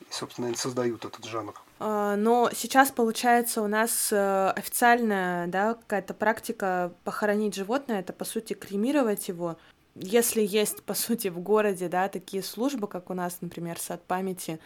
и, 0.00 0.06
собственно, 0.10 0.54
создают 0.54 1.04
этот 1.04 1.24
жанр. 1.24 1.54
А, 1.78 2.16
но 2.16 2.50
сейчас, 2.54 2.90
получается, 2.90 3.62
у 3.62 3.66
нас 3.66 4.12
э, 4.12 4.50
официальная 4.50 5.46
да, 5.48 5.74
какая-то 5.74 6.14
практика 6.14 6.92
похоронить 7.04 7.54
животное, 7.54 8.00
это, 8.00 8.12
по 8.12 8.24
сути, 8.24 8.54
кремировать 8.54 9.28
его 9.28 9.56
если 10.00 10.42
есть, 10.42 10.82
по 10.82 10.94
сути, 10.94 11.28
в 11.28 11.38
городе, 11.40 11.88
да, 11.88 12.08
такие 12.08 12.42
службы, 12.42 12.88
как 12.88 13.10
у 13.10 13.14
нас, 13.14 13.38
например, 13.40 13.78
сад 13.78 14.02
памяти, 14.02 14.58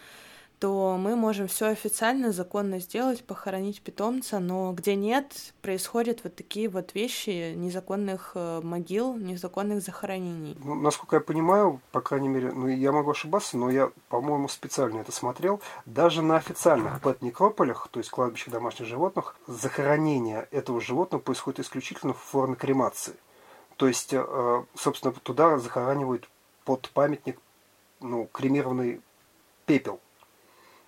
то 0.59 0.97
мы 0.97 1.15
можем 1.15 1.47
все 1.47 1.67
официально, 1.67 2.31
законно 2.31 2.79
сделать, 2.79 3.23
похоронить 3.23 3.81
питомца, 3.81 4.39
но 4.39 4.71
где 4.71 4.95
нет, 4.95 5.53
происходят 5.61 6.21
вот 6.23 6.35
такие 6.35 6.69
вот 6.69 6.95
вещи 6.95 7.53
незаконных 7.55 8.31
э, 8.35 8.61
могил, 8.63 9.15
незаконных 9.15 9.81
захоронений. 9.81 10.57
Ну, 10.63 10.75
насколько 10.75 11.17
я 11.17 11.19
понимаю, 11.19 11.81
по 11.91 12.01
крайней 12.01 12.29
мере, 12.29 12.51
ну 12.51 12.67
я 12.67 12.91
могу 12.91 13.11
ошибаться, 13.11 13.57
но 13.57 13.69
я, 13.69 13.91
по-моему, 14.09 14.47
специально 14.47 14.99
это 14.99 15.11
смотрел, 15.11 15.61
даже 15.85 16.21
на 16.21 16.37
официальных 16.37 17.01
пэт-некрополях, 17.01 17.89
то 17.91 17.99
есть 17.99 18.09
кладбищах 18.09 18.53
домашних 18.53 18.87
животных, 18.87 19.35
захоронение 19.47 20.47
этого 20.51 20.79
животного 20.79 21.21
происходит 21.21 21.59
исключительно 21.59 22.13
в 22.13 22.19
форме 22.19 22.55
кремации. 22.55 23.15
То 23.77 23.87
есть, 23.87 24.13
э, 24.13 24.63
собственно, 24.75 25.13
туда 25.13 25.57
захоранивают 25.57 26.29
под 26.63 26.89
памятник 26.89 27.39
ну, 27.99 28.29
кремированный 28.31 29.01
пепел. 29.65 29.99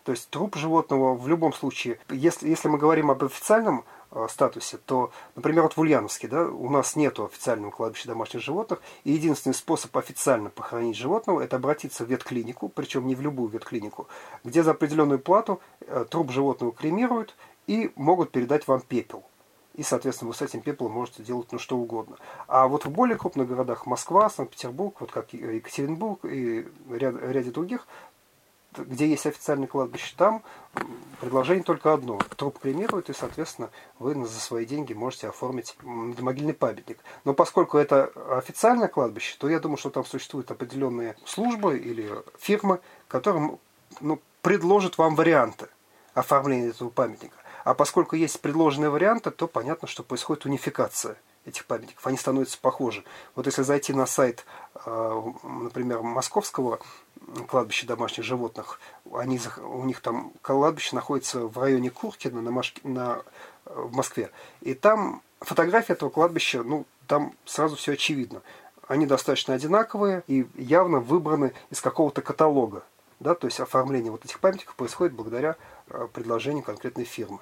То 0.07 0.11
есть 0.11 0.29
труп 0.29 0.55
животного 0.55 1.15
в 1.15 1.27
любом 1.27 1.51
случае, 1.51 1.99
если, 2.09 2.47
если 2.47 2.69
мы 2.69 2.77
говорим 2.77 3.11
об 3.11 3.25
официальном 3.25 3.83
э, 4.11 4.27
статусе, 4.29 4.77
то, 4.77 5.11
например, 5.35 5.63
вот 5.63 5.75
в 5.75 5.81
Ульяновске, 5.81 6.29
да, 6.29 6.45
у 6.45 6.69
нас 6.69 6.95
нет 6.95 7.19
официального 7.19 7.71
кладбища 7.71 8.07
домашних 8.07 8.41
животных, 8.41 8.81
и 9.03 9.11
единственный 9.11 9.51
способ 9.51 9.95
официально 9.97 10.49
похоронить 10.49 10.95
животного– 10.95 11.41
это 11.43 11.57
обратиться 11.57 12.05
в 12.05 12.09
ветклинику, 12.09 12.69
причем 12.69 13.05
не 13.05 13.15
в 13.15 13.21
любую 13.21 13.49
ветклинику, 13.49 14.07
где 14.45 14.63
за 14.63 14.71
определенную 14.71 15.19
плату 15.19 15.59
э, 15.81 16.05
труп 16.09 16.31
животного 16.31 16.71
кремируют 16.71 17.35
и 17.67 17.91
могут 17.97 18.31
передать 18.31 18.65
вам 18.65 18.79
пепел. 18.79 19.25
И, 19.78 19.84
соответственно, 19.84 20.30
вы 20.30 20.36
с 20.36 20.41
этим 20.41 20.61
пеплом 20.61 20.91
можете 20.91 21.23
делать 21.23 21.51
ну, 21.51 21.59
что 21.59 21.78
угодно. 21.78 22.17
А 22.47 22.67
вот 22.67 22.86
в 22.86 22.89
более 22.89 23.15
крупных 23.15 23.47
городах 23.47 23.86
Москва, 23.86 24.30
Санкт-Петербург, 24.30 24.95
вот 24.99 25.11
как 25.11 25.32
Екатеринбург 25.34 26.25
и 26.25 26.67
ряд, 26.89 27.15
ряде 27.21 27.51
других, 27.51 27.88
где 28.75 29.07
есть 29.07 29.25
официальный 29.25 29.67
кладбище, 29.67 30.13
там 30.17 30.43
предложение 31.21 31.63
только 31.63 31.93
одно. 31.93 32.19
Труп 32.36 32.59
кремируют, 32.59 33.09
и, 33.09 33.13
соответственно, 33.13 33.69
вы 33.99 34.13
за 34.25 34.39
свои 34.39 34.65
деньги 34.65 34.93
можете 34.93 35.30
оформить 35.30 35.75
могильный 35.84 36.53
памятник. 36.53 36.99
Но 37.23 37.34
поскольку 37.34 37.78
это 37.78 38.05
официальное 38.36 38.88
кладбище, 38.88 39.36
то 39.39 39.47
я 39.47 39.59
думаю, 39.59 39.78
что 39.78 39.89
там 39.89 40.05
существуют 40.05 40.51
определенные 40.51 41.15
службы 41.25 41.78
или 41.78 42.11
фирмы, 42.39 42.80
которые 43.07 43.57
ну, 44.01 44.19
предложат 44.41 44.97
вам 44.97 45.15
варианты 45.15 45.67
оформления 46.13 46.69
этого 46.69 46.89
памятника. 46.89 47.36
А 47.68 47.74
поскольку 47.74 48.15
есть 48.15 48.39
предложенные 48.39 48.89
варианты, 48.89 49.30
то 49.30 49.45
понятно, 49.45 49.89
что 49.89 50.01
происходит 50.01 50.45
унификация 50.45 51.18
этих 51.43 51.65
памятников. 51.65 52.07
Они 52.07 52.15
становятся 52.15 52.57
похожи. 52.61 53.03
Вот 53.36 53.45
если 53.45 53.61
зайти 53.61 53.91
на 53.91 54.05
сайт, 54.05 54.45
а, 54.74 55.22
например, 55.43 56.01
московского 56.01 56.80
кладбище 57.49 57.86
домашних 57.86 58.24
животных. 58.24 58.80
Они, 59.13 59.38
у 59.57 59.84
них 59.84 59.99
там 59.99 60.32
кладбище 60.41 60.95
находится 60.95 61.41
в 61.41 61.57
районе 61.59 61.89
Куркина 61.89 62.41
на, 62.41 62.61
на, 62.84 63.22
в 63.65 63.93
Москве. 63.93 64.32
И 64.61 64.74
там 64.74 65.22
фотография 65.41 65.91
этого 65.91 66.09
кладбища, 66.09 66.63
ну, 66.63 66.86
там 67.05 67.34
сразу 67.43 67.76
все 67.76 67.91
очевидно. 67.93 68.43
Они 68.88 69.05
достаточно 69.05 69.53
одинаковые 69.53 70.24
и 70.28 70.47
явно 70.55 71.01
выбраны 71.01 71.51
из 71.70 71.82
какого-то 71.82 72.22
каталога. 72.22 72.84
Да, 73.20 73.36
то 73.36 73.45
есть 73.45 73.59
оформление 73.59 74.09
вот 74.09 74.24
этих 74.24 74.39
памятников 74.39 74.76
происходит 74.76 75.13
благодаря 75.13 75.57
э, 75.89 76.07
предложению 76.13 76.63
конкретной 76.63 77.03
фирмы. 77.03 77.39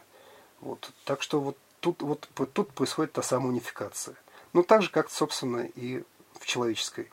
Вот. 0.66 0.92
Так 1.04 1.22
что 1.22 1.40
вот 1.40 1.58
тут, 1.80 2.02
вот, 2.02 2.28
тут 2.54 2.72
происходит 2.74 3.14
та 3.14 3.22
самая 3.22 3.50
унификация. 3.50 4.16
Ну, 4.52 4.64
так 4.64 4.82
же, 4.82 4.90
как, 4.90 5.12
собственно, 5.12 5.60
и 5.60 6.04
в 6.40 6.48
человеческой 6.48 7.12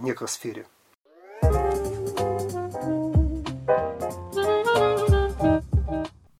некросфере. 0.00 0.66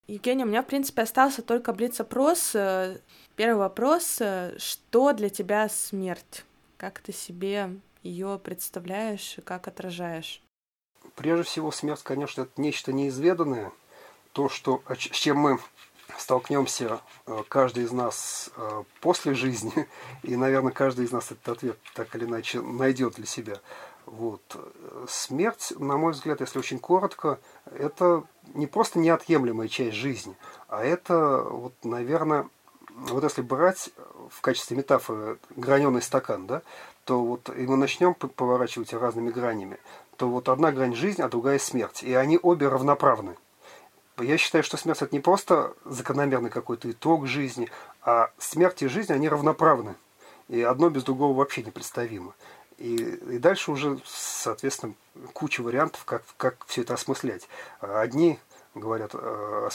Евгения, 0.07 0.45
у 0.45 0.49
меня, 0.49 0.63
в 0.63 0.67
принципе, 0.67 1.03
остался 1.03 1.41
только 1.41 1.73
блиц-опрос. 1.73 2.55
Э, 2.55 2.99
первый 3.37 3.61
вопрос. 3.61 4.19
Э, 4.21 4.55
что 4.59 5.15
для 5.15 5.31
тебя 5.31 5.71
смерть? 5.71 6.45
Как 6.77 6.99
ты 6.99 7.15
себе 7.15 7.71
ее 8.03 8.39
представляешь 8.39 9.39
и 9.39 9.41
как 9.41 9.67
отражаешь? 9.67 10.43
Прежде 11.15 11.45
всего, 11.45 11.71
смерть, 11.71 12.03
конечно, 12.03 12.43
это 12.43 12.61
нечто 12.61 12.93
неизведанное. 12.93 13.73
То, 14.33 14.51
что, 14.51 14.83
с 14.91 14.99
чем 14.99 15.39
мы 15.39 15.59
столкнемся 16.19 17.01
э, 17.27 17.43
каждый 17.49 17.85
из 17.85 17.93
нас 17.93 18.51
после 19.01 19.35
жизни, 19.35 19.89
и, 20.23 20.37
наверное, 20.37 20.73
каждый 20.73 21.05
из 21.05 21.13
нас 21.13 21.27
этот 21.33 21.49
ответ 21.49 21.79
так 21.95 22.15
или 22.17 22.25
иначе 22.25 22.61
найдет 22.61 23.15
для 23.15 23.27
себя. 23.27 23.57
Вот. 24.07 24.43
Смерть, 25.09 25.73
на 25.79 25.97
мой 25.97 26.13
взгляд, 26.13 26.41
если 26.41 26.59
очень 26.59 26.79
коротко, 26.79 27.39
это 27.65 28.25
не 28.53 28.67
просто 28.67 28.99
неотъемлемая 28.99 29.69
часть 29.69 29.97
жизни, 29.97 30.37
а 30.69 30.85
это, 30.85 31.43
вот, 31.43 31.73
наверное, 31.85 32.49
вот 32.95 33.25
если 33.25 33.43
брать 33.43 33.91
в 34.31 34.41
качестве 34.41 34.77
метафоры 34.77 35.39
граненый 35.57 36.03
стакан, 36.03 36.47
да, 36.47 36.63
то 37.05 37.23
вот 37.23 37.51
и 37.51 37.67
мы 37.67 37.77
начнем 37.77 38.15
поворачивать 38.15 38.93
разными 38.93 39.31
гранями, 39.31 39.79
то 40.17 40.29
вот 40.29 40.49
одна 40.49 40.73
грань 40.73 40.95
жизни, 40.95 41.23
а 41.23 41.29
другая 41.29 41.59
смерть. 41.59 42.03
И 42.03 42.15
они 42.15 42.39
обе 42.41 42.69
равноправны. 42.69 43.37
Я 44.19 44.39
считаю, 44.39 44.63
что 44.63 44.77
смерть 44.77 45.03
это 45.03 45.15
не 45.15 45.21
просто 45.21 45.75
закономерный 45.85 46.51
какой-то 46.51 46.91
итог 46.91 47.27
жизни, 47.27 47.69
а 48.03 48.31
смерть 48.39 48.83
и 48.83 48.89
жизнь, 48.89 49.13
они 49.13 49.29
равноправны. 49.29 49.97
И 50.49 50.63
одно 50.63 50.91
без 50.91 51.05
другого 51.05 51.37
вообще 51.37 51.63
непредставимо. 51.63 52.35
И, 52.79 52.97
и 52.97 53.39
дальше 53.39 53.71
уже, 53.71 53.99
соответственно, 54.05 54.95
куча 55.33 55.63
вариантов, 55.63 56.05
как, 56.05 56.23
как 56.37 56.65
все 56.67 56.83
это 56.83 56.95
осмыслять. 56.95 57.49
Одни 57.81 58.39
говорят, 58.75 59.13
э, 59.15 59.69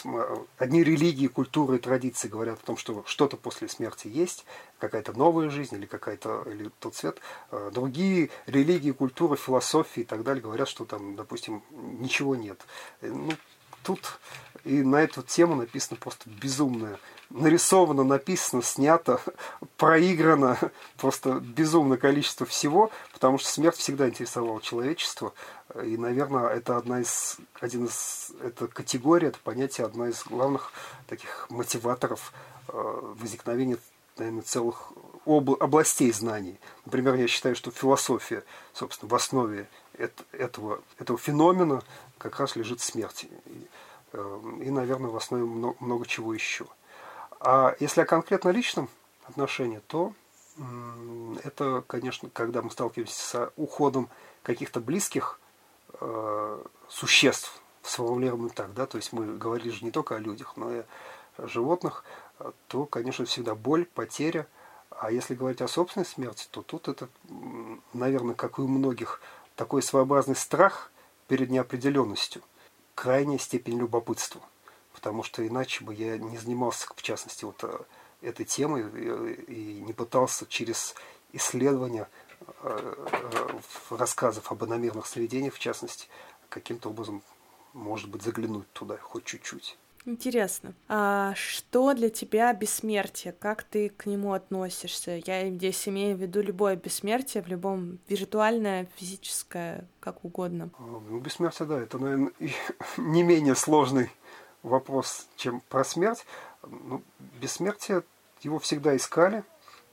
одни 0.57 0.83
религии, 0.83 1.27
культуры 1.27 1.77
и 1.77 1.79
традиции 1.79 2.27
говорят 2.27 2.59
о 2.61 2.65
том, 2.65 2.77
что 2.77 3.03
что-то 3.05 3.37
после 3.37 3.69
смерти 3.69 4.07
есть, 4.07 4.45
какая-то 4.77 5.13
новая 5.13 5.49
жизнь 5.49 5.75
или 5.75 5.85
какая-то 5.85 6.43
или 6.45 6.69
тот 6.79 6.95
свет. 6.95 7.19
Э, 7.51 7.71
другие 7.73 8.29
религии, 8.45 8.91
культуры, 8.91 9.37
философии 9.37 10.01
и 10.01 10.05
так 10.05 10.23
далее 10.23 10.43
говорят, 10.43 10.67
что 10.67 10.85
там, 10.85 11.15
допустим, 11.15 11.63
ничего 11.71 12.35
нет. 12.35 12.59
Э, 13.01 13.07
ну, 13.07 13.31
тут 13.83 14.19
и 14.65 14.83
на 14.83 14.97
эту 14.97 15.23
тему 15.23 15.55
написано 15.55 15.97
просто 15.99 16.29
безумное 16.29 16.99
нарисовано, 17.29 18.03
написано, 18.03 18.61
снято, 18.63 19.21
проиграно 19.77 20.57
просто 20.97 21.39
безумное 21.39 21.97
количество 21.97 22.45
всего, 22.45 22.91
потому 23.13 23.37
что 23.37 23.49
смерть 23.49 23.77
всегда 23.77 24.09
интересовала 24.09 24.61
человечество. 24.61 25.33
И, 25.83 25.97
наверное, 25.97 26.47
это 26.47 26.77
одна 26.77 27.01
из, 27.01 27.37
один 27.59 27.85
из, 27.85 28.31
это 28.43 28.67
категория, 28.67 29.27
это 29.27 29.39
понятие, 29.43 29.85
одна 29.85 30.09
из 30.09 30.23
главных 30.23 30.71
таких 31.07 31.47
мотиваторов 31.49 32.33
э, 32.67 32.73
возникновения, 32.73 33.77
наверное, 34.17 34.41
целых 34.41 34.91
об, 35.25 35.51
областей 35.51 36.11
знаний. 36.11 36.59
Например, 36.85 37.13
я 37.13 37.27
считаю, 37.27 37.55
что 37.55 37.69
философия, 37.69 38.43
собственно, 38.73 39.09
в 39.09 39.15
основе 39.15 39.69
этого, 40.31 40.81
этого 40.97 41.19
феномена 41.19 41.83
как 42.19 42.39
раз 42.39 42.55
лежит 42.55 42.81
смерть. 42.81 43.25
И, 43.45 43.67
э, 44.13 44.41
и 44.61 44.69
наверное, 44.69 45.09
в 45.09 45.15
основе 45.15 45.43
много 45.43 46.05
чего 46.05 46.33
еще. 46.33 46.67
А 47.39 47.75
если 47.79 48.01
о 48.01 48.05
конкретно 48.05 48.49
личном 48.49 48.89
отношении, 49.23 49.81
то 49.87 50.13
это, 51.43 51.83
конечно, 51.87 52.29
когда 52.33 52.61
мы 52.61 52.69
сталкиваемся 52.69 53.15
с 53.15 53.51
уходом 53.55 54.09
каких-то 54.43 54.81
близких 54.81 55.39
э, 56.01 56.63
существ, 56.89 57.61
сформулируем 57.81 58.49
так, 58.49 58.73
да, 58.73 58.85
то 58.85 58.97
есть 58.97 59.13
мы 59.13 59.37
говорили 59.37 59.69
же 59.69 59.85
не 59.85 59.91
только 59.91 60.15
о 60.15 60.19
людях, 60.19 60.57
но 60.57 60.75
и 60.75 60.83
о 61.37 61.47
животных, 61.47 62.03
то, 62.67 62.85
конечно, 62.85 63.25
всегда 63.25 63.55
боль, 63.55 63.85
потеря. 63.85 64.47
А 64.89 65.11
если 65.11 65.35
говорить 65.35 65.61
о 65.61 65.67
собственной 65.67 66.05
смерти, 66.05 66.47
то 66.51 66.61
тут 66.61 66.87
это, 66.87 67.07
наверное, 67.93 68.35
как 68.35 68.59
и 68.59 68.61
у 68.61 68.67
многих, 68.67 69.21
такой 69.55 69.81
своеобразный 69.81 70.35
страх 70.35 70.91
перед 71.29 71.49
неопределенностью, 71.49 72.41
крайняя 72.95 73.39
степень 73.39 73.79
любопытства– 73.79 74.41
потому 74.99 75.23
что 75.23 75.47
иначе 75.47 75.85
бы 75.85 75.93
я 75.93 76.17
не 76.17 76.37
занимался, 76.37 76.87
в 76.93 77.01
частности, 77.01 77.45
вот 77.45 77.63
э, 77.63 77.79
этой 78.21 78.45
темой 78.45 78.83
и 79.47 79.79
не 79.79 79.93
пытался 79.93 80.45
через 80.45 80.93
исследования 81.31 82.09
э, 82.63 82.95
э, 83.11 83.95
рассказов 83.95 84.51
об 84.51 84.65
иномерных 84.65 85.07
сновидениях, 85.07 85.53
в 85.53 85.59
частности, 85.59 86.09
каким-то 86.49 86.89
образом, 86.89 87.23
может 87.71 88.09
быть, 88.09 88.23
заглянуть 88.23 88.69
туда 88.73 88.97
хоть 88.97 89.23
чуть-чуть. 89.23 89.77
Интересно. 90.05 90.73
А 90.87 91.33
что 91.35 91.93
для 91.93 92.09
тебя 92.09 92.53
бессмертие? 92.53 93.33
Как 93.33 93.63
ты 93.63 93.89
к 93.89 94.05
нему 94.05 94.33
относишься? 94.33 95.21
Я 95.25 95.49
здесь 95.49 95.87
имею 95.87 96.15
в 96.17 96.21
виду 96.21 96.41
любое 96.41 96.75
бессмертие, 96.75 97.43
в 97.43 97.47
любом 97.47 97.99
виртуальное, 98.07 98.87
физическое, 98.95 99.85
как 99.99 100.23
угодно. 100.23 100.69
Ну, 100.79 101.19
бессмертие, 101.19 101.67
да, 101.67 101.79
это, 101.79 101.97
наверное, 101.99 102.31
не 102.97 103.23
менее 103.23 103.55
сложный 103.55 104.09
вопрос, 104.63 105.27
чем 105.35 105.61
про 105.69 105.83
смерть. 105.83 106.25
Ну, 106.63 107.01
бессмертие 107.41 108.03
его 108.41 108.59
всегда 108.59 108.95
искали. 108.95 109.43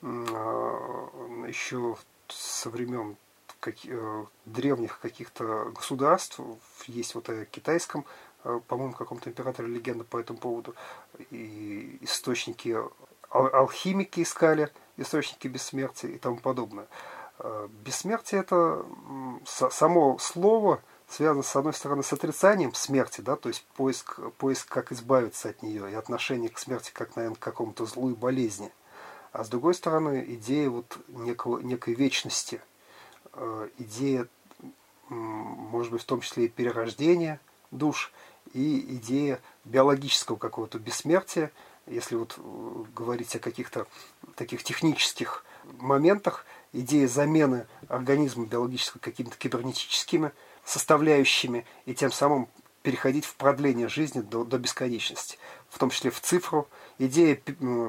А, 0.02 1.46
Еще 1.46 1.96
со 2.28 2.70
времен 2.70 3.16
как, 3.60 3.74
древних 4.44 5.00
каких-то 5.00 5.72
государств. 5.74 6.40
Есть 6.86 7.14
вот 7.14 7.28
о 7.28 7.44
китайском, 7.46 8.04
по-моему, 8.68 8.92
каком-то 8.94 9.30
императоре 9.30 9.68
легенда 9.68 10.04
по 10.04 10.18
этому 10.18 10.38
поводу. 10.38 10.74
И 11.30 11.98
источники 12.00 12.76
ал- 13.30 13.54
алхимики 13.54 14.22
искали, 14.22 14.70
источники 14.96 15.48
бессмертия 15.48 16.10
и 16.10 16.18
тому 16.18 16.38
подобное. 16.38 16.86
Бессмертие 17.84 18.40
это 18.40 18.84
само 19.44 20.18
слово 20.18 20.80
связано, 21.08 21.42
с 21.42 21.54
одной 21.54 21.74
стороны, 21.74 22.02
с 22.02 22.12
отрицанием 22.12 22.74
смерти, 22.74 23.20
да, 23.20 23.36
то 23.36 23.48
есть 23.48 23.64
поиск, 23.76 24.18
поиск 24.38 24.68
как 24.68 24.92
избавиться 24.92 25.50
от 25.50 25.62
нее, 25.62 25.90
и 25.90 25.94
отношение 25.94 26.48
к 26.48 26.58
смерти 26.58 26.90
как, 26.92 27.14
наверное, 27.16 27.36
к 27.36 27.40
какому-то 27.40 27.86
злу 27.86 28.10
и 28.10 28.14
болезни. 28.14 28.72
А 29.32 29.44
с 29.44 29.48
другой 29.48 29.74
стороны, 29.74 30.24
идея 30.28 30.70
вот 30.70 30.98
некого, 31.08 31.58
некой 31.58 31.94
вечности, 31.94 32.60
э, 33.34 33.68
идея, 33.78 34.26
может 35.08 35.92
быть, 35.92 36.02
в 36.02 36.06
том 36.06 36.20
числе 36.22 36.46
и 36.46 36.48
перерождения 36.48 37.40
душ, 37.70 38.12
и 38.52 38.96
идея 38.96 39.40
биологического 39.64 40.36
какого-то 40.36 40.78
бессмертия, 40.78 41.50
если 41.86 42.16
вот 42.16 42.34
э, 42.38 42.84
говорить 42.94 43.34
о 43.36 43.38
каких-то 43.38 43.86
таких 44.34 44.62
технических 44.62 45.44
моментах, 45.78 46.46
идея 46.72 47.08
замены 47.08 47.66
организма 47.88 48.46
биологического 48.46 49.00
какими-то 49.00 49.36
кибернетическими 49.36 50.32
составляющими 50.64 51.64
и 51.84 51.94
тем 51.94 52.10
самым 52.10 52.48
переходить 52.82 53.24
в 53.24 53.34
продление 53.34 53.88
жизни 53.88 54.20
до, 54.20 54.44
до 54.44 54.58
бесконечности, 54.58 55.38
в 55.68 55.78
том 55.78 55.90
числе 55.90 56.12
в 56.12 56.20
цифру. 56.20 56.68
Идея 56.98 57.40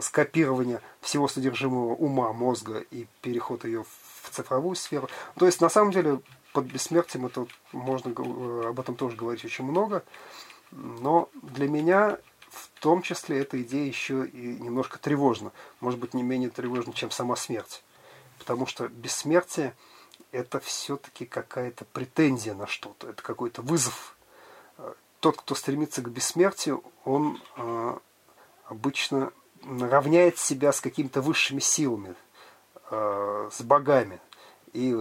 скопирования 0.01 0.81
всего 1.01 1.27
содержимого 1.27 1.93
ума, 1.93 2.33
мозга 2.33 2.79
и 2.79 3.05
переход 3.21 3.63
ее 3.65 3.83
в 3.83 4.29
цифровую 4.31 4.75
сферу. 4.75 5.07
То 5.37 5.45
есть, 5.45 5.61
на 5.61 5.69
самом 5.69 5.91
деле, 5.91 6.19
под 6.51 6.65
бессмертием 6.65 7.27
это 7.27 7.45
можно 7.71 8.09
э, 8.09 8.69
об 8.69 8.79
этом 8.79 8.95
тоже 8.95 9.15
говорить 9.15 9.45
очень 9.45 9.65
много. 9.65 10.03
Но 10.71 11.29
для 11.41 11.67
меня 11.67 12.17
в 12.49 12.79
том 12.79 13.01
числе 13.01 13.39
эта 13.39 13.61
идея 13.61 13.85
еще 13.85 14.25
и 14.25 14.57
немножко 14.59 14.99
тревожна. 14.99 15.51
Может 15.79 15.99
быть, 15.99 16.13
не 16.13 16.23
менее 16.23 16.49
тревожна, 16.49 16.93
чем 16.93 17.11
сама 17.11 17.35
смерть. 17.35 17.83
Потому 18.39 18.65
что 18.65 18.87
бессмертие– 18.87 19.75
это 20.31 20.59
все-таки 20.59 21.25
какая-то 21.25 21.85
претензия 21.85 22.53
на 22.53 22.67
что-то, 22.67 23.09
это 23.09 23.21
какой-то 23.21 23.61
вызов. 23.61 24.15
Тот, 25.19 25.37
кто 25.37 25.55
стремится 25.55 26.01
к 26.01 26.09
бессмертию, 26.09 26.83
он 27.03 27.41
э, 27.55 27.97
обычно 28.65 29.31
равняет 29.63 30.37
себя 30.37 30.71
с 30.71 30.79
какими-то 30.79 31.21
высшими 31.21 31.59
силами, 31.59 32.15
э, 32.91 33.49
с 33.51 33.61
богами. 33.61 34.19
И 34.73 34.95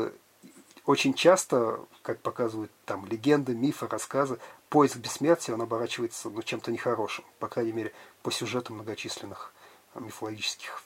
очень 0.86 1.14
часто, 1.14 1.80
как 2.02 2.20
показывают 2.20 2.70
там 2.84 3.06
легенды, 3.06 3.54
мифы, 3.54 3.88
рассказы, 3.88 4.38
поиск 4.68 4.96
бессмертия, 4.96 5.54
он 5.54 5.62
оборачивается 5.62 6.30
ну, 6.30 6.42
чем-то 6.42 6.70
нехорошим, 6.70 7.24
по 7.40 7.48
крайней 7.48 7.72
мере, 7.72 7.92
по 8.22 8.30
сюжету 8.30 8.72
многочисленных 8.72 9.52
мифологических, 9.94 10.82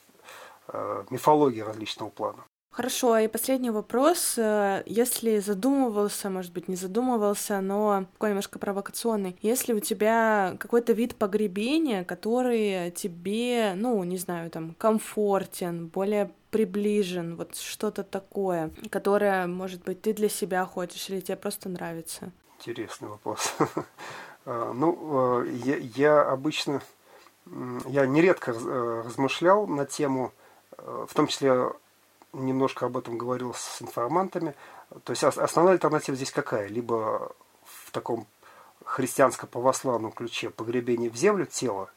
э, 0.69 1.05
мифологий 1.11 1.63
различного 1.63 2.09
плана. 2.09 2.45
Хорошо, 2.71 3.19
и 3.19 3.27
последний 3.27 3.71
вопрос. 3.71 4.35
Э, 4.39 4.85
если 4.87 5.41
задумывался, 5.41 6.31
может 6.31 6.53
быть, 6.53 6.69
не 6.69 6.77
задумывался, 6.77 7.61
но 7.61 8.05
такой 8.13 8.29
немножко 8.29 8.61
провокационный. 8.61 9.37
Если 9.43 9.73
у 9.73 9.81
тебя 9.81 10.57
какой-то 10.61 10.93
вид 10.93 11.17
погребения, 11.17 12.05
который 12.05 12.93
тебе, 12.93 13.73
ну, 13.75 14.03
не 14.05 14.19
знаю, 14.19 14.51
там, 14.51 14.75
комфортен, 14.79 15.89
более 15.89 16.31
приближен, 16.53 17.35
вот 17.35 17.57
что-то 17.57 18.05
такое, 18.05 18.71
которое, 18.89 19.49
может 19.49 19.83
быть, 19.83 20.01
ты 20.03 20.13
для 20.13 20.29
себя 20.29 20.65
хочешь 20.65 21.11
или 21.11 21.21
тебе 21.21 21.37
просто 21.37 21.69
нравится? 21.69 22.31
Интересный 22.59 23.09
вопрос. 23.09 23.55
А, 24.47 24.73
ну, 24.73 25.45
э, 25.45 25.51
я, 25.97 26.23
обычно, 26.23 26.81
я 27.87 28.07
нередко 28.07 28.53
э, 28.53 29.03
размышлял 29.05 29.67
на 29.67 29.85
тему, 29.85 30.33
в 30.79 31.13
том 31.13 31.27
числе 31.27 31.73
немножко 32.33 32.87
об 32.87 32.97
этом 32.97 33.19
говорил 33.19 33.55
с 33.55 33.83
информантами. 33.83 34.55
То 35.05 35.13
есть 35.13 35.25
основная 35.25 35.75
альтернатива 35.75 36.17
здесь 36.17 36.33
какая? 36.33 36.69
Либо 36.69 37.33
в 37.65 37.91
таком 37.91 38.27
христианско-православном 38.85 40.13
ключе 40.13 40.51
погребение 40.51 41.11
в 41.11 41.17
землю 41.17 41.47
тела, 41.47 41.91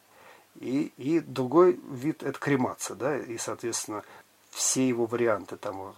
и, 0.59 0.91
и 0.97 1.19
другой 1.19 1.79
вид– 1.89 2.21
это 2.23 2.38
кремация, 2.38 2.95
да, 2.95 3.17
и, 3.17 3.38
соответственно, 3.38 4.03
все 4.51 4.88
его 4.88 5.05
варианты, 5.05 5.57
там, 5.57 5.95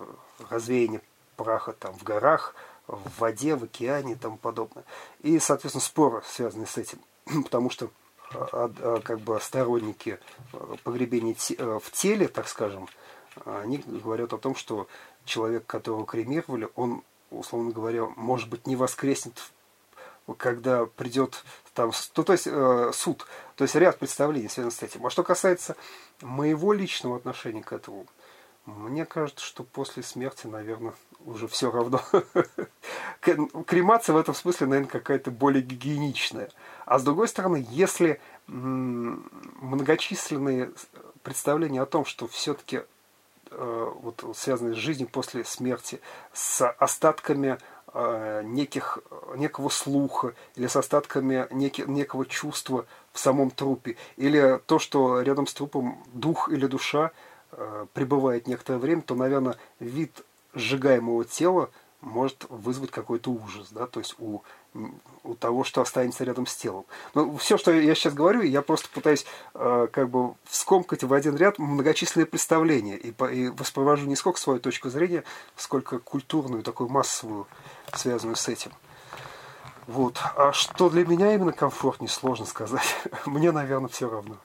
развеяние 0.49 1.01
праха 1.35 1.73
там, 1.73 1.93
в 1.97 2.03
горах, 2.03 2.55
в 2.87 3.19
воде, 3.19 3.55
в 3.55 3.63
океане 3.63 4.13
и 4.13 4.15
тому 4.15 4.37
подобное. 4.37 4.85
И, 5.21 5.39
соответственно, 5.39 5.81
споры, 5.81 6.23
связанные 6.25 6.67
с 6.67 6.77
этим, 6.77 6.99
потому 7.43 7.69
что 7.69 7.89
а, 8.31 8.71
а, 8.79 9.01
как 9.01 9.19
бы 9.19 9.39
сторонники 9.41 10.19
погребения 10.83 11.35
в 11.35 11.91
теле, 11.91 12.27
так 12.27 12.47
скажем, 12.47 12.87
они 13.43 13.77
говорят 13.77 14.33
о 14.33 14.37
том, 14.37 14.55
что 14.55 14.87
человек, 15.25 15.65
которого 15.65 16.05
кремировали, 16.05 16.69
он, 16.75 17.03
условно 17.31 17.71
говоря, 17.71 18.05
может 18.15 18.49
быть, 18.49 18.67
не 18.67 18.75
воскреснет, 18.75 19.41
когда 20.37 20.85
придет 20.85 21.43
там, 21.73 21.91
ну, 22.15 22.23
то 22.23 22.33
есть 22.33 22.47
э, 22.47 22.91
суд, 22.93 23.25
то 23.55 23.63
есть 23.63 23.75
ряд 23.75 23.99
представлений 23.99 24.49
связан 24.49 24.71
с 24.71 24.81
этим. 24.81 25.05
А 25.05 25.09
что 25.09 25.23
касается 25.23 25.75
моего 26.21 26.73
личного 26.73 27.17
отношения 27.17 27.61
к 27.61 27.73
этому, 27.73 28.07
мне 28.65 29.05
кажется, 29.05 29.45
что 29.45 29.63
после 29.63 30.01
смерти, 30.01 30.47
наверное, 30.47 30.95
уже 31.25 31.47
все 31.47 31.69
равно. 31.69 32.01
Кремация 33.21 34.13
в 34.13 34.17
этом 34.17 34.33
смысле, 34.33 34.65
наверное, 34.67 34.89
какая-то 34.89 35.29
более 35.29 35.61
гигиеничная. 35.61 36.49
А 36.85 36.97
с 36.97 37.03
другой 37.03 37.27
стороны, 37.27 37.67
если 37.69 38.19
многочисленные 38.47 40.71
представления 41.21 41.81
о 41.81 41.85
том, 41.85 42.05
что 42.05 42.27
все-таки 42.27 42.81
вот, 43.57 44.23
связанные 44.35 44.75
с 44.75 44.77
жизнью 44.77 45.07
после 45.11 45.43
смерти, 45.43 45.99
с 46.33 46.67
остатками 46.67 47.57
э, 47.93 48.41
неких, 48.43 48.99
некого 49.35 49.69
слуха 49.69 50.33
или 50.55 50.67
с 50.67 50.75
остатками 50.75 51.47
неки, 51.51 51.83
некого 51.87 52.25
чувства 52.25 52.85
в 53.11 53.19
самом 53.19 53.51
трупе, 53.51 53.95
или 54.17 54.59
то, 54.65 54.79
что 54.79 55.21
рядом 55.21 55.47
с 55.47 55.53
трупом 55.53 56.03
дух 56.13 56.49
или 56.49 56.67
душа 56.67 57.11
э, 57.51 57.85
пребывает 57.93 58.47
некоторое 58.47 58.79
время, 58.79 59.01
то, 59.01 59.15
наверное, 59.15 59.57
вид 59.79 60.23
сжигаемого 60.53 61.25
тела 61.25 61.69
может 62.01 62.45
вызвать 62.49 62.91
какой-то 62.91 63.31
ужас, 63.31 63.69
да, 63.71 63.87
то 63.87 63.99
есть 63.99 64.15
у 64.19 64.43
у 65.23 65.35
того, 65.35 65.63
что 65.63 65.81
останется 65.81 66.23
рядом 66.23 66.45
с 66.45 66.55
телом. 66.55 66.85
Но 67.13 67.35
все, 67.37 67.57
что 67.57 67.71
я 67.71 67.95
сейчас 67.95 68.13
говорю, 68.13 68.41
я 68.41 68.61
просто 68.61 68.89
пытаюсь 68.89 69.25
э, 69.53 69.87
как 69.91 70.09
бы 70.09 70.35
вскомкать 70.43 71.03
в 71.03 71.13
один 71.13 71.35
ряд 71.35 71.57
многочисленные 71.57 72.25
представления 72.25 72.97
и, 72.97 73.11
по, 73.11 73.25
и 73.31 73.47
воспровожу 73.47 74.05
не 74.05 74.15
сколько 74.15 74.39
свою 74.39 74.59
точку 74.59 74.89
зрения, 74.89 75.23
сколько 75.55 75.99
культурную, 75.99 76.61
такую 76.61 76.89
массовую, 76.89 77.47
связанную 77.93 78.35
с 78.35 78.47
этим. 78.47 78.71
Вот. 79.87 80.19
А 80.35 80.51
что 80.51 80.89
для 80.89 81.05
меня 81.05 81.33
именно 81.33 81.53
комфортнее, 81.53 82.09
сложно 82.09 82.45
сказать. 82.45 82.97
Мне, 83.25 83.51
наверное, 83.51 83.87
все 83.87 84.09
равно. 84.09 84.35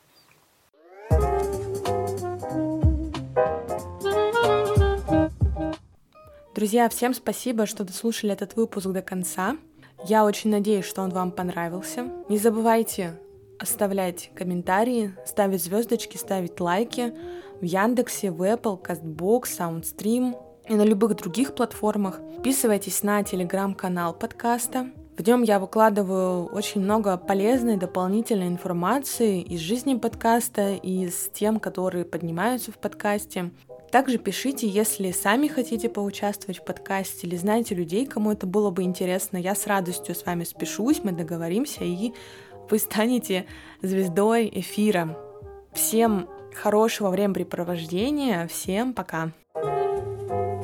Друзья, 6.53 6.89
всем 6.89 7.15
спасибо, 7.15 7.65
что 7.65 7.85
дослушали 7.85 8.33
этот 8.33 8.57
выпуск 8.57 8.89
до 8.89 9.03
конца. 9.03 9.57
Я 10.05 10.25
очень 10.25 10.51
надеюсь, 10.51 10.85
что 10.85 11.03
он 11.03 11.11
вам 11.11 11.31
понравился. 11.31 12.11
Не 12.29 12.39
забывайте 12.39 13.21
оставлять 13.61 14.33
комментарии, 14.35 15.15
ставить 15.25 15.63
звездочки, 15.63 16.17
ставить 16.17 16.59
лайки 16.59 17.15
в 17.61 17.65
Яндексе, 17.65 18.33
в 18.33 18.43
Apple, 18.43 18.83
CastBox, 18.83 19.43
SoundStream 19.43 20.35
и 20.69 20.75
на 20.75 20.83
любых 20.83 21.15
других 21.15 21.55
платформах. 21.55 22.21
Подписывайтесь 22.35 23.05
на 23.05 23.23
телеграм-канал 23.23 24.13
подкаста. 24.13 24.91
В 25.17 25.25
нем 25.25 25.43
я 25.43 25.61
выкладываю 25.61 26.47
очень 26.47 26.81
много 26.81 27.17
полезной 27.17 27.77
дополнительной 27.77 28.49
информации 28.49 29.41
из 29.41 29.61
жизни 29.61 29.95
подкаста 29.95 30.73
и 30.73 31.05
из 31.05 31.31
тем, 31.33 31.61
которые 31.61 32.05
поднимаются 32.05 32.73
в 32.73 32.79
подкасте. 32.79 33.51
Также 33.91 34.19
пишите, 34.19 34.69
если 34.69 35.11
сами 35.11 35.49
хотите 35.49 35.89
поучаствовать 35.89 36.59
в 36.59 36.65
подкасте 36.65 37.27
или 37.27 37.37
знаете 37.37 37.75
людей, 37.75 38.07
кому 38.07 38.31
это 38.31 38.47
было 38.47 38.71
бы 38.71 38.83
интересно. 38.83 39.37
Я 39.37 39.55
с 39.55 39.67
радостью 39.67 40.15
с 40.15 40.25
вами 40.25 40.45
спешусь, 40.45 41.03
мы 41.03 41.13
договоримся, 41.13 41.85
и 41.85 42.13
вы 42.71 42.79
станете 42.79 43.47
звездой 43.83 44.49
эфира. 44.53 45.19
Всем 45.73 46.29
хорошего 46.55 47.11
времяпрепровождения, 47.11 48.47
всем 48.47 48.95
пока! 48.95 49.33
thank 49.53 50.55
you 50.55 50.60